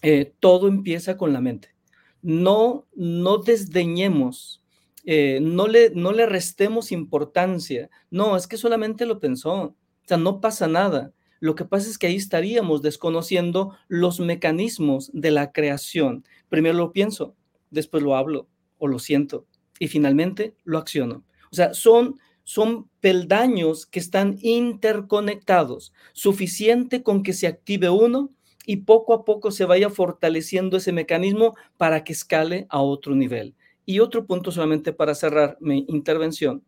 eh, 0.01 0.33
todo 0.39 0.67
empieza 0.67 1.17
con 1.17 1.33
la 1.33 1.41
mente. 1.41 1.75
No, 2.21 2.85
no 2.95 3.37
desdeñemos, 3.39 4.61
eh, 5.05 5.39
no, 5.41 5.67
le, 5.67 5.91
no 5.91 6.11
le 6.11 6.25
restemos 6.25 6.91
importancia. 6.91 7.89
No, 8.09 8.37
es 8.37 8.47
que 8.47 8.57
solamente 8.57 9.05
lo 9.05 9.19
pensó. 9.19 9.53
O 9.53 9.75
sea, 10.05 10.17
no 10.17 10.39
pasa 10.41 10.67
nada. 10.67 11.11
Lo 11.41 11.55
que 11.55 11.65
pasa 11.65 11.89
es 11.89 11.97
que 11.97 12.05
ahí 12.05 12.15
estaríamos 12.17 12.83
desconociendo 12.83 13.75
los 13.87 14.19
mecanismos 14.19 15.09
de 15.11 15.31
la 15.31 15.51
creación. 15.51 16.23
Primero 16.49 16.77
lo 16.77 16.91
pienso, 16.91 17.35
después 17.71 18.03
lo 18.03 18.15
hablo 18.15 18.47
o 18.77 18.87
lo 18.87 18.99
siento 18.99 19.47
y 19.79 19.87
finalmente 19.87 20.55
lo 20.65 20.77
acciono. 20.77 21.25
O 21.51 21.55
sea, 21.55 21.73
son, 21.73 22.19
son 22.43 22.87
peldaños 22.99 23.87
que 23.87 23.97
están 23.97 24.37
interconectados, 24.43 25.93
suficiente 26.13 27.01
con 27.01 27.23
que 27.23 27.33
se 27.33 27.47
active 27.47 27.89
uno 27.89 28.29
y 28.67 28.77
poco 28.77 29.15
a 29.15 29.25
poco 29.25 29.49
se 29.49 29.65
vaya 29.65 29.89
fortaleciendo 29.89 30.77
ese 30.77 30.91
mecanismo 30.91 31.55
para 31.77 32.03
que 32.03 32.13
escale 32.13 32.67
a 32.69 32.83
otro 32.83 33.15
nivel. 33.15 33.55
Y 33.83 33.99
otro 33.99 34.27
punto 34.27 34.51
solamente 34.51 34.93
para 34.93 35.15
cerrar 35.15 35.57
mi 35.59 35.85
intervención, 35.87 36.63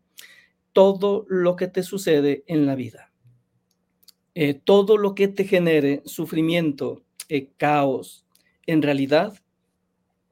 todo 0.72 1.26
lo 1.28 1.54
que 1.54 1.68
te 1.68 1.84
sucede 1.84 2.42
en 2.48 2.66
la 2.66 2.74
vida 2.74 3.13
eh, 4.34 4.54
todo 4.54 4.96
lo 4.96 5.14
que 5.14 5.28
te 5.28 5.44
genere 5.44 6.02
sufrimiento, 6.04 7.02
eh, 7.28 7.50
caos, 7.56 8.24
en 8.66 8.82
realidad 8.82 9.38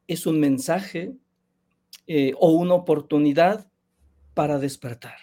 es 0.08 0.26
un 0.26 0.40
mensaje 0.40 1.12
eh, 2.06 2.32
o 2.38 2.50
una 2.50 2.74
oportunidad 2.74 3.68
para 4.34 4.58
despertar. 4.58 5.16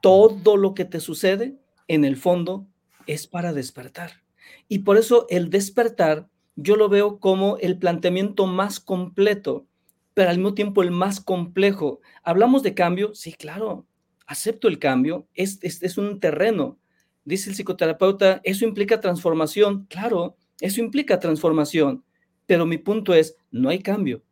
Todo 0.00 0.56
lo 0.56 0.74
que 0.74 0.84
te 0.84 1.00
sucede, 1.00 1.56
en 1.86 2.04
el 2.04 2.16
fondo, 2.16 2.66
es 3.06 3.26
para 3.26 3.52
despertar. 3.52 4.22
Y 4.68 4.80
por 4.80 4.96
eso 4.96 5.26
el 5.28 5.50
despertar 5.50 6.28
yo 6.56 6.76
lo 6.76 6.88
veo 6.88 7.18
como 7.18 7.56
el 7.58 7.78
planteamiento 7.78 8.46
más 8.46 8.80
completo, 8.80 9.66
pero 10.14 10.30
al 10.30 10.38
mismo 10.38 10.54
tiempo 10.54 10.82
el 10.82 10.90
más 10.90 11.20
complejo. 11.20 12.00
Hablamos 12.22 12.62
de 12.62 12.74
cambio, 12.74 13.14
sí, 13.14 13.32
claro, 13.32 13.86
acepto 14.26 14.68
el 14.68 14.78
cambio, 14.78 15.26
es, 15.34 15.58
es 15.62 15.98
un 15.98 16.20
terreno, 16.20 16.78
dice 17.24 17.50
el 17.50 17.56
psicoterapeuta, 17.56 18.40
eso 18.44 18.64
implica 18.64 19.00
transformación. 19.00 19.86
Claro, 19.88 20.36
eso 20.60 20.80
implica 20.80 21.18
transformación, 21.18 22.04
pero 22.46 22.66
mi 22.66 22.78
punto 22.78 23.14
es, 23.14 23.36
no 23.50 23.68
hay 23.68 23.80
cambio 23.80 24.22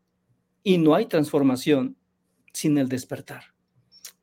y 0.62 0.78
no 0.78 0.94
hay 0.94 1.06
transformación 1.06 1.96
sin 2.52 2.78
el 2.78 2.88
despertar. 2.88 3.44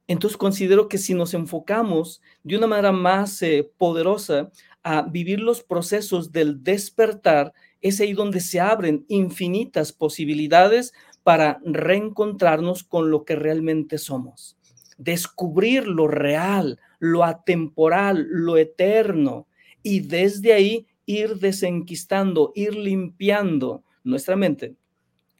Entonces 0.08 0.38
considero 0.38 0.88
que 0.88 0.98
si 0.98 1.14
nos 1.14 1.34
enfocamos 1.34 2.22
de 2.44 2.58
una 2.58 2.68
manera 2.68 2.94
más 2.94 3.42
eh, 3.42 3.70
poderosa 3.78 4.52
a 4.84 5.02
vivir 5.02 5.42
los 5.42 5.64
procesos 5.64 6.32
del 6.32 6.64
despertar, 6.64 7.54
es 7.82 8.00
ahí 8.00 8.14
donde 8.14 8.40
se 8.40 8.60
abren 8.60 9.06
infinitas 9.10 9.92
posibilidades 9.92 10.94
para 11.24 11.60
reencontrarnos 11.66 12.84
con 12.84 13.12
lo 13.12 13.26
que 13.26 13.36
realmente 13.36 13.98
somos. 13.98 14.57
Descubrir 14.98 15.88
lo 15.88 16.08
real, 16.08 16.80
lo 17.00 17.24
atemporal, 17.24 18.28
lo 18.30 18.58
eterno, 18.58 19.48
y 19.84 20.02
desde 20.02 20.54
ahí 20.54 20.88
ir 21.06 21.38
desenquistando, 21.38 22.52
ir 22.56 22.76
limpiando 22.76 23.84
nuestra 24.04 24.36
mente, 24.36 24.76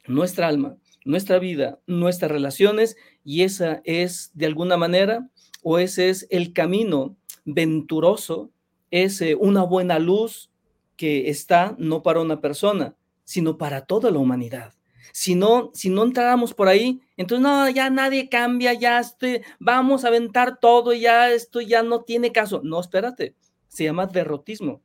nuestra 0.06 0.48
alma, 0.48 0.76
nuestra 1.04 1.38
vida, 1.38 1.80
nuestras 1.86 2.30
relaciones, 2.30 2.96
y 3.24 3.42
esa 3.42 3.82
es 3.84 4.30
de 4.34 4.46
alguna 4.46 4.76
manera, 4.76 5.28
o 5.62 5.78
ese 5.78 6.08
es 6.08 6.26
el 6.30 6.52
camino 6.52 7.16
venturoso, 7.44 8.50
es 8.90 9.22
una 9.38 9.62
buena 9.64 9.98
luz 9.98 10.50
que 10.96 11.28
está 11.28 11.74
no 11.78 12.02
para 12.02 12.20
una 12.20 12.40
persona, 12.40 12.96
sino 13.24 13.58
para 13.58 13.86
toda 13.86 14.10
la 14.10 14.18
humanidad. 14.18 14.72
Si 15.12 15.34
no, 15.34 15.70
si 15.74 15.90
no 15.90 16.04
entráramos 16.04 16.54
por 16.54 16.68
ahí, 16.68 17.00
entonces 17.16 17.42
no, 17.42 17.68
ya 17.68 17.90
nadie 17.90 18.28
cambia, 18.28 18.72
ya 18.74 19.00
este, 19.00 19.42
vamos 19.58 20.04
a 20.04 20.08
aventar 20.08 20.58
todo, 20.60 20.92
ya 20.92 21.30
esto 21.30 21.60
ya 21.60 21.82
no 21.82 22.02
tiene 22.02 22.32
caso. 22.32 22.60
No, 22.62 22.80
espérate, 22.80 23.34
se 23.68 23.84
llama 23.84 24.06
derrotismo. 24.06 24.82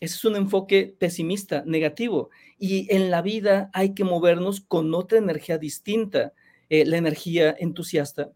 Ese 0.00 0.16
es 0.16 0.24
un 0.24 0.34
enfoque 0.34 0.96
pesimista, 0.98 1.62
negativo. 1.64 2.30
Y 2.58 2.92
en 2.92 3.10
la 3.10 3.22
vida 3.22 3.70
hay 3.72 3.94
que 3.94 4.02
movernos 4.02 4.60
con 4.60 4.92
otra 4.94 5.18
energía 5.18 5.58
distinta, 5.58 6.32
eh, 6.68 6.84
la 6.84 6.96
energía 6.96 7.54
entusiasta, 7.56 8.32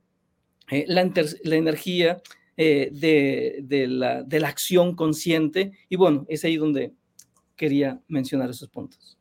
eh, 0.71 0.85
la, 0.87 1.01
energía 1.45 2.23
eh, 2.57 2.91
de, 2.93 3.87
la, 3.89 4.23
de 4.23 4.39
la 4.39 4.49
acción 4.49 4.95
consciente. 4.95 5.73
Y 5.89 5.97
bueno, 5.97 6.25
es 6.29 6.45
ahí 6.45 6.57
donde 6.57 6.93
quería 7.57 8.01
mencionar 8.07 8.51
esos 8.51 8.69
puntos. 8.69 9.16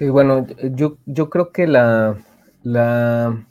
Sí, 0.00 0.08
bueno, 0.08 0.46
yo, 0.74 0.96
yo 1.04 1.28
creo 1.28 1.52
que 1.52 1.66
la, 1.66 2.16
la, 2.62 3.44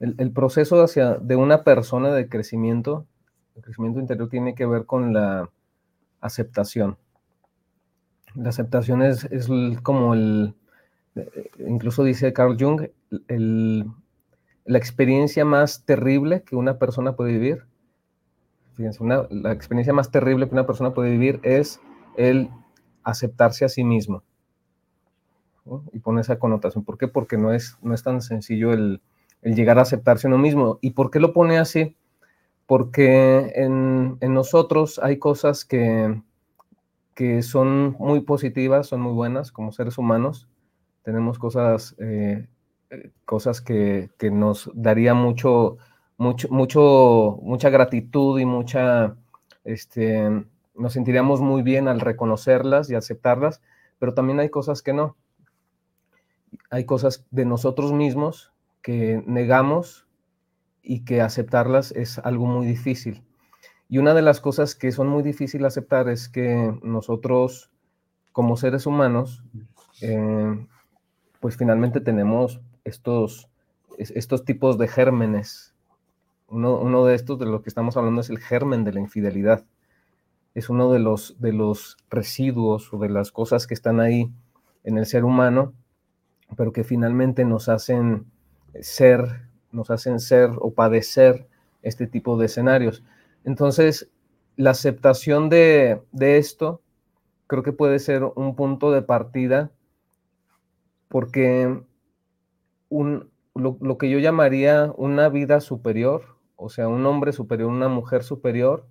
el, 0.00 0.30
proceso 0.32 0.82
hacia, 0.82 1.16
de 1.16 1.36
una 1.36 1.62
persona 1.62 2.10
de 2.14 2.26
crecimiento, 2.26 3.06
el 3.54 3.60
crecimiento 3.60 4.00
interior 4.00 4.30
tiene 4.30 4.54
que 4.54 4.64
ver 4.64 4.86
con 4.86 5.12
la 5.12 5.50
aceptación. 6.22 6.96
La 8.34 8.48
aceptación 8.48 9.02
es, 9.02 9.24
es 9.24 9.50
como 9.82 10.14
el, 10.14 10.54
incluso 11.58 12.02
dice 12.02 12.32
Carl 12.32 12.56
Jung, 12.58 12.88
el, 13.28 13.84
la 14.64 14.78
experiencia 14.78 15.44
más 15.44 15.84
terrible 15.84 16.44
que 16.44 16.56
una 16.56 16.78
persona 16.78 17.14
puede 17.14 17.32
vivir. 17.32 17.66
Fíjense, 18.72 19.04
la 19.04 19.52
experiencia 19.52 19.92
más 19.92 20.10
terrible 20.10 20.48
que 20.48 20.54
una 20.54 20.66
persona 20.66 20.94
puede 20.94 21.10
vivir 21.10 21.40
es 21.42 21.78
el 22.16 22.48
aceptarse 23.02 23.66
a 23.66 23.68
sí 23.68 23.84
mismo. 23.84 24.22
Y 25.92 26.00
pone 26.00 26.20
esa 26.20 26.38
connotación. 26.38 26.84
¿Por 26.84 26.98
qué? 26.98 27.08
Porque 27.08 27.38
no 27.38 27.52
es, 27.52 27.78
no 27.82 27.94
es 27.94 28.02
tan 28.02 28.20
sencillo 28.20 28.72
el, 28.72 29.00
llegar 29.42 29.78
a 29.78 29.82
aceptarse 29.82 30.26
uno 30.26 30.38
mismo. 30.38 30.78
¿Y 30.80 30.90
por 30.90 31.10
qué 31.10 31.20
lo 31.20 31.32
pone 31.32 31.58
así? 31.58 31.96
Porque 32.66 33.52
en, 33.54 34.18
nosotros 34.20 35.00
hay 35.02 35.18
cosas 35.18 35.64
que, 35.64 36.20
que 37.14 37.42
son 37.42 37.96
muy 37.98 38.20
positivas, 38.20 38.88
son 38.88 39.00
muy 39.00 39.12
buenas 39.12 39.52
como 39.52 39.72
seres 39.72 39.98
humanos. 39.98 40.48
Tenemos 41.02 41.38
cosas, 41.38 41.94
eh, 41.98 42.46
cosas 43.24 43.60
que, 43.60 44.10
que, 44.18 44.30
nos 44.30 44.70
daría 44.74 45.12
mucho, 45.14 45.76
mucho, 46.16 46.48
mucho, 46.50 47.38
mucha 47.42 47.70
gratitud 47.70 48.38
y 48.40 48.46
mucha, 48.46 49.16
este, 49.64 50.30
nos 50.74 50.92
sentiríamos 50.92 51.40
muy 51.40 51.62
bien 51.62 51.88
al 51.88 52.00
reconocerlas 52.00 52.90
y 52.90 52.94
aceptarlas, 52.94 53.60
pero 53.98 54.14
también 54.14 54.40
hay 54.40 54.48
cosas 54.48 54.82
que 54.82 54.92
no. 54.92 55.16
Hay 56.70 56.84
cosas 56.84 57.26
de 57.30 57.44
nosotros 57.44 57.92
mismos 57.92 58.52
que 58.82 59.22
negamos 59.26 60.06
y 60.82 61.04
que 61.04 61.20
aceptarlas 61.20 61.92
es 61.92 62.18
algo 62.18 62.46
muy 62.46 62.66
difícil. 62.66 63.22
Y 63.88 63.98
una 63.98 64.14
de 64.14 64.22
las 64.22 64.40
cosas 64.40 64.74
que 64.74 64.92
son 64.92 65.08
muy 65.08 65.22
difíciles 65.22 65.66
aceptar 65.66 66.08
es 66.08 66.28
que 66.28 66.76
nosotros, 66.82 67.70
como 68.32 68.56
seres 68.56 68.86
humanos, 68.86 69.42
eh, 70.00 70.66
pues 71.40 71.56
finalmente 71.56 72.00
tenemos 72.00 72.60
estos, 72.84 73.48
estos 73.98 74.44
tipos 74.44 74.78
de 74.78 74.88
gérmenes. 74.88 75.74
Uno, 76.48 76.78
uno 76.78 77.04
de 77.04 77.14
estos 77.14 77.38
de 77.38 77.46
lo 77.46 77.62
que 77.62 77.70
estamos 77.70 77.96
hablando 77.96 78.20
es 78.20 78.30
el 78.30 78.38
germen 78.38 78.84
de 78.84 78.92
la 78.92 79.00
infidelidad 79.00 79.64
es 80.54 80.70
uno 80.70 80.92
de 80.92 81.00
los, 81.00 81.40
de 81.40 81.52
los 81.52 81.96
residuos 82.08 82.92
o 82.92 82.98
de 82.98 83.08
las 83.08 83.32
cosas 83.32 83.66
que 83.66 83.74
están 83.74 84.00
ahí 84.00 84.30
en 84.84 84.98
el 84.98 85.06
ser 85.06 85.24
humano, 85.24 85.74
pero 86.56 86.72
que 86.72 86.84
finalmente 86.84 87.44
nos 87.44 87.68
hacen 87.68 88.26
ser, 88.80 89.48
nos 89.72 89.90
hacen 89.90 90.20
ser 90.20 90.50
o 90.58 90.72
padecer 90.72 91.46
este 91.82 92.06
tipo 92.06 92.36
de 92.36 92.46
escenarios. 92.46 93.02
Entonces, 93.44 94.10
la 94.56 94.70
aceptación 94.70 95.48
de, 95.48 96.02
esto 96.18 96.82
creo 97.46 97.62
que 97.62 97.72
puede 97.72 97.98
ser 97.98 98.24
un 98.24 98.56
punto 98.56 98.90
de 98.90 99.02
partida 99.02 99.70
porque 101.08 101.80
un, 102.88 103.30
lo, 103.54 103.76
lo, 103.80 103.98
que 103.98 104.10
yo 104.10 104.18
llamaría 104.18 104.92
una 104.96 105.28
vida 105.28 105.60
superior, 105.60 106.38
o 106.56 106.68
sea, 106.70 106.88
un 106.88 107.04
hombre 107.06 107.32
superior, 107.32 107.70
una 107.70 107.88
mujer 107.88 108.24
superior, 108.24 108.86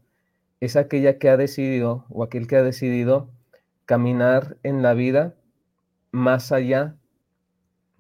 es 0.60 0.76
aquella 0.76 1.18
que 1.18 1.30
ha 1.30 1.38
decidido 1.38 2.06
o 2.10 2.24
aquel 2.24 2.48
que 2.48 2.56
ha 2.56 2.64
decidido 2.64 3.30
caminar 3.86 4.58
en 4.64 4.82
la 4.82 4.94
vida 4.94 5.36
más 6.12 6.52
allá, 6.52 6.96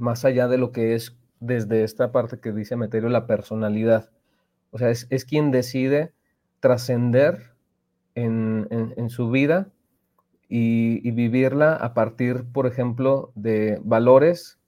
más 0.04 0.26
allá 0.26 0.50
de 0.50 0.58
lo 0.58 0.74
que 0.74 0.96
es 0.96 1.16
desde 1.40 1.84
esta 1.84 2.12
parte 2.12 2.40
que 2.40 2.52
dice 2.52 2.76
Meterio 2.76 3.08
la 3.08 3.26
personalidad. 3.26 4.10
O 4.72 4.78
sea, 4.78 4.90
es, 4.90 5.26
quien 5.26 5.50
decide 5.50 6.12
trascender 6.60 7.54
en, 8.14 9.10
su 9.10 9.30
vida 9.32 9.70
y, 10.50 11.10
vivirla 11.12 11.76
a 11.76 11.94
partir, 11.94 12.44
por 12.52 12.68
ejemplo, 12.68 13.32
de 13.36 13.80
valores, 13.84 14.60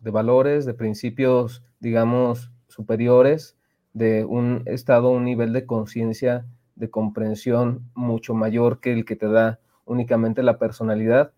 de 0.00 0.10
valores, 0.10 0.64
de 0.64 0.72
principios, 0.72 1.62
digamos, 1.78 2.50
superiores, 2.68 3.56
de 3.92 4.24
un 4.24 4.62
estado, 4.64 5.10
un 5.10 5.24
nivel 5.24 5.52
de 5.52 5.66
conciencia 5.66 6.46
de 6.74 6.88
comprensión 6.88 7.90
mucho 7.94 8.32
mayor 8.32 8.80
que 8.80 8.92
el 8.94 9.04
que 9.04 9.16
te 9.16 9.28
da 9.28 9.60
únicamente 9.84 10.42
la 10.42 10.58
personalidad, 10.58 11.32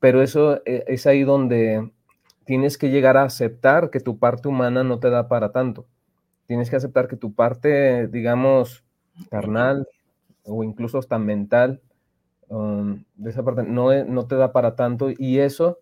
pero 0.00 0.22
eso 0.22 0.62
eh, 0.64 0.84
es 0.86 1.06
ahí 1.06 1.22
donde 1.22 1.90
tienes 2.44 2.78
que 2.78 2.90
llegar 2.90 3.16
a 3.16 3.24
aceptar 3.24 3.90
que 3.90 4.00
tu 4.00 4.18
parte 4.18 4.48
humana 4.48 4.84
no 4.84 4.98
te 4.98 5.10
da 5.10 5.28
para 5.28 5.52
tanto. 5.52 5.86
Tienes 6.46 6.70
que 6.70 6.76
aceptar 6.76 7.08
que 7.08 7.16
tu 7.16 7.34
parte, 7.34 8.08
digamos, 8.08 8.84
carnal 9.30 9.88
o 10.44 10.64
incluso 10.64 10.98
hasta 10.98 11.18
mental, 11.18 11.80
um, 12.48 13.04
de 13.14 13.30
esa 13.30 13.44
parte 13.44 13.62
no, 13.62 14.04
no 14.04 14.26
te 14.26 14.34
da 14.36 14.52
para 14.52 14.74
tanto 14.74 15.10
y 15.16 15.38
eso 15.38 15.78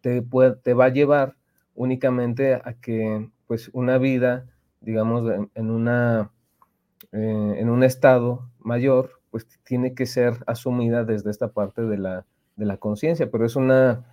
te, 0.00 0.24
te 0.62 0.74
va 0.74 0.86
a 0.86 0.88
llevar 0.88 1.36
únicamente 1.74 2.54
a 2.54 2.74
que 2.80 3.30
pues 3.46 3.70
una 3.72 3.98
vida, 3.98 4.46
digamos, 4.80 5.30
en 5.54 5.70
una 5.70 6.30
eh, 7.12 7.54
en 7.58 7.70
un 7.70 7.82
estado 7.82 8.50
mayor, 8.60 9.20
pues 9.30 9.46
tiene 9.64 9.94
que 9.94 10.06
ser 10.06 10.34
asumida 10.46 11.04
desde 11.04 11.30
esta 11.30 11.48
parte 11.52 11.82
de 11.82 11.98
la, 11.98 12.26
de 12.56 12.66
la 12.66 12.76
conciencia, 12.76 13.30
pero 13.30 13.46
es 13.46 13.56
una, 13.56 14.04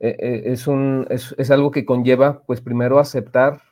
eh, 0.00 0.16
eh, 0.18 0.42
es, 0.46 0.66
un, 0.66 1.06
es, 1.10 1.50
algo 1.50 1.70
que 1.70 1.84
conlleva, 1.84 2.42
pues 2.46 2.60
primero 2.60 2.98
aceptar, 2.98 3.62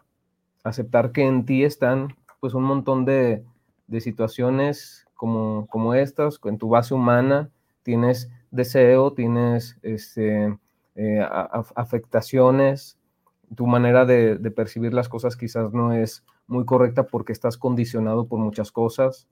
aceptar 0.63 1.13
que 1.13 1.23
en 1.23 1.45
ti 1.45 1.65
están, 1.65 2.17
pues 2.41 2.55
un 2.55 2.65
montón 2.65 3.05
de, 3.05 3.45
de 3.87 4.01
situaciones 4.01 5.07
como, 5.15 5.67
como 5.69 5.95
estas, 5.95 6.41
en 6.45 6.59
tu 6.59 6.69
base 6.69 6.95
humana, 6.95 7.51
tienes 7.83 8.31
deseo, 8.51 9.13
tienes 9.13 9.79
este, 9.83 10.57
afectaciones, 11.75 12.99
tu 13.55 13.67
manera 13.67 14.05
de, 14.05 14.37
de 14.37 14.51
percibir 14.51 14.95
las 14.95 15.09
cosas 15.09 15.37
quizás 15.37 15.73
no 15.73 15.93
es 15.93 16.25
muy 16.47 16.65
correcta 16.65 17.05
porque 17.05 17.33
estás 17.33 17.57
condicionado 17.57 18.27
por 18.27 18.39
muchas 18.39 18.71
cosas 18.71 19.29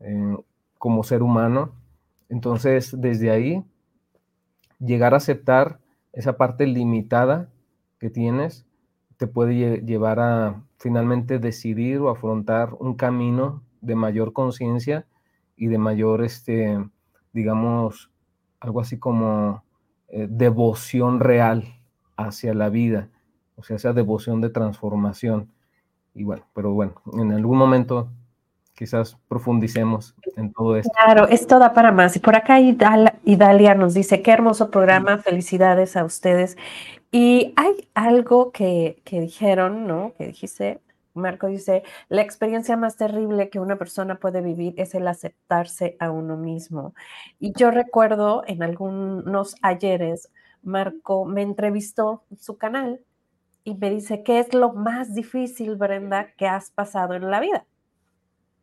eh, 0.00 0.36
como 0.78 1.02
ser 1.02 1.22
humano. 1.22 1.72
Entonces, 2.28 2.94
desde 2.98 3.30
ahí, 3.30 3.64
llegar 4.78 5.14
a 5.14 5.18
aceptar 5.18 5.80
esa 6.18 6.36
parte 6.36 6.66
limitada 6.66 7.48
que 8.00 8.10
tienes 8.10 8.66
te 9.18 9.28
puede 9.28 9.82
llevar 9.82 10.18
a 10.18 10.64
finalmente 10.76 11.38
decidir 11.38 12.00
o 12.00 12.10
afrontar 12.10 12.74
un 12.80 12.94
camino 12.94 13.62
de 13.80 13.94
mayor 13.94 14.32
conciencia 14.32 15.06
y 15.56 15.68
de 15.68 15.78
mayor, 15.78 16.24
este, 16.24 16.84
digamos, 17.32 18.10
algo 18.58 18.80
así 18.80 18.98
como 18.98 19.62
eh, 20.08 20.26
devoción 20.28 21.20
real 21.20 21.64
hacia 22.16 22.52
la 22.52 22.68
vida, 22.68 23.10
o 23.54 23.62
sea, 23.62 23.76
esa 23.76 23.92
devoción 23.92 24.40
de 24.40 24.50
transformación. 24.50 25.52
Y 26.14 26.24
bueno, 26.24 26.46
pero 26.52 26.72
bueno, 26.72 26.94
en 27.12 27.30
algún 27.30 27.58
momento 27.58 28.10
quizás 28.74 29.16
profundicemos 29.28 30.16
en 30.36 30.52
todo 30.52 30.76
esto. 30.76 30.90
Claro, 31.04 31.28
esto 31.28 31.60
da 31.60 31.72
para 31.72 31.92
más. 31.92 32.16
Y 32.16 32.18
por 32.18 32.34
acá 32.34 32.60
Y 33.28 33.36
Dalia 33.36 33.74
nos 33.74 33.92
dice, 33.92 34.22
qué 34.22 34.30
hermoso 34.30 34.70
programa, 34.70 35.18
felicidades 35.18 35.98
a 35.98 36.04
ustedes. 36.06 36.56
Y 37.12 37.52
hay 37.56 37.86
algo 37.92 38.52
que, 38.52 39.02
que 39.04 39.20
dijeron, 39.20 39.86
¿no? 39.86 40.14
Que 40.16 40.28
dijiste, 40.28 40.80
Marco 41.12 41.46
dice, 41.46 41.82
la 42.08 42.22
experiencia 42.22 42.78
más 42.78 42.96
terrible 42.96 43.50
que 43.50 43.60
una 43.60 43.76
persona 43.76 44.14
puede 44.14 44.40
vivir 44.40 44.72
es 44.78 44.94
el 44.94 45.06
aceptarse 45.06 45.94
a 46.00 46.10
uno 46.10 46.38
mismo. 46.38 46.94
Y 47.38 47.52
yo 47.52 47.70
recuerdo 47.70 48.44
en 48.46 48.62
algunos 48.62 49.56
ayeres, 49.60 50.30
Marco 50.62 51.26
me 51.26 51.42
entrevistó 51.42 52.22
en 52.30 52.38
su 52.38 52.56
canal 52.56 52.98
y 53.62 53.74
me 53.74 53.90
dice, 53.90 54.22
¿qué 54.22 54.38
es 54.38 54.54
lo 54.54 54.72
más 54.72 55.14
difícil, 55.14 55.76
Brenda, 55.76 56.32
que 56.38 56.46
has 56.48 56.70
pasado 56.70 57.12
en 57.12 57.30
la 57.30 57.40
vida? 57.40 57.66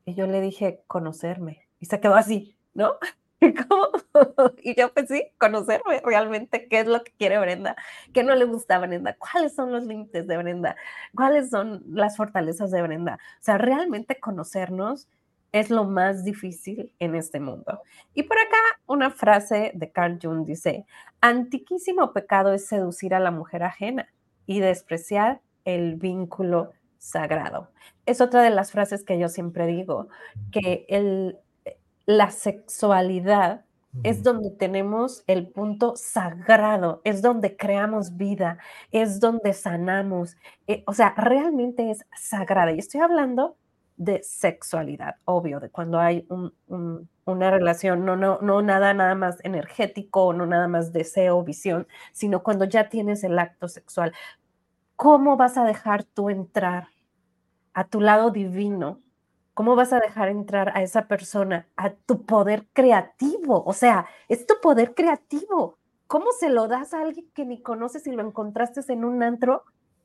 Y 0.05 0.16
yo 0.16 0.26
le 0.26 0.41
dije, 0.41 0.82
conocerme. 0.88 1.68
Y 1.80 1.86
se 1.86 1.99
quedó 1.99 2.16
así, 2.16 2.57
¿no? 2.74 2.93
Y 4.63 4.75
yo, 4.75 4.93
pues 4.93 5.07
sí, 5.07 5.27
conocerme 5.38 6.01
realmente 6.03 6.67
qué 6.67 6.79
es 6.81 6.88
lo 6.88 7.03
que 7.03 7.11
quiere 7.17 7.39
Brenda, 7.39 7.75
qué 8.13 8.23
no 8.23 8.36
le 8.36 8.45
gusta 8.45 8.75
a 8.75 8.79
Brenda, 8.79 9.15
cuáles 9.17 9.55
son 9.55 9.71
los 9.71 9.83
límites 9.83 10.27
de 10.27 10.38
Brenda, 10.38 10.75
cuáles 11.15 11.49
son 11.49 11.83
las 11.88 12.17
fortalezas 12.17 12.71
de 12.71 12.81
Brenda. 12.81 13.19
O 13.39 13.43
sea, 13.43 13.57
realmente 13.57 14.19
conocernos 14.19 15.07
es 15.51 15.69
lo 15.69 15.86
más 15.86 16.23
difícil 16.23 16.91
en 16.99 17.15
este 17.15 17.39
mundo. 17.39 17.81
Y 18.13 18.23
por 18.23 18.38
acá 18.38 18.57
una 18.88 19.09
frase 19.09 19.71
de 19.73 19.91
Carl 19.91 20.19
Jung 20.21 20.45
dice, 20.45 20.86
antiquísimo 21.21 22.11
pecado 22.11 22.53
es 22.53 22.67
seducir 22.67 23.13
a 23.13 23.19
la 23.19 23.31
mujer 23.31 23.63
ajena 23.63 24.09
y 24.45 24.59
despreciar 24.59 25.41
el 25.63 25.95
vínculo 25.95 26.71
sagrado. 26.97 27.71
Es 28.05 28.19
otra 28.19 28.41
de 28.41 28.49
las 28.49 28.71
frases 28.71 29.03
que 29.03 29.17
yo 29.17 29.29
siempre 29.29 29.65
digo, 29.67 30.09
que 30.51 30.86
el, 30.89 31.38
la 32.06 32.32
sexualidad 32.32 33.66
es 34.03 34.24
donde 34.24 34.51
tenemos 34.51 35.24
el 35.28 35.47
punto 35.47 35.95
sagrado, 35.95 37.01
es 37.03 37.22
donde 37.22 37.56
creamos 37.56 38.18
vida, 38.18 38.58
es 38.91 39.20
donde 39.20 39.53
sanamos. 39.53 40.36
Eh, 40.68 40.84
o 40.86 40.93
sea, 40.93 41.14
realmente 41.16 41.91
es 41.91 42.06
sagrada. 42.16 42.72
Y 42.74 42.80
estoy 42.80 43.01
hablando 43.01 43.58
de 43.97 44.22
sexualidad, 44.24 45.16
obvio, 45.24 45.60
de 45.62 45.70
cuando 45.70 45.99
hay 45.99 46.28
una 46.68 47.51
relación, 47.51 48.03
no, 48.06 48.18
no, 48.18 48.39
no 48.41 48.62
nada, 48.62 48.93
nada 48.93 49.16
más 49.16 49.38
energético, 49.43 50.34
no 50.34 50.45
nada 50.45 50.68
más 50.68 50.91
deseo, 50.91 51.41
visión, 51.43 51.88
sino 52.12 52.43
cuando 52.43 52.66
ya 52.66 52.89
tienes 52.89 53.24
el 53.24 53.39
acto 53.39 53.70
sexual. 53.70 54.12
¿Cómo 54.97 55.38
vas 55.38 55.58
a 55.58 55.64
dejar 55.64 56.03
tú 56.03 56.30
entrar 56.30 56.89
a 57.74 57.86
tu 57.86 58.01
lado 58.01 58.32
divino 58.32 58.99
¿Cómo 59.56 59.76
vas 59.76 59.93
a 59.93 59.99
dejar 59.99 60.28
entrar 60.28 60.78
a 60.78 60.84
esa 60.84 61.08
persona 61.08 61.68
a 61.78 61.91
tu 61.91 62.26
poder 62.26 62.68
creativo? 62.74 63.64
O 63.66 63.72
sea, 63.74 64.06
es 64.28 64.45
tu 64.45 64.56
poder 64.62 64.93
creativo. 64.93 65.80
¿Cómo 66.08 66.34
se 66.34 66.49
lo 66.49 66.68
das 66.68 66.93
a 66.93 67.01
alguien 67.01 67.32
que 67.34 67.45
ni 67.45 67.62
conoces 67.62 68.06
y 68.06 68.12
lo 68.12 68.22
encontraste 68.22 68.82
en 68.91 69.06
un 69.06 69.24
antro? 69.24 69.64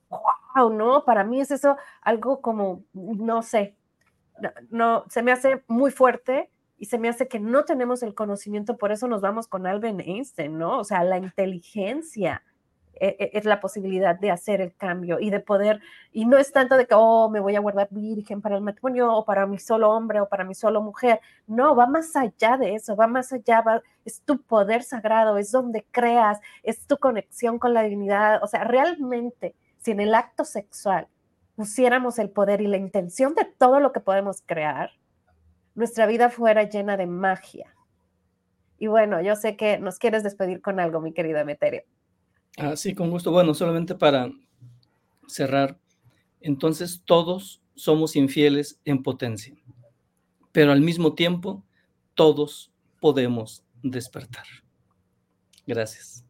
¡Wow! 0.09 0.73
No, 0.73 1.05
para 1.05 1.25
mí 1.25 1.41
es 1.41 1.51
eso 1.51 1.77
algo 2.01 2.41
como, 2.41 2.85
no 2.95 3.43
sé, 3.43 3.77
no, 4.71 5.05
se 5.09 5.23
me 5.23 5.33
hace 5.33 5.65
muy 5.67 5.91
fuerte 5.91 6.51
y 6.79 6.87
se 6.87 6.99
me 6.99 7.09
hace 7.09 7.29
que 7.29 7.41
no 7.41 7.65
tenemos 7.65 8.05
el 8.05 8.15
conocimiento, 8.15 8.79
por 8.79 8.93
eso 8.93 9.09
nos 9.09 9.21
vamos 9.21 9.49
con 9.49 9.67
Albert 9.67 10.01
Einstein, 10.01 10.59
¿no? 10.59 10.79
O 10.79 10.85
sea, 10.85 11.05
la 11.05 11.19
inteligencia, 11.19 12.43
es 13.01 13.45
la 13.47 13.61
posibilidad 13.61 14.19
de 14.19 14.31
hacer 14.31 14.61
el 14.61 14.75
cambio 14.77 15.19
y 15.19 15.31
de 15.31 15.41
poder, 15.41 15.81
y 16.13 16.27
no 16.27 16.37
es 16.37 16.53
tanto 16.53 16.77
de 16.77 16.87
que, 16.87 16.95
oh, 16.95 17.31
me 17.31 17.41
voy 17.41 17.57
a 17.57 17.61
guardar 17.61 17.89
virgen 17.91 18.43
para 18.43 18.57
el 18.57 18.63
matrimonio 18.63 19.13
o 19.13 19.25
para 19.25 19.47
mi 19.47 19.59
solo 19.59 19.91
hombre 19.91 20.21
o 20.21 20.29
para 20.29 20.45
mi 20.45 20.55
solo 20.55 20.83
mujer. 20.83 21.21
No, 21.47 21.75
va 21.75 21.87
más 21.87 22.15
allá 22.15 22.57
de 22.59 22.75
eso, 22.75 22.97
va 22.97 23.07
más 23.07 23.33
allá, 23.33 23.65
es 24.05 24.21
tu 24.23 24.43
poder 24.43 24.83
sagrado, 24.83 25.39
es 25.39 25.51
donde 25.51 25.87
creas, 25.91 26.39
es 26.63 26.87
tu 26.87 26.99
conexión 26.99 27.59
con 27.59 27.75
la 27.75 27.83
divinidad. 27.83 28.43
O 28.43 28.47
sea, 28.47 28.65
realmente, 28.65 29.55
si 29.79 29.93
en 29.93 30.01
el 30.01 30.15
acto 30.15 30.45
sexual 30.45 31.09
pusiéramos 31.57 32.19
el 32.19 32.31
poder 32.31 32.61
y 32.61 32.67
la 32.67 32.77
intención 32.77 33.35
de 33.35 33.45
todo 33.45 33.81
lo 33.81 33.93
que 33.93 34.01
podemos 34.01 34.43
crear, 34.45 34.91
nuestra 35.75 36.07
vida 36.07 36.31
fuera 36.31 36.65
llena 36.65 36.97
de 36.97 37.07
magia. 37.07 37.75
Y 38.79 38.87
bueno, 38.87 39.21
yo 39.21 39.37
sé 39.37 39.57
que 39.57 39.79
nos 39.79 39.99
quieres 39.99 40.23
despedir 40.23 40.63
con 40.63 40.81
algo, 40.81 41.01
mi 41.01 41.13
querida 41.13 41.45
Meterio. 41.45 41.83
Ah, 42.61 42.77
sí, 42.77 42.95
con 42.95 43.11
gusto. 43.11 43.33
Bueno, 43.33 43.55
solamente 43.55 43.95
para 43.95 44.31
cerrar, 45.27 45.79
entonces 46.43 47.03
todos 47.07 47.63
somos 47.75 48.17
infieles 48.17 48.79
en 48.85 49.03
potencia, 49.03 49.55
pero 50.53 50.73
al 50.73 50.83
mismo 50.83 51.15
tiempo 51.15 51.65
todos 52.15 52.71
podemos 53.01 53.65
despertar. 53.83 54.45
Gracias. 55.67 56.23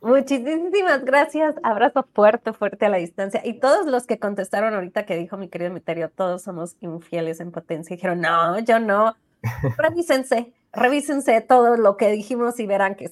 Muchísimas 0.00 1.04
gracias. 1.04 1.56
Abrazo 1.62 2.06
fuerte, 2.14 2.54
fuerte 2.54 2.86
a 2.86 2.88
la 2.88 2.96
distancia. 2.96 3.42
Y 3.44 3.60
todos 3.60 3.86
los 3.86 4.06
que 4.06 4.18
contestaron 4.18 4.72
ahorita 4.74 5.04
que 5.04 5.16
dijo 5.16 5.36
mi 5.36 5.48
querido 5.48 5.70
Miterio, 5.72 6.10
todos 6.10 6.42
somos 6.42 6.76
infieles 6.80 7.40
en 7.40 7.52
potencia. 7.52 7.96
Dijeron, 7.96 8.20
no, 8.22 8.58
yo 8.60 8.78
no. 8.78 9.14
Revísense, 9.78 10.54
revísense 10.72 11.40
todo 11.42 11.76
lo 11.76 11.96
que 11.96 12.10
dijimos 12.10 12.58
y 12.60 12.66
verán 12.66 12.94
que 12.94 13.04